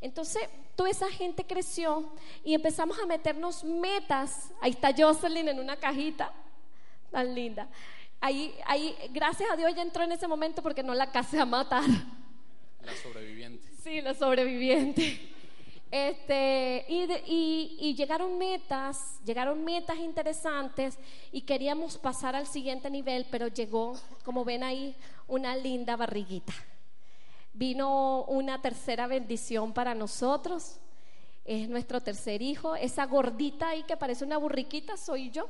Entonces, 0.00 0.48
toda 0.76 0.88
esa 0.88 1.10
gente 1.10 1.44
creció 1.44 2.10
y 2.42 2.54
empezamos 2.54 2.98
a 2.98 3.04
meternos 3.04 3.64
metas. 3.64 4.50
Ahí 4.62 4.70
está 4.70 4.94
Jocelyn 4.96 5.48
en 5.48 5.60
una 5.60 5.76
cajita, 5.76 6.32
tan 7.10 7.34
linda. 7.34 7.68
Ahí, 8.24 8.54
ahí, 8.66 8.94
gracias 9.10 9.50
a 9.50 9.56
Dios 9.56 9.70
ella 9.72 9.82
entró 9.82 10.04
en 10.04 10.12
ese 10.12 10.28
momento 10.28 10.62
porque 10.62 10.82
no 10.82 10.94
la 10.94 11.10
casé 11.10 11.38
a 11.40 11.44
matar. 11.44 11.82
La 12.82 12.96
sobreviviente. 13.02 13.68
Sí, 13.82 14.00
la 14.00 14.14
sobreviviente. 14.14 15.28
Este, 15.90 16.86
y, 16.88 17.06
de- 17.06 17.22
y- 17.26 17.76
y 17.80 17.94
llegaron 17.94 18.38
metas, 18.38 19.20
llegaron 19.26 19.62
metas 19.62 19.98
interesantes 19.98 20.98
y 21.32 21.42
queríamos 21.42 21.98
pasar 21.98 22.34
al 22.34 22.46
siguiente 22.46 22.88
nivel, 22.88 23.26
pero 23.30 23.48
llegó, 23.48 23.98
como 24.24 24.44
ven 24.44 24.62
ahí, 24.62 24.96
una 25.28 25.54
linda 25.56 25.96
barriguita. 25.96 26.54
Vino 27.52 28.22
una 28.24 28.62
tercera 28.62 29.06
bendición 29.06 29.72
para 29.74 29.94
nosotros. 29.94 30.78
Es 31.44 31.68
nuestro 31.68 32.00
tercer 32.00 32.40
hijo. 32.40 32.74
Esa 32.76 33.04
gordita 33.04 33.70
ahí 33.70 33.82
que 33.82 33.96
parece 33.96 34.24
una 34.24 34.38
burriquita 34.38 34.96
soy 34.96 35.30
yo. 35.30 35.48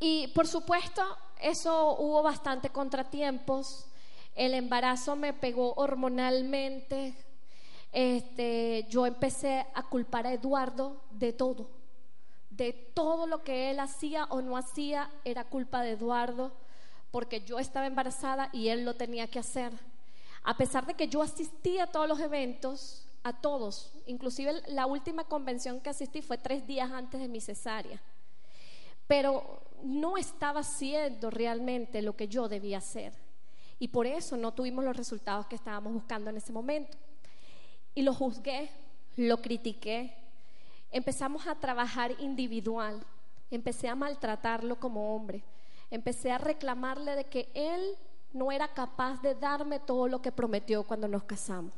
Y 0.00 0.28
por 0.28 0.46
supuesto, 0.46 1.02
eso 1.40 1.96
hubo 1.98 2.22
bastante 2.22 2.70
contratiempos. 2.70 3.86
El 4.34 4.54
embarazo 4.54 5.16
me 5.16 5.32
pegó 5.32 5.74
hormonalmente. 5.74 7.14
Este, 7.92 8.86
yo 8.88 9.06
empecé 9.06 9.66
a 9.74 9.82
culpar 9.84 10.26
a 10.26 10.32
Eduardo 10.32 11.02
de 11.10 11.32
todo. 11.32 11.68
De 12.50 12.72
todo 12.72 13.26
lo 13.26 13.42
que 13.42 13.70
él 13.70 13.80
hacía 13.80 14.24
o 14.24 14.40
no 14.40 14.56
hacía 14.56 15.10
era 15.24 15.44
culpa 15.44 15.82
de 15.82 15.92
Eduardo, 15.92 16.52
porque 17.10 17.40
yo 17.42 17.58
estaba 17.58 17.86
embarazada 17.86 18.48
y 18.52 18.68
él 18.68 18.84
lo 18.84 18.94
tenía 18.94 19.28
que 19.28 19.38
hacer. 19.38 19.72
A 20.42 20.56
pesar 20.56 20.86
de 20.86 20.94
que 20.94 21.08
yo 21.08 21.22
asistía 21.22 21.84
a 21.84 21.86
todos 21.86 22.08
los 22.08 22.20
eventos, 22.20 23.06
a 23.22 23.32
todos, 23.32 23.92
inclusive 24.06 24.62
la 24.68 24.86
última 24.86 25.24
convención 25.24 25.80
que 25.80 25.90
asistí 25.90 26.20
fue 26.20 26.36
tres 26.36 26.66
días 26.66 26.90
antes 26.90 27.20
de 27.20 27.28
mi 27.28 27.40
cesárea 27.40 28.00
pero 29.06 29.62
no 29.82 30.16
estaba 30.16 30.60
haciendo 30.60 31.30
realmente 31.30 32.02
lo 32.02 32.16
que 32.16 32.28
yo 32.28 32.48
debía 32.48 32.78
hacer. 32.78 33.12
Y 33.78 33.88
por 33.88 34.06
eso 34.06 34.36
no 34.36 34.52
tuvimos 34.52 34.84
los 34.84 34.96
resultados 34.96 35.46
que 35.46 35.56
estábamos 35.56 35.92
buscando 35.92 36.30
en 36.30 36.36
ese 36.36 36.52
momento. 36.52 36.96
Y 37.94 38.02
lo 38.02 38.14
juzgué, 38.14 38.70
lo 39.16 39.42
critiqué. 39.42 40.14
Empezamos 40.90 41.46
a 41.46 41.54
trabajar 41.56 42.12
individual. 42.20 43.04
Empecé 43.50 43.88
a 43.88 43.94
maltratarlo 43.94 44.80
como 44.80 45.14
hombre. 45.14 45.44
Empecé 45.90 46.32
a 46.32 46.38
reclamarle 46.38 47.14
de 47.14 47.24
que 47.24 47.50
él 47.54 47.96
no 48.32 48.50
era 48.50 48.68
capaz 48.68 49.20
de 49.22 49.34
darme 49.34 49.80
todo 49.80 50.08
lo 50.08 50.22
que 50.22 50.32
prometió 50.32 50.82
cuando 50.82 51.06
nos 51.06 51.24
casamos. 51.24 51.74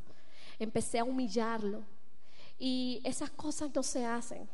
Empecé 0.58 0.98
a 0.98 1.04
humillarlo. 1.04 1.82
Y 2.58 3.00
esas 3.04 3.30
cosas 3.30 3.70
no 3.74 3.82
se 3.82 4.06
hacen. 4.06 4.48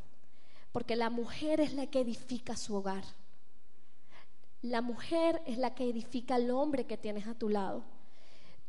Porque 0.73 0.97
la 0.97 1.11
mujer 1.11 1.61
es 1.61 1.75
la 1.75 1.87
que 1.87 2.01
edifica 2.01 2.57
su 2.57 2.75
hogar. 2.75 3.05
La 4.63 4.81
mujer 4.81 5.43
es 5.47 5.59
la 5.59 5.75
que 5.75 5.89
edifica 5.89 6.37
al 6.37 6.51
hombre 6.51 6.87
que 6.87 6.97
tienes 6.97 7.27
a 7.27 7.35
tu 7.35 7.49
lado. 7.49 7.85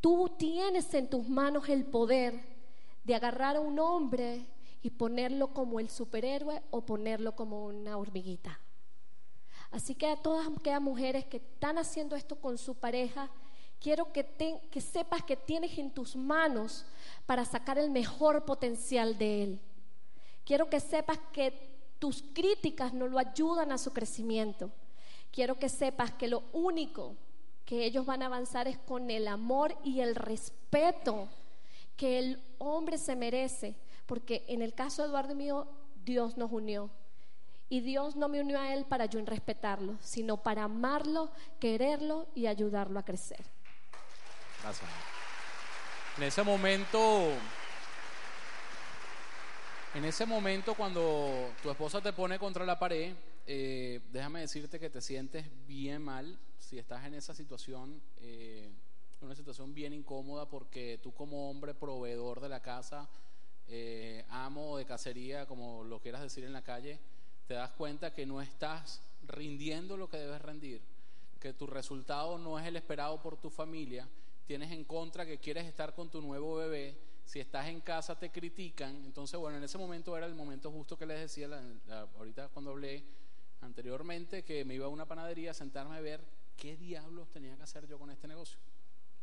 Tú 0.02 0.30
tienes 0.38 0.94
en 0.94 1.10
tus 1.10 1.30
manos 1.30 1.70
el 1.70 1.86
poder 1.86 2.44
de 3.04 3.16
agarrar 3.16 3.56
a 3.56 3.62
un 3.62 3.80
hombre 3.80 4.46
y 4.82 4.90
ponerlo 4.90 5.54
como 5.54 5.80
el 5.80 5.90
superhéroe 5.90 6.62
o 6.72 6.82
ponerlo 6.82 7.36
como 7.36 7.66
una 7.66 7.98
hormiguita. 7.98 8.60
Así 9.72 9.96
que 9.96 10.08
a 10.08 10.18
todas 10.18 10.48
aquellas 10.48 10.82
mujeres 10.82 11.26
que 11.26 11.38
están 11.38 11.78
haciendo 11.78 12.16
esto 12.16 12.36
con 12.36 12.58
su 12.58 12.76
pareja, 12.76 13.30
quiero 13.80 14.12
que, 14.12 14.26
que 14.70 14.82
sepas 14.82 15.24
que 15.24 15.36
tienes 15.36 15.78
en 15.78 15.92
tus 15.92 16.16
manos 16.16 16.86
para 17.26 17.46
sacar 17.46 17.78
el 17.78 17.90
mejor 17.90 18.46
potencial 18.46 19.18
de 19.18 19.44
él. 19.44 19.62
Quiero 20.44 20.70
que 20.70 20.80
sepas 20.80 21.18
que 21.32 21.73
tus 22.04 22.22
críticas 22.34 22.94
no 22.94 23.08
lo 23.08 23.18
ayudan 23.18 23.72
a 23.72 23.78
su 23.78 23.94
crecimiento. 23.94 24.70
Quiero 25.32 25.58
que 25.58 25.70
sepas 25.70 26.12
que 26.12 26.28
lo 26.28 26.44
único 26.52 27.16
que 27.64 27.86
ellos 27.86 28.06
van 28.06 28.22
a 28.22 28.26
avanzar 28.26 28.68
es 28.68 28.78
con 28.78 29.10
el 29.10 29.26
amor 29.26 29.74
y 29.86 30.02
el 30.02 30.14
respeto 30.14 31.30
que 31.96 32.20
el 32.20 32.44
hombre 32.58 32.98
se 32.98 33.16
merece, 33.16 33.78
porque 34.06 34.44
en 34.50 34.62
el 34.62 34.74
caso 34.74 35.02
de 35.02 35.08
Eduardo 35.08 35.34
mío, 35.34 35.66
Dios 36.04 36.36
nos 36.36 36.52
unió. 36.52 36.90
Y 37.70 37.80
Dios 37.80 38.18
no 38.18 38.28
me 38.28 38.42
unió 38.42 38.60
a 38.60 38.74
él 38.74 38.84
para 38.84 39.06
yo 39.06 39.22
respetarlo, 39.24 39.96
sino 40.02 40.44
para 40.44 40.66
amarlo, 40.66 41.32
quererlo 41.62 42.28
y 42.36 42.48
ayudarlo 42.48 43.00
a 43.00 43.06
crecer. 43.06 43.46
Gracias. 44.62 44.90
En 46.18 46.24
ese 46.24 46.44
momento, 46.44 47.30
en 49.94 50.06
ese 50.06 50.26
momento 50.26 50.74
cuando 50.74 51.52
tu 51.62 51.70
esposa 51.70 52.02
te 52.02 52.14
pone 52.14 52.40
contra 52.40 52.66
la 52.66 52.80
pared 52.80 53.14
eh, 53.46 54.00
déjame 54.12 54.40
decirte 54.40 54.80
que 54.80 54.90
te 54.90 55.02
sientes 55.02 55.46
bien 55.68 56.02
mal 56.02 56.38
si 56.60 56.80
estás 56.80 57.06
en 57.06 57.14
esa 57.14 57.34
situación, 57.34 58.02
eh, 58.22 58.72
una 59.22 59.36
situación 59.36 59.74
bien 59.74 59.92
incómoda 59.92 60.48
porque 60.48 61.00
tú 61.04 61.14
como 61.14 61.50
hombre 61.50 61.74
proveedor 61.74 62.40
de 62.40 62.50
la 62.50 62.62
casa, 62.62 63.10
eh, 63.68 64.26
amo 64.30 64.78
de 64.78 64.86
cacería, 64.86 65.46
como 65.46 65.84
lo 65.84 66.00
quieras 66.00 66.22
decir 66.22 66.46
en 66.46 66.54
la 66.54 66.62
calle, 66.62 67.00
te 67.48 67.54
das 67.54 67.72
cuenta 67.72 68.14
que 68.14 68.26
no 68.26 68.42
estás 68.42 69.02
rindiendo 69.28 69.98
lo 69.98 70.10
que 70.10 70.18
debes 70.18 70.42
rendir, 70.42 70.82
que 71.42 71.54
tu 71.54 71.68
resultado 71.68 72.38
no 72.38 72.58
es 72.58 72.66
el 72.66 72.78
esperado 72.78 73.22
por 73.22 73.36
tu 73.36 73.50
familia, 73.50 74.08
tienes 74.48 74.72
en 74.72 74.86
contra 74.86 75.26
que 75.26 75.38
quieres 75.38 75.66
estar 75.66 75.94
con 75.94 76.10
tu 76.10 76.22
nuevo 76.22 76.56
bebé, 76.56 76.96
si 77.26 77.40
estás 77.40 77.68
en 77.68 77.82
casa 77.82 78.18
te 78.18 78.32
critican, 78.32 79.06
entonces 79.06 79.40
bueno, 79.40 79.58
en 79.58 79.64
ese 79.64 79.78
momento 79.78 80.16
era 80.18 80.26
el 80.26 80.36
momento 80.36 80.72
justo 80.72 80.98
que 80.98 81.06
les 81.06 81.20
decía, 81.20 81.50
ahorita 82.18 82.50
cuando 82.50 82.72
hablé 82.72 83.04
anteriormente, 83.62 84.44
que 84.44 84.66
me 84.66 84.76
iba 84.76 84.86
a 84.86 84.90
una 84.90 85.06
panadería 85.06 85.52
a 85.52 85.54
sentarme 85.54 85.96
a 85.96 86.02
ver 86.02 86.22
qué 86.58 86.78
diablos 86.78 87.30
tenía 87.30 87.56
que 87.56 87.64
hacer 87.64 87.88
yo 87.88 87.98
con 87.98 88.12
este 88.12 88.28
negocio. 88.28 88.60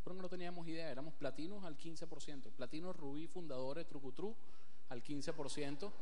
Pero 0.02 0.16
no 0.16 0.28
teníamos 0.28 0.66
idea, 0.66 0.90
éramos 0.90 1.14
platinos 1.14 1.64
al 1.64 1.76
15%, 1.76 2.50
platinos 2.52 2.96
rubí, 2.96 3.26
fundadores, 3.26 3.86
trucutru 3.86 4.34
al 4.88 5.02
15%. 5.02 5.92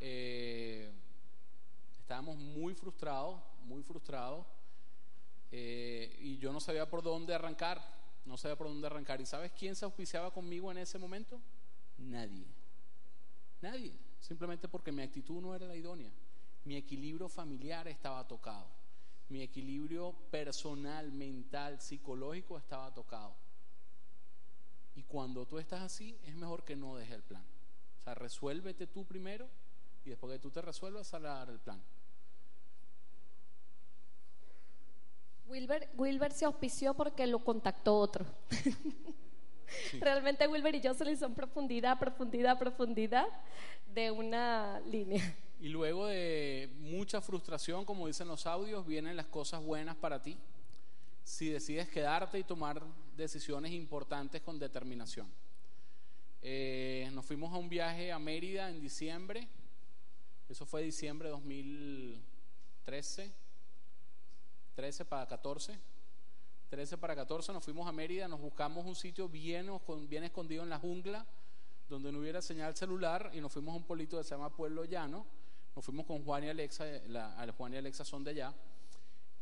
Eh, 0.00 0.92
estábamos 1.98 2.36
muy 2.36 2.74
frustrados, 2.74 3.40
muy 3.64 3.82
frustrados, 3.82 4.44
eh, 5.50 6.16
y 6.20 6.36
yo 6.38 6.52
no 6.52 6.60
sabía 6.60 6.88
por 6.88 7.02
dónde 7.02 7.34
arrancar, 7.34 7.80
no 8.24 8.36
sabía 8.36 8.56
por 8.56 8.68
dónde 8.68 8.86
arrancar. 8.86 9.20
¿Y 9.20 9.26
sabes 9.26 9.52
quién 9.52 9.74
se 9.76 9.84
auspiciaba 9.84 10.32
conmigo 10.32 10.70
en 10.70 10.78
ese 10.78 10.98
momento? 10.98 11.40
Nadie, 11.98 12.46
nadie, 13.60 13.96
simplemente 14.20 14.68
porque 14.68 14.90
mi 14.90 15.02
actitud 15.02 15.40
no 15.40 15.54
era 15.54 15.66
la 15.66 15.76
idónea, 15.76 16.10
mi 16.64 16.76
equilibrio 16.76 17.28
familiar 17.28 17.86
estaba 17.86 18.26
tocado 18.26 18.66
mi 19.28 19.42
equilibrio 19.42 20.12
personal, 20.30 21.10
mental, 21.12 21.80
psicológico 21.80 22.58
estaba 22.58 22.92
tocado. 22.92 23.34
Y 24.94 25.02
cuando 25.02 25.46
tú 25.46 25.58
estás 25.58 25.82
así, 25.82 26.16
es 26.24 26.34
mejor 26.34 26.64
que 26.64 26.76
no 26.76 26.96
dejes 26.96 27.16
el 27.16 27.22
plan. 27.22 27.42
O 28.00 28.04
sea, 28.04 28.14
resuélvete 28.14 28.86
tú 28.86 29.04
primero 29.04 29.48
y 30.04 30.10
después 30.10 30.32
que 30.32 30.38
tú 30.38 30.50
te 30.50 30.62
resuelvas, 30.62 31.06
sal 31.06 31.26
a 31.26 31.30
dar 31.30 31.50
el 31.50 31.58
plan. 31.58 31.82
Wilber, 35.54 35.88
Wilber 35.96 36.32
se 36.32 36.44
auspició 36.44 36.94
porque 36.94 37.28
lo 37.28 37.38
contactó 37.38 37.96
otro. 37.96 38.26
Realmente 40.00 40.48
Wilber 40.48 40.74
y 40.74 40.80
yo 40.80 40.94
se 40.94 41.04
le 41.04 41.16
son 41.16 41.32
profundidad, 41.32 41.96
profundidad, 41.96 42.58
profundidad 42.58 43.28
de 43.94 44.10
una 44.10 44.80
línea. 44.80 45.22
Y 45.60 45.68
luego 45.68 46.08
de 46.08 46.70
mucha 46.80 47.20
frustración, 47.20 47.84
como 47.84 48.08
dicen 48.08 48.26
los 48.26 48.46
audios, 48.46 48.84
vienen 48.84 49.16
las 49.16 49.26
cosas 49.26 49.62
buenas 49.62 49.94
para 49.94 50.20
ti. 50.20 50.36
Si 51.22 51.48
decides 51.48 51.88
quedarte 51.88 52.40
y 52.40 52.42
tomar 52.42 52.82
decisiones 53.16 53.70
importantes 53.70 54.42
con 54.42 54.58
determinación. 54.58 55.30
Eh, 56.42 57.08
nos 57.12 57.24
fuimos 57.24 57.54
a 57.54 57.58
un 57.58 57.68
viaje 57.68 58.10
a 58.10 58.18
Mérida 58.18 58.70
en 58.70 58.80
diciembre. 58.80 59.46
Eso 60.48 60.66
fue 60.66 60.82
diciembre 60.82 61.28
de 61.28 61.32
2013. 61.32 63.43
13 64.74 65.04
para 65.04 65.26
14. 65.26 65.78
13 66.70 66.98
para 66.98 67.14
14 67.14 67.52
nos 67.52 67.64
fuimos 67.64 67.88
a 67.88 67.92
Mérida, 67.92 68.26
nos 68.26 68.40
buscamos 68.40 68.84
un 68.84 68.94
sitio 68.94 69.28
bien, 69.28 69.68
bien 70.08 70.24
escondido 70.24 70.62
en 70.62 70.70
la 70.70 70.78
jungla, 70.78 71.26
donde 71.88 72.10
no 72.10 72.18
hubiera 72.18 72.42
señal 72.42 72.74
celular, 72.74 73.30
y 73.32 73.40
nos 73.40 73.52
fuimos 73.52 73.74
a 73.74 73.76
un 73.76 73.84
polito 73.84 74.18
que 74.18 74.24
se 74.24 74.30
llama 74.30 74.54
Pueblo 74.54 74.84
Llano 74.84 75.26
nos 75.74 75.84
fuimos 75.84 76.06
con 76.06 76.22
Juan 76.24 76.44
y 76.44 76.48
Alexa, 76.48 76.84
Juan 77.56 77.74
y 77.74 77.76
Alexa 77.76 78.04
son 78.04 78.22
de 78.22 78.30
allá, 78.30 78.54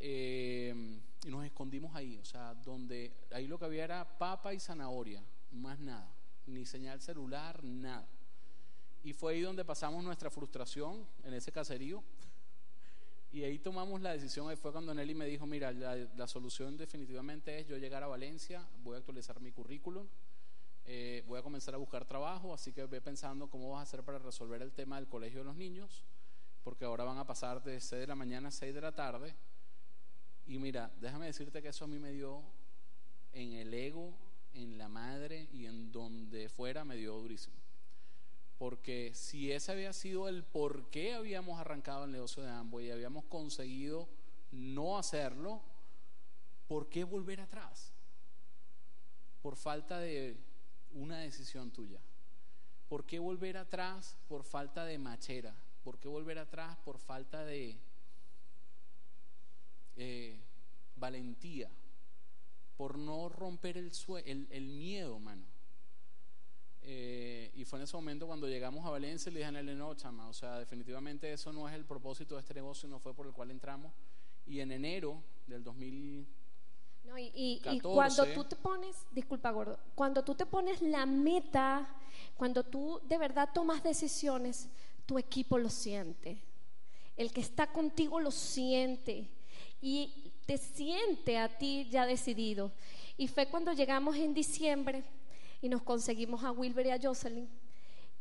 eh, 0.01 1.01
y 1.25 1.29
nos 1.29 1.45
escondimos 1.45 1.95
ahí, 1.95 2.17
o 2.17 2.25
sea, 2.25 2.55
donde 2.55 3.13
ahí 3.31 3.47
lo 3.47 3.59
que 3.59 3.67
había 3.67 3.85
era 3.85 4.19
papa 4.19 4.55
y 4.55 4.59
zanahoria, 4.59 5.23
más 5.53 5.79
nada, 5.79 6.11
ni 6.47 6.65
señal 6.65 7.01
celular, 7.01 7.63
nada. 7.63 8.09
Y 9.05 9.13
fue 9.13 9.35
ahí 9.35 9.41
donde 9.43 9.65
pasamos 9.65 10.03
nuestra 10.03 10.31
frustración 10.31 11.07
en 11.25 11.35
ese 11.35 11.53
caserío. 11.53 12.03
Y 13.33 13.45
ahí 13.45 13.59
tomamos 13.59 14.01
la 14.03 14.13
decisión, 14.13 14.49
ahí 14.49 14.57
fue 14.57 14.73
cuando 14.73 14.93
Nelly 14.93 15.15
me 15.15 15.27
dijo, 15.27 15.47
mira, 15.47 15.73
la, 15.73 15.97
la 15.97 16.27
solución 16.27 16.77
definitivamente 16.77 17.59
es 17.59 17.67
yo 17.67 17.79
llegar 17.79 18.03
a 18.03 18.07
Valencia, 18.07 18.67
voy 18.83 18.95
a 18.95 18.99
actualizar 18.99 19.41
mi 19.41 19.51
currículum, 19.53 20.07
eh, 20.85 21.25
voy 21.27 21.39
a 21.39 21.43
comenzar 21.43 21.75
a 21.75 21.79
buscar 21.79 22.05
trabajo, 22.05 22.53
así 22.53 22.73
que 22.73 22.85
ve 22.85 23.01
pensando 23.01 23.49
cómo 23.49 23.71
vas 23.71 23.81
a 23.81 23.83
hacer 23.83 24.03
para 24.03 24.19
resolver 24.19 24.61
el 24.61 24.73
tema 24.73 24.97
del 24.97 25.09
colegio 25.09 25.39
de 25.39 25.45
los 25.47 25.57
niños 25.57 26.05
porque 26.63 26.85
ahora 26.85 27.05
van 27.05 27.19
a 27.19 27.27
pasar 27.27 27.63
de 27.63 27.81
6 27.81 28.01
de 28.01 28.07
la 28.07 28.15
mañana 28.15 28.49
a 28.49 28.53
6 28.53 28.75
de 28.75 28.81
la 28.81 28.93
tarde. 28.93 29.35
Y 30.47 30.59
mira, 30.59 30.91
déjame 31.01 31.27
decirte 31.27 31.63
que 31.63 31.69
eso 31.69 31.85
a 31.85 31.89
mí 31.89 31.99
me 31.99 32.13
dio 32.13 32.43
en 33.33 33.53
el 33.55 33.73
ego, 33.75 34.15
en 34.55 34.79
la 34.79 34.89
madre 34.89 35.49
y 35.53 35.67
en 35.67 35.91
donde 35.91 36.49
fuera, 36.49 36.85
me 36.85 36.97
dio 36.97 37.15
durísimo. 37.15 37.57
Porque 38.63 39.11
si 39.13 39.51
ese 39.51 39.73
había 39.73 39.93
sido 39.93 40.29
el 40.29 40.45
por 40.45 40.89
qué 40.91 41.15
habíamos 41.15 41.59
arrancado 41.59 42.05
el 42.05 42.13
negocio 42.13 42.45
de 42.45 42.51
Amway 42.51 42.87
y 42.87 42.91
habíamos 42.93 43.25
conseguido 43.25 44.09
no 44.53 44.97
hacerlo, 44.97 45.61
¿por 46.69 46.89
qué 46.89 47.03
volver 47.03 47.41
atrás? 47.41 47.93
Por 49.43 49.57
falta 49.57 49.99
de 49.99 50.37
una 50.93 51.19
decisión 51.19 51.73
tuya. 51.73 51.99
¿Por 52.89 53.05
qué 53.05 53.19
volver 53.19 53.57
atrás 53.57 54.17
por 54.29 54.45
falta 54.45 54.85
de 54.85 54.97
machera? 54.97 55.57
¿Por 55.83 55.99
qué 55.99 56.07
volver 56.07 56.39
atrás 56.39 56.79
por 56.85 56.99
falta 56.99 57.45
de 57.45 57.77
eh, 59.97 60.39
valentía? 60.95 61.69
Por 62.77 62.97
no 62.97 63.29
romper 63.29 63.77
el, 63.77 63.91
el, 64.25 64.69
miedo, 64.69 65.19
mano. 65.19 65.52
Eh, 66.85 67.51
y 67.55 67.65
fue 67.65 67.79
en 67.79 67.85
ese 67.85 67.97
momento 67.97 68.27
cuando 68.27 68.49
llegamos 68.49 68.85
a 68.85 68.91
Valencia 68.91 69.31
y 69.31 69.35
le 69.35 69.41
dije 69.41 69.49
a 69.49 69.53
Nelly, 69.53 69.75
no, 69.75 69.95
chama, 69.95 70.29
o 70.29 70.33
sea, 70.33 70.59
definitivamente 70.59 71.33
eso 71.33 71.53
no 71.53 71.69
es 71.69 71.75
el 71.75 71.85
propósito 71.85 72.35
de 72.35 72.41
este 72.41 72.55
negocio, 72.55 72.89
no 72.89 72.99
fue 72.99 73.15
por 73.15 73.27
el 73.27 73.33
cual 73.33 73.51
entramos. 73.51 73.93
Y 74.47 74.61
en 74.61 74.73
enero 74.73 75.23
del 75.47 75.63
2000 75.63 76.27
no, 77.05 77.19
y, 77.19 77.33
y, 77.35 77.81
cuando 77.81 78.27
tú 78.27 78.45
te 78.45 78.55
pones, 78.55 78.97
disculpa 79.11 79.51
gordo, 79.51 79.79
cuando 79.95 80.23
tú 80.23 80.37
te 80.37 80.47
pones 80.47 80.81
la 80.83 81.05
meta, 81.05 81.89
cuando 82.37 82.63
tú 82.63 83.01
de 83.09 83.19
verdad 83.19 83.49
tomas 83.53 83.83
decisiones, 83.83 84.69
tu 85.05 85.19
equipo 85.19 85.59
lo 85.59 85.69
siente. 85.69 86.41
El 87.17 87.33
que 87.33 87.41
está 87.41 87.73
contigo 87.73 88.21
lo 88.21 88.31
siente 88.31 89.29
y 89.81 90.33
te 90.47 90.59
siente 90.59 91.39
a 91.39 91.59
ti 91.59 91.89
ya 91.91 92.07
decidido. 92.07 92.73
Y 93.17 93.29
fue 93.29 93.47
cuando 93.47 93.73
llegamos 93.73 94.17
en 94.17 94.33
diciembre 94.33 95.05
y 95.63 95.71
nos 95.71 95.81
conseguimos 95.81 96.45
a 96.45 96.53
Wilber 96.53 96.87
y 96.87 96.91
a 96.91 97.01
Jocelyn, 97.01 97.49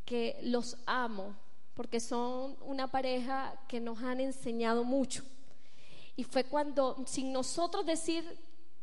que 0.06 0.40
los 0.44 0.78
amo, 0.86 1.36
porque 1.74 2.00
son 2.00 2.56
una 2.62 2.88
pareja 2.88 3.54
que 3.68 3.82
nos 3.82 4.02
han 4.02 4.22
enseñado 4.22 4.86
mucho. 4.86 5.24
Y 6.16 6.24
fue 6.24 6.46
cuando, 6.46 7.04
sin 7.06 7.34
nosotros 7.34 7.86
decir 7.86 8.24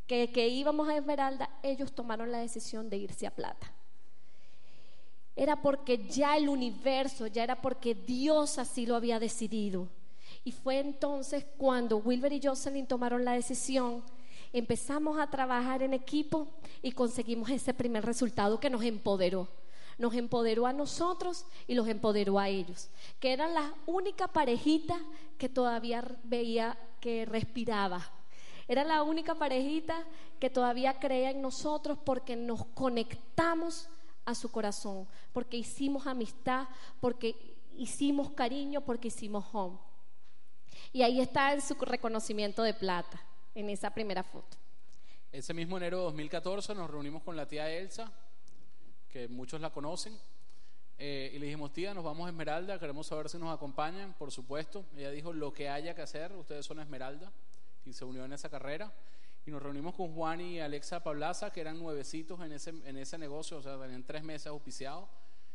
que, 0.07 0.31
que 0.31 0.49
íbamos 0.49 0.89
a 0.89 0.97
Esmeralda, 0.97 1.49
ellos 1.63 1.93
tomaron 1.93 2.31
la 2.31 2.39
decisión 2.39 2.91
de 2.91 2.99
irse 2.99 3.27
a 3.27 3.31
Plata 3.31 3.73
era 5.39 5.63
porque 5.63 6.05
ya 6.09 6.37
el 6.37 6.49
universo, 6.49 7.29
ya 7.29 7.45
era 7.45 7.63
porque 7.63 7.95
Dios 7.95 8.59
así 8.59 8.87
lo 8.87 8.97
había 8.97 9.21
decidido. 9.21 9.87
Y 10.43 10.51
fue 10.51 10.81
entonces 10.81 11.47
cuando 11.57 11.99
Wilber 11.99 12.33
y 12.33 12.41
Jocelyn 12.43 12.89
tomaron 12.89 13.25
la 13.25 13.33
decisión, 13.35 14.03
empezamos 14.53 15.19
a 15.19 15.31
trabajar 15.31 15.83
en 15.83 15.95
equipo 15.95 16.49
y 16.83 16.93
conseguimos 16.93 17.51
ese 17.51 17.75
primer 17.75 18.05
resultado 18.05 18.61
que 18.61 18.71
nos 18.71 18.83
empoderó. 18.83 19.49
Nos 19.99 20.15
empoderó 20.15 20.67
a 20.67 20.73
nosotros 20.73 21.45
y 21.67 21.75
los 21.75 21.89
empoderó 21.89 22.39
a 22.39 22.49
ellos, 22.49 22.89
que 23.19 23.33
eran 23.33 23.53
la 23.53 23.75
única 23.87 24.29
parejita 24.29 25.01
que 25.39 25.49
todavía 25.49 26.05
veía 26.23 26.79
que 27.01 27.25
respiraba. 27.25 28.09
Era 28.69 28.85
la 28.85 29.03
única 29.03 29.35
parejita 29.35 30.05
que 30.39 30.51
todavía 30.51 31.01
creía 31.01 31.31
en 31.31 31.41
nosotros 31.41 31.99
porque 32.05 32.37
nos 32.37 32.65
conectamos 32.67 33.89
a 34.25 34.35
su 34.35 34.51
corazón, 34.51 35.09
porque 35.33 35.57
hicimos 35.57 36.07
amistad, 36.07 36.69
porque 37.01 37.57
hicimos 37.77 38.31
cariño, 38.33 38.83
porque 38.83 39.09
hicimos 39.09 39.47
home. 39.53 39.79
Y 40.93 41.03
ahí 41.03 41.21
está 41.21 41.55
en 41.55 41.63
su 41.63 41.75
reconocimiento 41.75 42.63
de 42.63 42.75
plata, 42.75 43.21
en 43.59 43.71
esa 43.71 43.91
primera 43.91 44.23
foto. 44.23 44.57
Ese 45.33 45.53
mismo 45.53 45.77
enero 45.77 45.99
de 45.99 46.05
2014 46.05 46.75
nos 46.75 46.91
reunimos 46.91 47.23
con 47.23 47.37
la 47.37 47.47
tía 47.47 47.71
Elsa, 47.71 48.11
que 49.11 49.29
muchos 49.29 49.61
la 49.61 49.71
conocen, 49.71 50.17
eh, 50.99 51.31
y 51.35 51.39
le 51.39 51.47
dijimos, 51.47 51.73
tía, 51.73 51.95
nos 51.95 52.05
vamos 52.05 52.27
a 52.27 52.31
Esmeralda, 52.31 52.79
queremos 52.79 53.07
saber 53.07 53.29
si 53.29 53.39
nos 53.39 53.55
acompañan, 53.55 54.15
por 54.15 54.31
supuesto. 54.33 54.87
Ella 54.97 55.11
dijo, 55.11 55.33
lo 55.33 55.53
que 55.53 55.69
haya 55.69 55.95
que 55.95 56.03
hacer, 56.03 56.33
ustedes 56.33 56.67
son 56.67 56.81
Esmeralda, 56.81 57.33
y 57.85 57.93
se 57.93 58.05
unió 58.05 58.25
en 58.25 58.33
esa 58.33 58.49
carrera 58.49 58.93
y 59.49 59.51
nos 59.51 59.63
reunimos 59.63 59.95
con 59.95 60.15
Juan 60.15 60.43
y 60.43 60.61
Alexa 60.61 61.03
Pablaza, 61.03 61.51
que 61.51 61.63
eran 61.63 61.79
nuevecitos 61.79 62.39
en 62.41 62.53
ese, 62.53 62.71
en 62.71 62.99
ese 62.99 63.17
negocio, 63.17 63.57
o 63.57 63.63
sea, 63.63 63.81
tenían 63.81 64.05
tres 64.05 64.23
meses 64.23 64.47
auspiciados, 64.49 65.09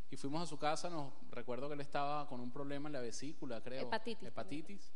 y 0.09 0.17
fuimos 0.17 0.41
a 0.41 0.45
su 0.47 0.57
casa, 0.57 0.89
nos 0.89 1.13
recuerdo 1.29 1.67
que 1.67 1.75
él 1.75 1.81
estaba 1.81 2.27
con 2.27 2.39
un 2.39 2.51
problema 2.51 2.89
en 2.89 2.93
la 2.93 3.01
vesícula, 3.01 3.61
creo. 3.61 3.83
Hepatitis. 3.83 4.27
Hepatitis. 4.27 4.91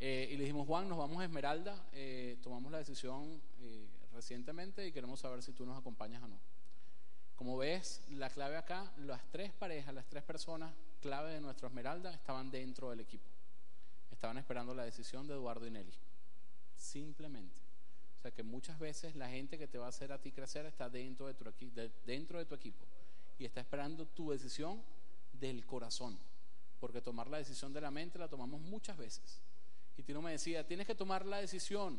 Eh, 0.00 0.28
y 0.30 0.36
le 0.36 0.44
dijimos, 0.44 0.66
Juan, 0.66 0.88
nos 0.88 0.98
vamos 0.98 1.20
a 1.20 1.24
Esmeralda, 1.24 1.86
eh, 1.92 2.38
tomamos 2.42 2.70
la 2.70 2.78
decisión 2.78 3.40
eh, 3.60 3.86
recientemente 4.12 4.86
y 4.86 4.92
queremos 4.92 5.20
saber 5.20 5.42
si 5.42 5.52
tú 5.52 5.64
nos 5.64 5.78
acompañas 5.78 6.22
o 6.22 6.28
no. 6.28 6.38
Como 7.36 7.56
ves, 7.56 8.02
la 8.10 8.30
clave 8.30 8.56
acá, 8.56 8.92
las 8.98 9.22
tres 9.30 9.52
parejas, 9.52 9.94
las 9.94 10.06
tres 10.06 10.22
personas 10.22 10.72
clave 11.00 11.34
de 11.34 11.40
nuestro 11.40 11.68
Esmeralda 11.68 12.12
estaban 12.12 12.50
dentro 12.50 12.90
del 12.90 13.00
equipo. 13.00 13.28
Estaban 14.10 14.38
esperando 14.38 14.74
la 14.74 14.84
decisión 14.84 15.26
de 15.26 15.34
Eduardo 15.34 15.66
y 15.66 15.70
Nelly. 15.70 15.92
Simplemente. 16.76 17.60
O 18.18 18.22
sea 18.22 18.30
que 18.30 18.42
muchas 18.42 18.78
veces 18.78 19.14
la 19.16 19.28
gente 19.28 19.58
que 19.58 19.66
te 19.66 19.78
va 19.78 19.86
a 19.86 19.88
hacer 19.90 20.12
a 20.12 20.20
ti 20.20 20.32
crecer 20.32 20.64
está 20.66 20.88
dentro 20.88 21.26
de 21.26 21.34
tu, 21.34 21.44
dentro 22.06 22.38
de 22.38 22.46
tu 22.46 22.54
equipo 22.54 22.86
y 23.38 23.44
está 23.44 23.60
esperando 23.60 24.06
tu 24.06 24.30
decisión 24.30 24.82
del 25.32 25.66
corazón. 25.66 26.18
Porque 26.80 27.00
tomar 27.00 27.28
la 27.28 27.38
decisión 27.38 27.72
de 27.72 27.80
la 27.80 27.90
mente 27.90 28.18
la 28.18 28.28
tomamos 28.28 28.60
muchas 28.60 28.96
veces. 28.96 29.40
Y 29.96 30.02
Tino 30.02 30.20
me 30.20 30.32
decía, 30.32 30.66
tienes 30.66 30.86
que 30.86 30.94
tomar 30.94 31.24
la 31.24 31.38
decisión. 31.38 31.96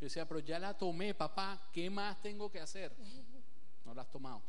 Yo 0.00 0.04
decía, 0.04 0.26
pero 0.26 0.40
ya 0.40 0.58
la 0.58 0.76
tomé, 0.76 1.14
papá, 1.14 1.68
¿qué 1.72 1.90
más 1.90 2.20
tengo 2.22 2.50
que 2.50 2.60
hacer? 2.60 2.94
No 3.84 3.94
la 3.94 4.02
has 4.02 4.10
tomado. 4.10 4.42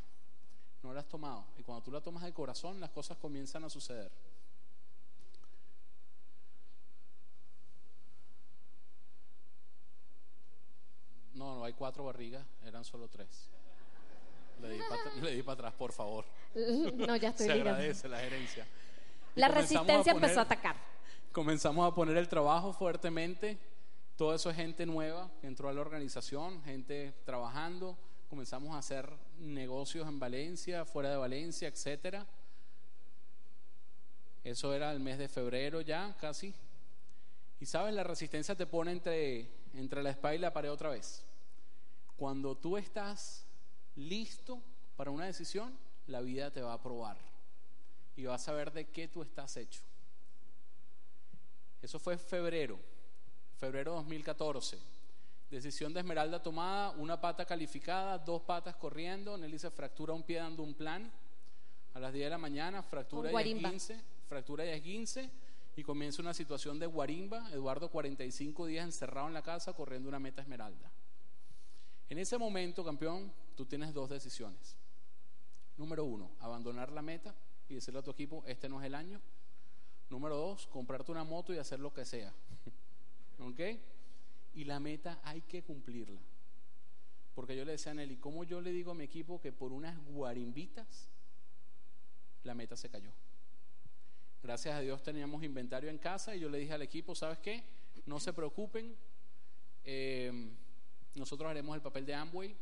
No 0.84 0.94
la 0.94 1.02
has 1.02 1.08
tomado. 1.08 1.46
Y 1.58 1.64
cuando 1.64 1.84
tú 1.84 1.92
la 1.92 2.02
tomas 2.02 2.24
de 2.24 2.34
corazón, 2.34 2.80
las 2.80 2.92
cosas 2.92 3.18
comienzan 3.18 3.64
a 3.64 3.70
suceder. 3.70 4.12
No, 11.34 11.56
no 11.56 11.64
hay 11.64 11.74
cuatro 11.74 12.04
barrigas, 12.04 12.46
eran 12.66 12.84
solo 12.84 13.08
tres. 13.08 13.50
Le 14.62 15.32
di 15.32 15.42
para 15.42 15.54
atrás, 15.54 15.74
por 15.74 15.92
favor. 15.92 16.26
No, 16.56 17.16
ya 17.16 17.30
estoy 17.30 17.46
Se 17.46 17.52
agradece 17.54 18.10
la 18.10 18.20
gerencia. 18.20 18.68
la 19.36 19.48
resistencia 19.48 20.12
empezó 20.12 20.40
a 20.40 20.44
atacar. 20.44 20.76
Comenzamos 21.32 21.88
a 21.88 21.94
poner 21.94 22.18
el 22.18 22.28
trabajo 22.28 22.74
fuertemente. 22.74 23.60
Todo 24.16 24.34
eso 24.34 24.50
es 24.50 24.56
gente 24.56 24.86
nueva 24.86 25.30
que 25.40 25.48
entró 25.48 25.70
a 25.70 25.74
la 25.74 25.82
organización, 25.82 26.62
gente 26.64 27.14
trabajando. 27.24 27.98
Comenzamos 28.30 28.74
a 28.76 28.80
hacer 28.80 29.08
negocios 29.40 30.08
en 30.08 30.20
Valencia, 30.20 30.86
fuera 30.86 31.12
de 31.12 31.18
Valencia, 31.18 31.68
etcétera. 31.68 32.26
Eso 34.44 34.74
era 34.74 34.92
el 34.92 35.00
mes 35.00 35.20
de 35.20 35.28
febrero 35.28 35.82
ya, 35.82 36.16
casi. 36.20 36.54
Y 37.60 37.66
sabes, 37.66 37.94
la 37.94 38.04
resistencia 38.04 38.56
te 38.56 38.66
pone 38.66 38.92
entre, 38.92 39.48
entre 39.76 40.02
la 40.02 40.10
espalda 40.10 40.36
y 40.36 40.40
la 40.40 40.54
pared 40.54 40.72
otra 40.72 40.90
vez. 40.90 41.24
Cuando 42.18 42.58
tú 42.58 42.76
estás 42.76 43.46
listo 43.96 44.62
para 44.98 45.12
una 45.12 45.26
decisión, 45.26 45.78
la 46.08 46.22
vida 46.22 46.52
te 46.52 46.62
va 46.62 46.74
a 46.74 46.82
probar 46.82 47.18
y 48.16 48.26
vas 48.26 48.48
a 48.48 48.54
ver 48.54 48.74
de 48.74 48.88
qué 48.88 49.08
tú 49.08 49.22
estás 49.22 49.56
hecho. 49.58 49.82
Eso 51.82 52.00
fue 52.00 52.18
febrero, 52.18 52.80
febrero 53.58 53.94
2014. 53.94 54.78
Decisión 55.50 55.94
de 55.94 56.02
Esmeralda 56.02 56.44
tomada, 56.44 56.92
una 56.92 57.20
pata 57.20 57.46
calificada, 57.46 58.18
dos 58.20 58.42
patas 58.44 58.76
corriendo. 58.76 59.38
Nelly 59.38 59.58
se 59.58 59.72
fractura 59.72 60.14
un 60.14 60.24
pie 60.24 60.38
dando 60.38 60.62
un 60.62 60.76
plan. 60.76 61.12
A 61.96 62.00
las 62.00 62.14
10 62.14 62.26
de 62.26 62.30
la 62.30 62.38
mañana, 62.38 62.84
fractura 62.84 63.32
y 63.32 63.52
esguince, 63.52 64.00
fractura 64.28 64.64
y 64.66 64.70
esguince. 64.70 65.30
Y 65.76 65.84
comienza 65.84 66.22
una 66.22 66.36
situación 66.36 66.78
de 66.78 66.86
guarimba. 66.86 67.50
Eduardo, 67.52 67.90
45 67.90 68.68
días 68.68 68.86
encerrado 68.86 69.28
en 69.28 69.34
la 69.34 69.42
casa, 69.42 69.74
corriendo 69.74 70.08
una 70.08 70.20
meta 70.20 70.42
Esmeralda. 70.42 70.92
En 72.10 72.20
ese 72.20 72.38
momento, 72.38 72.84
campeón, 72.84 73.32
tú 73.56 73.66
tienes 73.66 73.94
dos 73.94 74.10
decisiones. 74.10 74.76
Número 75.78 76.04
uno, 76.04 76.32
abandonar 76.40 76.92
la 76.92 77.02
meta 77.02 77.34
y 77.70 77.76
decirle 77.76 78.02
a 78.02 78.04
tu 78.04 78.12
equipo, 78.12 78.44
este 78.46 78.68
no 78.68 78.80
es 78.82 78.86
el 78.86 78.94
año. 78.94 79.20
Número 80.10 80.36
dos, 80.36 80.68
comprarte 80.68 81.12
una 81.12 81.24
moto 81.24 81.54
y 81.54 81.58
hacer 81.58 81.80
lo 81.80 81.94
que 81.94 82.06
sea. 82.06 82.34
¿Ok? 83.40 83.60
Y 84.56 84.66
la 84.66 84.80
meta 84.80 85.20
hay 85.24 85.42
que 85.42 85.64
cumplirla. 85.64 86.20
Porque 87.36 87.56
yo 87.56 87.64
le 87.64 87.74
decía 87.74 87.92
a 87.92 87.96
Nelly, 87.96 88.18
¿cómo 88.18 88.44
yo 88.44 88.60
le 88.60 88.72
digo 88.72 88.92
a 88.92 88.96
mi 88.96 89.04
equipo 89.04 89.40
que 89.40 89.52
por 89.52 89.72
unas 89.72 89.98
guarimbitas 90.08 91.10
la 92.44 92.54
meta 92.56 92.76
se 92.76 92.90
cayó? 92.90 93.12
Gracias 94.42 94.76
a 94.76 94.80
Dios 94.80 95.04
teníamos 95.04 95.44
inventario 95.44 95.90
en 95.90 95.98
casa 95.98 96.36
y 96.36 96.40
yo 96.40 96.50
le 96.50 96.58
dije 96.58 96.74
al 96.74 96.82
equipo, 96.82 97.14
¿sabes 97.14 97.40
qué? 97.40 97.64
No 98.06 98.20
se 98.20 98.34
preocupen, 98.34 98.96
eh, 99.84 100.52
nosotros 101.16 101.50
haremos 101.50 101.76
el 101.76 101.82
papel 101.82 102.06
de 102.06 102.14
Amway, 102.16 102.56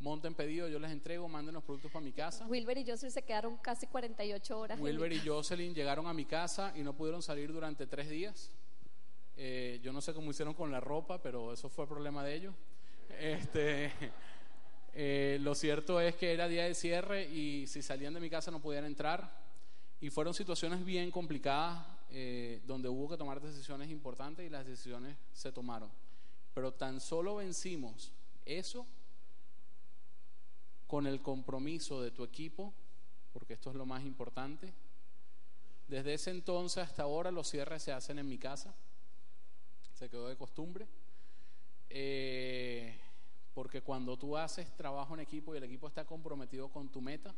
monten 0.00 0.34
pedido, 0.34 0.68
yo 0.68 0.78
les 0.78 0.90
entrego, 0.92 1.28
manden 1.28 1.54
los 1.54 1.64
productos 1.64 1.90
para 1.90 2.04
mi 2.04 2.12
casa. 2.12 2.46
Wilber 2.46 2.78
y 2.78 2.86
Jocelyn 2.86 3.10
se 3.10 3.22
quedaron 3.22 3.56
casi 3.56 3.86
48 3.86 4.58
horas. 4.58 4.80
Wilber 4.80 5.12
y 5.12 5.20
Jocelyn 5.20 5.74
llegaron 5.74 6.06
a 6.06 6.14
mi 6.14 6.24
casa 6.24 6.72
y 6.76 6.82
no 6.82 6.94
pudieron 6.94 7.22
salir 7.22 7.52
durante 7.52 7.86
tres 7.86 8.08
días. 8.08 8.50
Eh, 9.36 9.80
yo 9.82 9.92
no 9.92 10.00
sé 10.00 10.14
cómo 10.14 10.30
hicieron 10.30 10.54
con 10.54 10.70
la 10.70 10.80
ropa, 10.80 11.20
pero 11.20 11.52
eso 11.52 11.68
fue 11.68 11.86
problema 11.86 12.24
de 12.24 12.34
ellos. 12.34 12.54
Este, 13.18 13.92
eh, 14.94 15.38
lo 15.40 15.54
cierto 15.54 16.00
es 16.00 16.14
que 16.16 16.32
era 16.32 16.48
día 16.48 16.64
de 16.64 16.74
cierre 16.74 17.28
y 17.28 17.66
si 17.66 17.82
salían 17.82 18.14
de 18.14 18.20
mi 18.20 18.30
casa 18.30 18.50
no 18.50 18.60
podían 18.60 18.84
entrar. 18.84 19.48
Y 20.00 20.10
fueron 20.10 20.32
situaciones 20.32 20.84
bien 20.84 21.10
complicadas 21.10 21.84
eh, 22.10 22.62
donde 22.66 22.88
hubo 22.88 23.08
que 23.08 23.16
tomar 23.16 23.40
decisiones 23.40 23.90
importantes 23.90 24.46
y 24.46 24.48
las 24.48 24.64
decisiones 24.64 25.16
se 25.32 25.50
tomaron. 25.50 25.90
Pero 26.54 26.72
tan 26.72 27.00
solo 27.00 27.36
vencimos 27.36 28.12
eso 28.44 28.86
con 30.88 31.06
el 31.06 31.20
compromiso 31.20 32.00
de 32.00 32.10
tu 32.10 32.24
equipo, 32.24 32.72
porque 33.32 33.52
esto 33.52 33.70
es 33.70 33.76
lo 33.76 33.84
más 33.84 34.04
importante. 34.04 34.72
Desde 35.86 36.14
ese 36.14 36.30
entonces 36.30 36.82
hasta 36.82 37.02
ahora 37.02 37.30
los 37.30 37.48
cierres 37.48 37.82
se 37.82 37.92
hacen 37.92 38.18
en 38.18 38.26
mi 38.26 38.38
casa, 38.38 38.74
se 39.92 40.08
quedó 40.08 40.28
de 40.28 40.36
costumbre, 40.36 40.88
eh, 41.90 42.98
porque 43.54 43.82
cuando 43.82 44.16
tú 44.16 44.36
haces 44.36 44.74
trabajo 44.76 45.14
en 45.14 45.20
equipo 45.20 45.54
y 45.54 45.58
el 45.58 45.64
equipo 45.64 45.88
está 45.88 46.06
comprometido 46.06 46.70
con 46.70 46.88
tu 46.88 47.02
meta, 47.02 47.34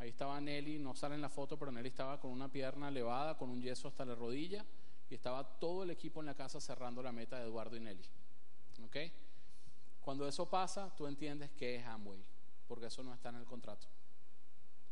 ahí 0.00 0.10
estaba 0.10 0.40
Nelly, 0.40 0.80
no 0.80 0.96
sale 0.96 1.14
en 1.14 1.20
la 1.22 1.28
foto, 1.28 1.56
pero 1.56 1.70
Nelly 1.70 1.88
estaba 1.88 2.18
con 2.18 2.32
una 2.32 2.50
pierna 2.50 2.88
elevada, 2.88 3.36
con 3.36 3.48
un 3.48 3.62
yeso 3.62 3.86
hasta 3.86 4.04
la 4.04 4.16
rodilla, 4.16 4.64
y 5.08 5.14
estaba 5.14 5.44
todo 5.44 5.84
el 5.84 5.90
equipo 5.90 6.18
en 6.18 6.26
la 6.26 6.34
casa 6.34 6.60
cerrando 6.60 7.00
la 7.00 7.12
meta 7.12 7.38
de 7.38 7.44
Eduardo 7.44 7.76
y 7.76 7.80
Nelly. 7.80 8.04
¿Ok? 8.84 8.96
Cuando 10.00 10.26
eso 10.26 10.48
pasa, 10.48 10.92
tú 10.96 11.06
entiendes 11.06 11.50
que 11.52 11.76
es 11.76 11.86
Amway 11.86 12.37
porque 12.68 12.86
eso 12.86 13.02
no 13.02 13.14
está 13.14 13.30
en 13.30 13.36
el 13.36 13.46
contrato. 13.46 13.86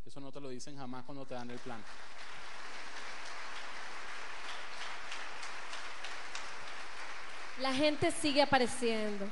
Eso 0.05 0.21
no 0.21 0.33
te 0.33 0.41
lo 0.41 0.49
dicen 0.49 0.77
jamás 0.77 1.05
cuando 1.05 1.27
te 1.27 1.35
dan 1.35 1.51
el 1.51 1.59
plan. 1.59 1.83
La 7.61 7.73
gente 7.73 8.11
sigue 8.11 8.43
apareciendo. 8.43 9.27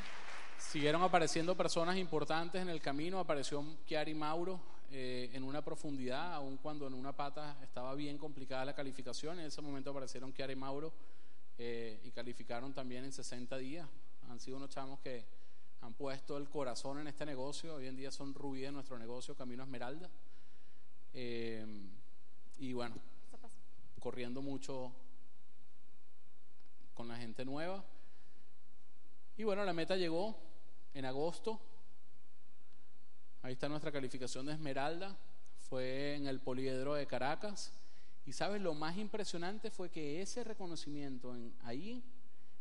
Siguieron 0.58 1.02
apareciendo 1.02 1.56
personas 1.56 1.96
importantes 1.96 2.60
en 2.60 2.68
el 2.68 2.80
camino. 2.80 3.18
Apareció 3.18 3.64
Chiari 3.86 4.14
Mauro 4.14 4.60
eh, 4.90 5.30
en 5.32 5.42
una 5.42 5.62
profundidad, 5.62 6.34
aun 6.34 6.56
cuando 6.56 6.86
en 6.86 6.94
una 6.94 7.12
pata 7.12 7.56
estaba 7.62 7.94
bien 7.94 8.16
complicada 8.16 8.64
la 8.64 8.74
calificación. 8.74 9.40
En 9.40 9.46
ese 9.46 9.60
momento 9.60 9.90
aparecieron 9.90 10.32
Chiari 10.32 10.56
Mauro 10.56 10.92
eh, 11.58 12.00
y 12.02 12.10
calificaron 12.10 12.72
también 12.72 13.04
en 13.04 13.12
60 13.12 13.56
días. 13.58 13.86
Han 14.30 14.40
sido 14.40 14.56
unos 14.56 14.70
chamos 14.70 15.00
que 15.00 15.24
han 15.84 15.92
puesto 15.92 16.38
el 16.38 16.48
corazón 16.48 16.98
en 16.98 17.08
este 17.08 17.26
negocio. 17.26 17.74
Hoy 17.74 17.86
en 17.86 17.96
día 17.96 18.10
son 18.10 18.32
rubí 18.32 18.62
de 18.62 18.72
nuestro 18.72 18.98
negocio, 18.98 19.36
Camino 19.36 19.64
Esmeralda. 19.64 20.08
Eh, 21.12 21.66
y 22.58 22.72
bueno, 22.72 22.96
corriendo 24.00 24.40
mucho 24.40 24.92
con 26.94 27.06
la 27.06 27.18
gente 27.18 27.44
nueva. 27.44 27.84
Y 29.36 29.44
bueno, 29.44 29.62
la 29.62 29.74
meta 29.74 29.94
llegó 29.94 30.34
en 30.94 31.04
agosto. 31.04 31.60
Ahí 33.42 33.52
está 33.52 33.68
nuestra 33.68 33.92
calificación 33.92 34.46
de 34.46 34.54
Esmeralda. 34.54 35.14
Fue 35.68 36.14
en 36.14 36.26
el 36.26 36.40
Poliedro 36.40 36.94
de 36.94 37.06
Caracas. 37.06 37.74
Y 38.24 38.32
sabes, 38.32 38.62
lo 38.62 38.72
más 38.72 38.96
impresionante 38.96 39.70
fue 39.70 39.90
que 39.90 40.22
ese 40.22 40.44
reconocimiento 40.44 41.34
en, 41.34 41.54
ahí 41.62 42.02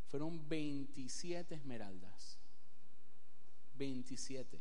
fueron 0.10 0.50
27 0.50 1.56
esmeraldas. 1.56 2.43
27. 3.78 4.60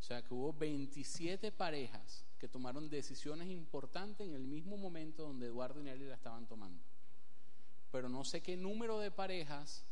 O 0.00 0.02
sea 0.02 0.22
que 0.22 0.34
hubo 0.34 0.52
27 0.52 1.52
parejas 1.52 2.24
que 2.38 2.48
tomaron 2.48 2.90
decisiones 2.90 3.48
importantes 3.48 4.26
en 4.26 4.34
el 4.34 4.42
mismo 4.42 4.76
momento 4.76 5.22
donde 5.22 5.46
Eduardo 5.46 5.80
y 5.80 5.84
Nelly 5.84 6.06
la 6.06 6.16
estaban 6.16 6.46
tomando. 6.46 6.82
Pero 7.92 8.08
no 8.08 8.24
sé 8.24 8.42
qué 8.42 8.56
número 8.56 8.98
de 8.98 9.10
parejas 9.10 9.84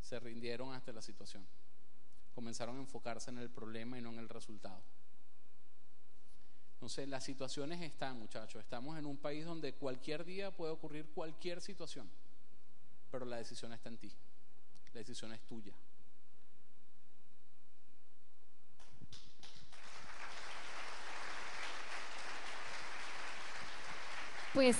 se 0.00 0.20
rindieron 0.20 0.74
ante 0.74 0.92
la 0.92 1.00
situación. 1.00 1.46
Comenzaron 2.34 2.76
a 2.76 2.80
enfocarse 2.80 3.30
en 3.30 3.38
el 3.38 3.48
problema 3.48 3.98
y 3.98 4.02
no 4.02 4.10
en 4.10 4.18
el 4.18 4.28
resultado. 4.28 4.82
Entonces, 6.74 7.08
las 7.08 7.24
situaciones 7.24 7.80
están, 7.80 8.18
muchachos. 8.18 8.62
Estamos 8.62 8.96
en 8.98 9.06
un 9.06 9.16
país 9.16 9.44
donde 9.44 9.72
cualquier 9.72 10.24
día 10.24 10.52
puede 10.52 10.72
ocurrir 10.72 11.06
cualquier 11.06 11.60
situación, 11.60 12.08
pero 13.10 13.24
la 13.24 13.38
decisión 13.38 13.72
está 13.72 13.88
en 13.88 13.98
ti. 13.98 14.12
La 14.92 15.00
decisión 15.00 15.32
es 15.32 15.40
tuya. 15.40 15.74
Pues 24.54 24.76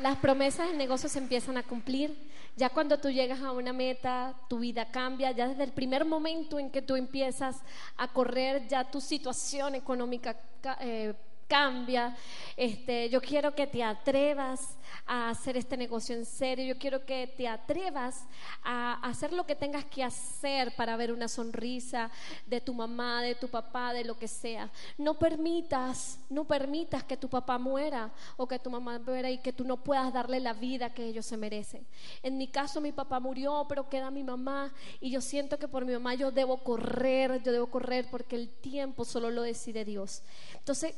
las 0.00 0.16
promesas 0.18 0.68
del 0.68 0.78
negocio 0.78 1.08
se 1.08 1.18
empiezan 1.18 1.56
a 1.56 1.62
cumplir. 1.62 2.16
Ya 2.56 2.70
cuando 2.70 2.98
tú 2.98 3.10
llegas 3.10 3.42
a 3.42 3.52
una 3.52 3.72
meta, 3.72 4.34
tu 4.48 4.60
vida 4.60 4.90
cambia. 4.90 5.32
Ya 5.32 5.48
desde 5.48 5.64
el 5.64 5.72
primer 5.72 6.04
momento 6.04 6.58
en 6.58 6.70
que 6.70 6.82
tú 6.82 6.96
empiezas 6.96 7.62
a 7.96 8.08
correr, 8.08 8.66
ya 8.68 8.90
tu 8.90 9.00
situación 9.00 9.74
económica 9.74 10.36
eh, 10.80 11.14
cambia. 11.46 12.16
Este, 12.56 13.08
yo 13.10 13.20
quiero 13.20 13.54
que 13.54 13.66
te 13.66 13.82
atrevas 13.82 14.76
a 15.06 15.30
hacer 15.30 15.56
este 15.56 15.76
negocio 15.76 16.14
en 16.14 16.24
serio. 16.24 16.64
Yo 16.64 16.78
quiero 16.78 17.04
que 17.04 17.26
te 17.36 17.46
atrevas 17.46 18.24
a 18.62 18.94
hacer 19.08 19.32
lo 19.32 19.46
que 19.46 19.54
tengas 19.54 19.84
que 19.84 20.02
hacer 20.02 20.74
para 20.74 20.96
ver 20.96 21.12
una 21.12 21.28
sonrisa 21.28 22.10
de 22.46 22.60
tu 22.60 22.74
mamá, 22.74 23.22
de 23.22 23.34
tu 23.34 23.48
papá, 23.48 23.92
de 23.92 24.04
lo 24.04 24.18
que 24.18 24.28
sea. 24.28 24.70
No 24.98 25.14
permitas, 25.18 26.18
no 26.28 26.44
permitas 26.44 27.04
que 27.04 27.16
tu 27.16 27.28
papá 27.28 27.58
muera 27.58 28.10
o 28.36 28.48
que 28.48 28.58
tu 28.58 28.70
mamá 28.70 28.98
muera 28.98 29.30
y 29.30 29.38
que 29.38 29.52
tú 29.52 29.64
no 29.64 29.76
puedas 29.76 30.12
darle 30.12 30.40
la 30.40 30.54
vida 30.54 30.94
que 30.94 31.04
ellos 31.04 31.26
se 31.26 31.36
merecen. 31.36 31.86
En 32.22 32.38
mi 32.38 32.48
caso 32.48 32.80
mi 32.80 32.92
papá 32.92 33.20
murió, 33.20 33.66
pero 33.68 33.88
queda 33.88 34.10
mi 34.10 34.24
mamá 34.24 34.72
y 35.00 35.10
yo 35.10 35.20
siento 35.20 35.58
que 35.58 35.68
por 35.68 35.84
mi 35.84 35.92
mamá 35.92 36.14
yo 36.14 36.30
debo 36.30 36.58
correr, 36.58 37.42
yo 37.42 37.52
debo 37.52 37.68
correr 37.68 38.08
porque 38.10 38.36
el 38.36 38.48
tiempo 38.48 39.04
solo 39.04 39.30
lo 39.30 39.42
decide 39.42 39.84
Dios. 39.84 40.22
Entonces, 40.54 40.94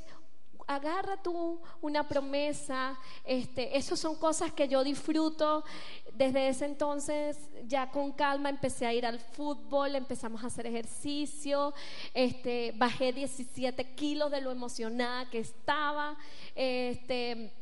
agarra 0.68 1.16
tú 1.16 1.60
una 1.80 2.06
promesa, 2.06 2.96
este, 3.24 3.76
esas 3.76 3.98
son 3.98 4.14
cosas 4.16 4.52
que 4.52 4.68
yo 4.68 4.84
disfruto. 4.84 5.64
Desde 6.14 6.48
ese 6.48 6.66
entonces, 6.66 7.38
ya 7.66 7.90
con 7.90 8.12
calma, 8.12 8.50
empecé 8.50 8.86
a 8.86 8.92
ir 8.92 9.06
al 9.06 9.18
fútbol, 9.18 9.94
empezamos 9.94 10.44
a 10.44 10.48
hacer 10.48 10.66
ejercicio, 10.66 11.72
este, 12.12 12.72
bajé 12.76 13.12
17 13.12 13.94
kilos 13.94 14.30
de 14.30 14.42
lo 14.42 14.52
emocionada 14.52 15.28
que 15.30 15.40
estaba. 15.40 16.16
Este, 16.54 17.52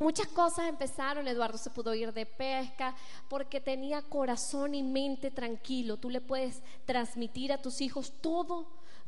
Muchas 0.00 0.26
cosas 0.26 0.68
empezaron, 0.68 1.28
Eduardo 1.28 1.56
se 1.56 1.70
pudo 1.70 1.94
ir 1.94 2.12
de 2.12 2.26
pesca 2.26 2.96
porque 3.28 3.60
tenía 3.60 4.02
corazón 4.02 4.74
y 4.74 4.82
mente 4.82 5.30
tranquilo. 5.30 5.96
Tú 5.96 6.10
le 6.10 6.20
puedes 6.20 6.62
transmitir 6.84 7.52
a 7.52 7.62
tus 7.62 7.80
hijos 7.80 8.12
todo 8.20 8.66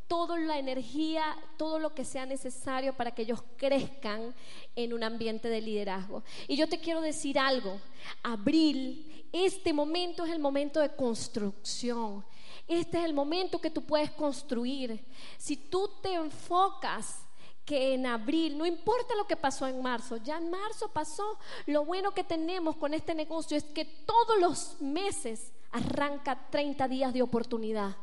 toda 0.09 0.39
la 0.39 0.59
energía, 0.59 1.37
todo 1.57 1.79
lo 1.79 1.95
que 1.95 2.05
sea 2.05 2.27
necesario 2.27 2.95
para 2.95 3.13
que 3.13 3.23
ellos 3.23 3.43
crezcan 3.57 4.35
en 4.75 4.93
un 4.93 5.03
ambiente 5.03 5.49
de 5.49 5.61
liderazgo. 5.61 6.23
Y 6.49 6.57
yo 6.57 6.69
te 6.69 6.79
quiero 6.79 7.01
decir 7.01 7.39
algo, 7.39 7.81
abril, 8.23 9.27
este 9.33 9.73
momento 9.73 10.25
es 10.25 10.33
el 10.33 10.39
momento 10.39 10.81
de 10.81 10.95
construcción. 10.95 12.25
Este 12.69 12.99
es 12.99 13.05
el 13.05 13.15
momento 13.15 13.61
que 13.61 13.71
tú 13.71 13.83
puedes 13.83 14.11
construir. 14.11 15.05
Si 15.39 15.57
tú 15.57 15.91
te 16.03 16.15
enfocas 16.15 17.25
que 17.65 17.95
en 17.95 18.07
abril, 18.07 18.57
no 18.57 18.65
importa 18.65 19.15
lo 19.17 19.27
que 19.27 19.37
pasó 19.37 19.67
en 19.67 19.83
marzo, 19.83 20.19
ya 20.19 20.39
en 20.39 20.51
marzo 20.51 20.89
pasó, 20.93 21.39
lo 21.67 21.85
bueno 21.85 22.13
que 22.13 22.23
tenemos 22.23 22.77
con 22.77 22.95
este 22.95 23.15
negocio 23.15 23.57
es 23.57 23.65
que 23.65 23.85
todos 23.85 24.39
los 24.41 24.81
meses 24.81 25.53
arranca 25.73 26.49
30 26.51 26.87
días 26.87 27.13
de 27.13 27.23
oportunidad 27.23 27.97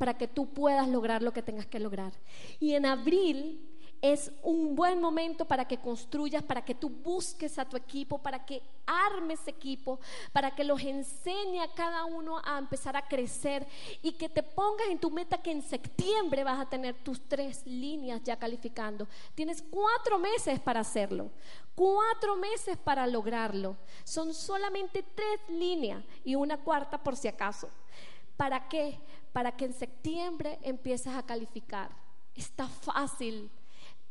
para 0.00 0.16
que 0.16 0.26
tú 0.26 0.48
puedas 0.48 0.88
lograr 0.88 1.22
lo 1.22 1.30
que 1.30 1.42
tengas 1.42 1.66
que 1.66 1.78
lograr. 1.78 2.14
Y 2.58 2.72
en 2.72 2.86
abril 2.86 3.60
es 4.00 4.32
un 4.42 4.74
buen 4.74 4.98
momento 4.98 5.44
para 5.44 5.68
que 5.68 5.76
construyas, 5.76 6.42
para 6.42 6.64
que 6.64 6.74
tú 6.74 6.88
busques 6.88 7.58
a 7.58 7.66
tu 7.66 7.76
equipo, 7.76 8.16
para 8.16 8.46
que 8.46 8.62
armes 8.86 9.46
equipo, 9.46 10.00
para 10.32 10.52
que 10.52 10.64
los 10.64 10.80
enseñe 10.80 11.60
a 11.60 11.74
cada 11.74 12.06
uno 12.06 12.40
a 12.42 12.56
empezar 12.56 12.96
a 12.96 13.06
crecer 13.06 13.66
y 14.00 14.12
que 14.12 14.30
te 14.30 14.42
pongas 14.42 14.88
en 14.88 14.98
tu 14.98 15.10
meta 15.10 15.36
que 15.36 15.50
en 15.50 15.60
septiembre 15.60 16.44
vas 16.44 16.58
a 16.58 16.70
tener 16.70 16.94
tus 16.94 17.20
tres 17.28 17.66
líneas 17.66 18.22
ya 18.24 18.38
calificando. 18.38 19.06
Tienes 19.34 19.60
cuatro 19.60 20.18
meses 20.18 20.58
para 20.60 20.80
hacerlo, 20.80 21.30
cuatro 21.74 22.36
meses 22.36 22.78
para 22.78 23.06
lograrlo. 23.06 23.76
Son 24.04 24.32
solamente 24.32 25.04
tres 25.14 25.40
líneas 25.50 26.02
y 26.24 26.36
una 26.36 26.56
cuarta 26.56 26.96
por 26.96 27.16
si 27.16 27.28
acaso. 27.28 27.68
¿Para 28.38 28.66
qué? 28.66 28.98
Para 29.32 29.52
que 29.52 29.66
en 29.66 29.72
septiembre 29.72 30.58
empieces 30.62 31.14
a 31.14 31.24
calificar. 31.24 31.90
Está 32.34 32.66
fácil. 32.66 33.50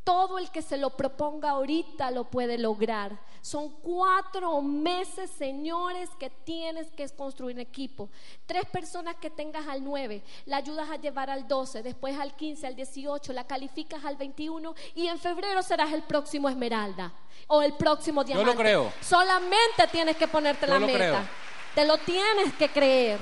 Todo 0.04 0.40
el 0.40 0.50
que 0.50 0.62
se 0.62 0.78
lo 0.78 0.92
proponga 0.92 1.52
ahorita 1.52 2.10
lo 2.12 2.24
puede 2.24 2.58
lograr. 2.58 3.20
Son 3.42 3.70
cuatro 3.82 4.62
meses, 4.62 5.30
señores, 5.30 6.10
que 6.20 6.30
tienes 6.30 6.90
que 6.92 7.08
construir 7.10 7.56
un 7.56 7.62
equipo. 7.62 8.10
Tres 8.46 8.66
personas 8.66 9.16
que 9.18 9.30
tengas 9.30 9.68
al 9.68 9.84
nueve, 9.84 10.24
la 10.46 10.58
ayudas 10.58 10.90
a 10.90 10.96
llevar 10.96 11.30
al 11.30 11.48
12, 11.48 11.84
después 11.84 12.18
al 12.18 12.36
15, 12.36 12.68
al 12.68 12.76
18, 12.76 13.34
la 13.34 13.46
calificas 13.46 14.04
al 14.04 14.18
21 14.18 14.74
y 14.96 15.08
en 15.08 15.20
febrero 15.20 15.62
serás 15.62 15.94
el 15.94 16.04
próximo 16.04 16.50
Esmeralda 16.50 17.14
o 17.48 17.62
el 17.62 17.74
próximo 17.74 18.24
Diamante. 18.24 18.52
Yo 18.52 18.54
lo 18.56 18.60
creo. 18.60 18.94
Solamente 19.02 19.88
tienes 19.92 20.18
que 20.18 20.28
ponerte 20.28 20.66
la 20.66 20.80
meta. 20.80 21.30
Te 21.76 21.86
lo 21.86 21.98
tienes 22.00 22.54
que 22.56 22.70
creer. 22.70 23.20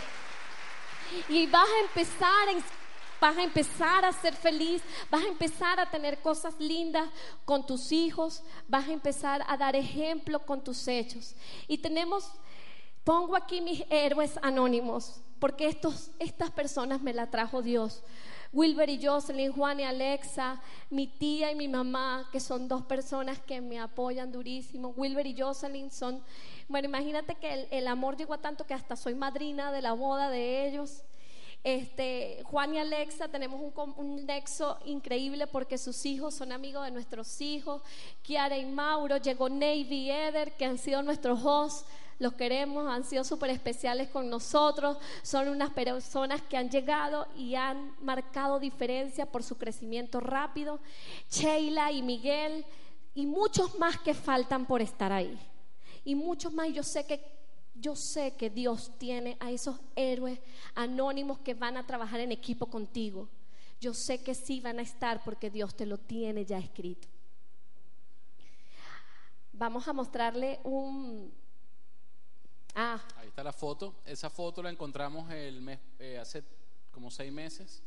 Y 1.30 1.48
vas 1.48 1.68
a 1.68 1.80
empezar, 1.82 2.48
vas 3.20 3.38
a 3.38 3.44
empezar 3.44 4.06
a 4.06 4.12
ser 4.12 4.36
feliz, 4.36 4.82
vas 5.10 5.24
a 5.24 5.28
empezar 5.28 5.80
a 5.80 5.90
tener 5.90 6.20
cosas 6.20 6.56
lindas 6.60 7.10
con 7.46 7.66
tus 7.66 7.92
hijos, 7.92 8.44
vas 8.68 8.88
a 8.88 8.94
empezar 8.94 9.44
a 9.48 9.58
dar 9.58 9.76
ejemplo 9.76 10.46
con 10.46 10.64
tus 10.64 10.88
hechos. 10.88 11.36
Y 11.68 11.78
tenemos, 11.80 12.30
pongo 13.04 13.36
aquí 13.36 13.62
mis 13.62 13.84
héroes 13.90 14.40
anónimos, 14.42 15.22
porque 15.40 15.68
estos, 15.68 16.12
estas 16.20 16.52
personas 16.52 17.02
me 17.02 17.14
la 17.14 17.30
trajo 17.30 17.62
Dios. 17.62 18.04
Wilber 18.54 18.90
y 18.90 19.06
Jocelyn, 19.06 19.52
Juan 19.52 19.80
y 19.80 19.84
Alexa, 19.84 20.62
mi 20.90 21.08
tía 21.08 21.52
y 21.52 21.56
mi 21.56 21.68
mamá, 21.68 22.30
que 22.32 22.40
son 22.40 22.68
dos 22.68 22.84
personas 22.84 23.40
que 23.40 23.62
me 23.62 23.80
apoyan 23.80 24.32
durísimo. 24.32 24.90
Wilber 24.96 25.28
y 25.28 25.40
Jocelyn 25.40 25.92
son 25.92 26.24
bueno, 26.68 26.90
imagínate 26.90 27.36
que 27.36 27.68
el, 27.72 27.88
amor 27.88 28.18
llegó 28.18 28.34
a 28.34 28.40
tanto 28.40 28.66
que 28.66 28.74
hasta 28.74 28.98
soy 28.98 29.16
madrina 29.16 29.72
de 29.72 29.82
la 29.82 29.94
boda 29.94 30.30
de 30.30 30.68
ellos. 30.68 31.04
Este, 31.64 32.42
Juan 32.44 32.74
y 32.74 32.80
Alexa 32.80 33.30
tenemos 33.30 33.60
un, 33.62 33.94
un, 33.96 34.26
nexo 34.26 34.78
increíble 34.86 35.48
porque 35.48 35.78
sus 35.78 36.06
hijos 36.06 36.34
son 36.34 36.52
amigos 36.52 36.84
de 36.84 36.92
nuestros 36.92 37.40
hijos. 37.40 37.82
Kiara 38.22 38.58
y 38.58 38.66
Mauro, 38.66 39.18
llegó 39.18 39.48
Navy 39.48 40.12
Eder, 40.12 40.58
que 40.58 40.66
han 40.66 40.78
sido 40.78 41.02
nuestros 41.04 41.40
hosts. 41.44 41.86
Los 42.20 42.34
queremos, 42.34 42.88
han 42.88 43.06
sido 43.06 43.24
súper 43.24 43.52
especiales 43.52 44.10
con 44.10 44.30
nosotros. 44.30 44.98
Son 45.22 45.48
unas 45.48 45.70
personas 45.70 46.42
que 46.42 46.58
han 46.58 46.70
llegado 46.70 47.28
y 47.38 47.56
han 47.56 47.96
marcado 48.02 48.60
diferencia 48.60 49.26
por 49.26 49.42
su 49.42 49.58
crecimiento 49.58 50.20
rápido. 50.20 50.80
Sheila 51.30 51.94
y 51.94 52.02
Miguel 52.02 52.66
y 53.16 53.26
muchos 53.26 53.80
más 53.80 53.98
que 54.00 54.14
faltan 54.14 54.66
por 54.66 54.82
estar 54.82 55.14
ahí 55.14 55.40
y 56.08 56.16
muchos 56.16 56.54
más. 56.54 56.72
Yo 56.74 56.84
sé 56.84 57.06
que 57.06 57.22
yo 57.76 57.96
sé 57.96 58.36
que 58.36 58.50
Dios 58.50 58.98
tiene 58.98 59.38
a 59.42 59.52
esos 59.52 59.78
héroes 59.96 60.40
anónimos 60.74 61.40
que 61.40 61.54
van 61.54 61.76
a 61.76 61.86
trabajar 61.86 62.22
en 62.22 62.32
equipo 62.32 62.68
contigo. 62.68 63.28
Yo 63.82 63.94
sé 63.94 64.24
que 64.24 64.34
sí 64.34 64.62
van 64.62 64.80
a 64.80 64.82
estar 64.82 65.22
porque 65.24 65.52
Dios 65.52 65.76
te 65.76 65.86
lo 65.86 65.98
tiene 65.98 66.46
ya 66.46 66.58
escrito. 66.58 67.08
Vamos 69.52 69.88
a 69.88 69.94
mostrarle 69.94 70.62
un... 70.64 71.32
Ah. 72.74 73.04
Ahí 73.18 73.28
está 73.28 73.44
la 73.44 73.54
foto. 73.54 73.96
Esa 74.06 74.30
foto 74.30 74.64
la 74.64 74.70
encontramos 74.70 75.30
el 75.32 75.62
mes, 75.62 75.80
eh, 76.00 76.18
hace 76.18 76.42
como 76.90 77.12
seis 77.12 77.34
meses. 77.34 77.84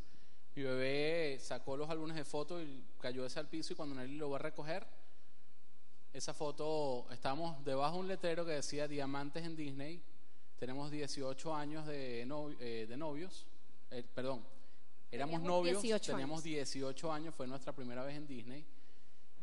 Mi 0.54 0.62
bebé 0.62 1.38
sacó 1.40 1.74
los 1.74 1.88
álbumes 1.88 2.16
de 2.16 2.24
fotos 2.24 2.62
y 2.62 2.84
cayó 3.00 3.24
ese 3.24 3.40
al 3.40 3.48
piso 3.48 3.72
y 3.72 3.76
cuando 3.76 3.94
Nelly 3.94 4.18
lo 4.18 4.28
va 4.30 4.36
a 4.36 4.42
recoger, 4.42 4.86
esa 6.12 6.34
foto, 6.34 7.06
estábamos 7.10 7.64
debajo 7.64 7.94
de 7.94 8.00
un 8.00 8.08
letrero 8.08 8.44
que 8.44 8.52
decía 8.52 8.88
Diamantes 8.88 9.44
en 9.44 9.54
Disney. 9.54 10.02
Tenemos 10.58 10.90
18 10.90 11.54
años 11.54 11.86
de, 11.86 12.22
eh, 12.22 12.86
de 12.88 12.96
novios. 12.96 13.46
Eh, 13.90 14.04
perdón, 14.14 14.44
éramos 15.10 15.40
novios, 15.40 15.82
teníamos 16.02 16.42
18 16.42 17.12
años, 17.12 17.34
fue 17.34 17.46
nuestra 17.46 17.72
primera 17.72 18.04
vez 18.04 18.16
en 18.16 18.26
Disney. 18.26 18.66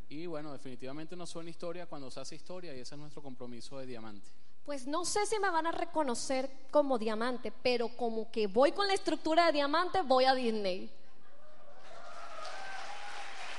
Y 0.10 0.26
bueno, 0.26 0.54
definitivamente 0.54 1.16
no 1.16 1.26
suena 1.26 1.50
historia 1.50 1.86
cuando 1.86 2.10
se 2.12 2.20
hace 2.20 2.36
historia 2.36 2.76
y 2.76 2.80
ese 2.80 2.96
es 2.96 3.00
nuestro 3.00 3.22
compromiso 3.22 3.78
de 3.78 3.86
diamante. 3.86 4.28
Pues 4.66 4.86
no 4.86 5.06
sé 5.06 5.26
si 5.26 5.40
me 5.40 5.50
van 5.50 5.66
a 5.66 5.72
reconocer 5.72 6.50
como 6.72 6.98
diamante, 6.98 7.54
pero 7.64 7.88
como 7.90 8.30
que 8.32 8.48
voy 8.48 8.74
con 8.74 8.88
la 8.88 8.94
estructura 8.94 9.48
de 9.48 9.54
diamante, 9.54 10.02
voy 10.02 10.26
a 10.26 10.34
Disney. 10.34 10.92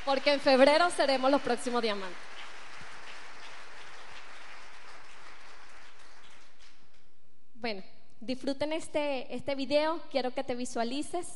Porque 0.04 0.34
en 0.34 0.40
febrero 0.40 0.90
seremos 0.90 1.30
los 1.30 1.40
próximos 1.40 1.82
diamantes. 1.82 2.28
Bueno, 7.60 7.82
disfruten 8.20 8.72
este, 8.72 9.34
este 9.34 9.56
video, 9.56 10.00
quiero 10.12 10.32
que 10.32 10.44
te 10.44 10.54
visualices. 10.54 11.26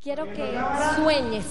Quiero 0.00 0.26
que 0.26 0.60
sueñes. 0.96 1.44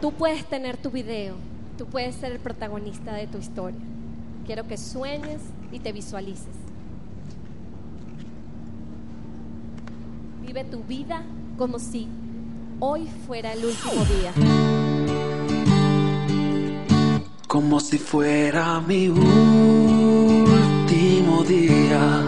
Tú 0.00 0.12
puedes 0.12 0.44
tener 0.46 0.76
tu 0.76 0.90
video, 0.90 1.36
tú 1.78 1.86
puedes 1.86 2.16
ser 2.16 2.32
el 2.32 2.38
protagonista 2.38 3.14
de 3.14 3.26
tu 3.26 3.38
historia. 3.38 3.80
Quiero 4.44 4.66
que 4.66 4.76
sueñes 4.76 5.40
y 5.70 5.80
te 5.80 5.92
visualices. 5.92 6.56
Vive 10.40 10.64
tu 10.64 10.82
vida 10.84 11.22
como 11.56 11.78
si 11.78 12.08
hoy 12.80 13.06
fuera 13.26 13.52
el 13.52 13.64
último 13.64 14.04
día. 14.04 14.91
Como 17.52 17.78
si 17.80 17.98
fuera 17.98 18.80
mi 18.80 19.08
último 19.08 19.34
día, 21.46 22.22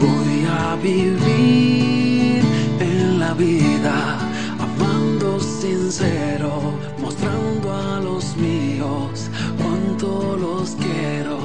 voy 0.00 0.46
a 0.50 0.74
vivir 0.76 2.42
en 2.80 3.20
la 3.20 3.34
vida, 3.34 4.18
amando 4.58 5.38
sincero, 5.38 6.72
mostrando 6.98 7.74
a 7.74 8.00
los 8.00 8.34
míos 8.38 9.28
cuánto 9.58 10.34
los 10.38 10.70
quiero. 10.76 11.36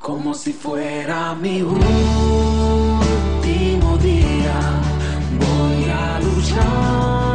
Como 0.00 0.34
si 0.34 0.52
fuera 0.52 1.34
mi 1.34 1.62
último 1.62 1.88
día, 3.98 4.60
voy 5.40 5.90
a 5.90 6.20
luchar 6.20 7.25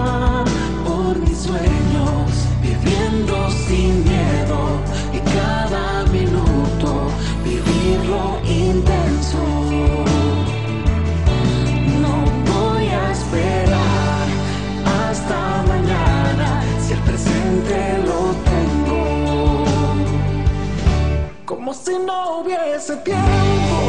hubiese 22.42 22.98
tiempo, 22.98 23.81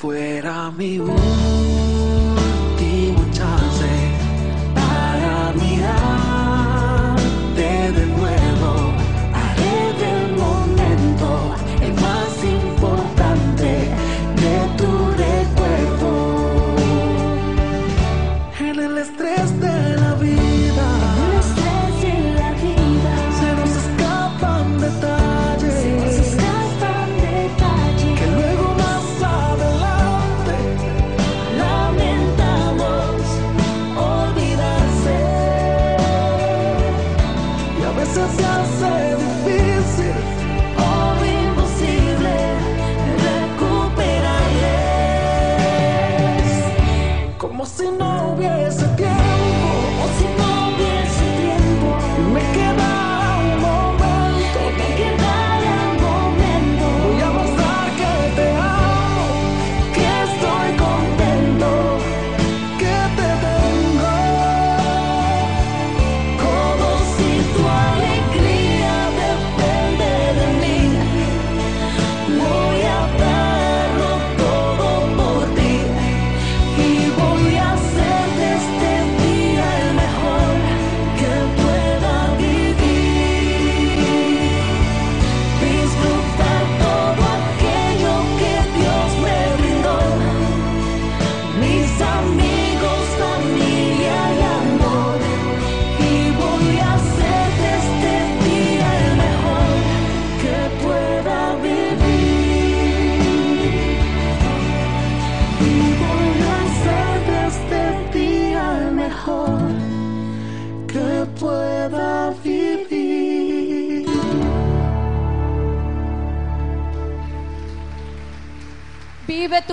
fuera 0.00 0.70
mi 0.70 0.98
último 0.98 1.39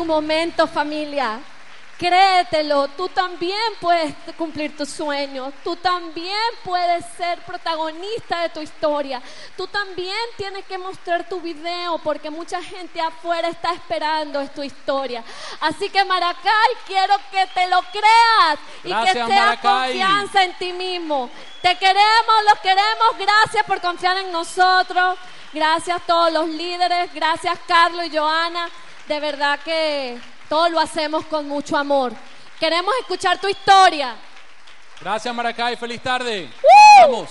momento, 0.07 0.65
familia. 0.65 1.39
Créetelo, 1.97 2.89
tú 2.89 3.09
también 3.09 3.57
puedes 3.81 4.13
cumplir 4.37 4.77
tus 4.77 4.87
sueños, 4.87 5.51
tú 5.63 5.75
también 5.77 6.37
puedes 6.63 7.03
ser 7.17 7.39
protagonista 7.39 8.41
de 8.41 8.49
tu 8.49 8.61
historia, 8.61 9.19
tú 9.55 9.65
también 9.65 10.15
tienes 10.37 10.63
que 10.65 10.77
mostrar 10.77 11.27
tu 11.27 11.41
video 11.41 11.97
porque 12.03 12.29
mucha 12.29 12.61
gente 12.61 13.01
afuera 13.01 13.47
está 13.47 13.73
esperando 13.73 14.39
es 14.39 14.53
tu 14.53 14.61
historia. 14.61 15.23
Así 15.59 15.89
que 15.89 16.05
Maracay, 16.05 16.69
quiero 16.85 17.15
que 17.31 17.47
te 17.47 17.67
lo 17.67 17.81
creas 17.91 18.59
y 18.83 18.89
Gracias, 18.89 19.13
que 19.13 19.33
sea 19.33 19.45
Maracay. 19.45 19.87
confianza 19.87 20.43
en 20.43 20.53
ti 20.59 20.73
mismo. 20.73 21.31
Te 21.63 21.75
queremos, 21.79 22.43
los 22.47 22.59
queremos, 22.59 23.17
gracias 23.17 23.65
por 23.65 23.81
confiar 23.81 24.17
en 24.17 24.31
nosotros, 24.31 25.17
gracias 25.51 25.97
a 25.97 26.05
todos 26.05 26.31
los 26.31 26.47
líderes, 26.47 27.11
gracias 27.11 27.57
Carlos 27.67 28.05
y 28.05 28.15
Joana, 28.15 28.69
de 29.07 29.19
verdad 29.19 29.59
que 29.63 30.19
todo 30.49 30.69
lo 30.69 30.79
hacemos 30.79 31.25
con 31.25 31.47
mucho 31.47 31.77
amor. 31.77 32.13
Queremos 32.59 32.93
escuchar 33.01 33.39
tu 33.39 33.47
historia. 33.47 34.15
Gracias, 34.99 35.33
Maracay. 35.33 35.75
Feliz 35.75 36.01
tarde. 36.01 36.49
Vamos. 37.01 37.29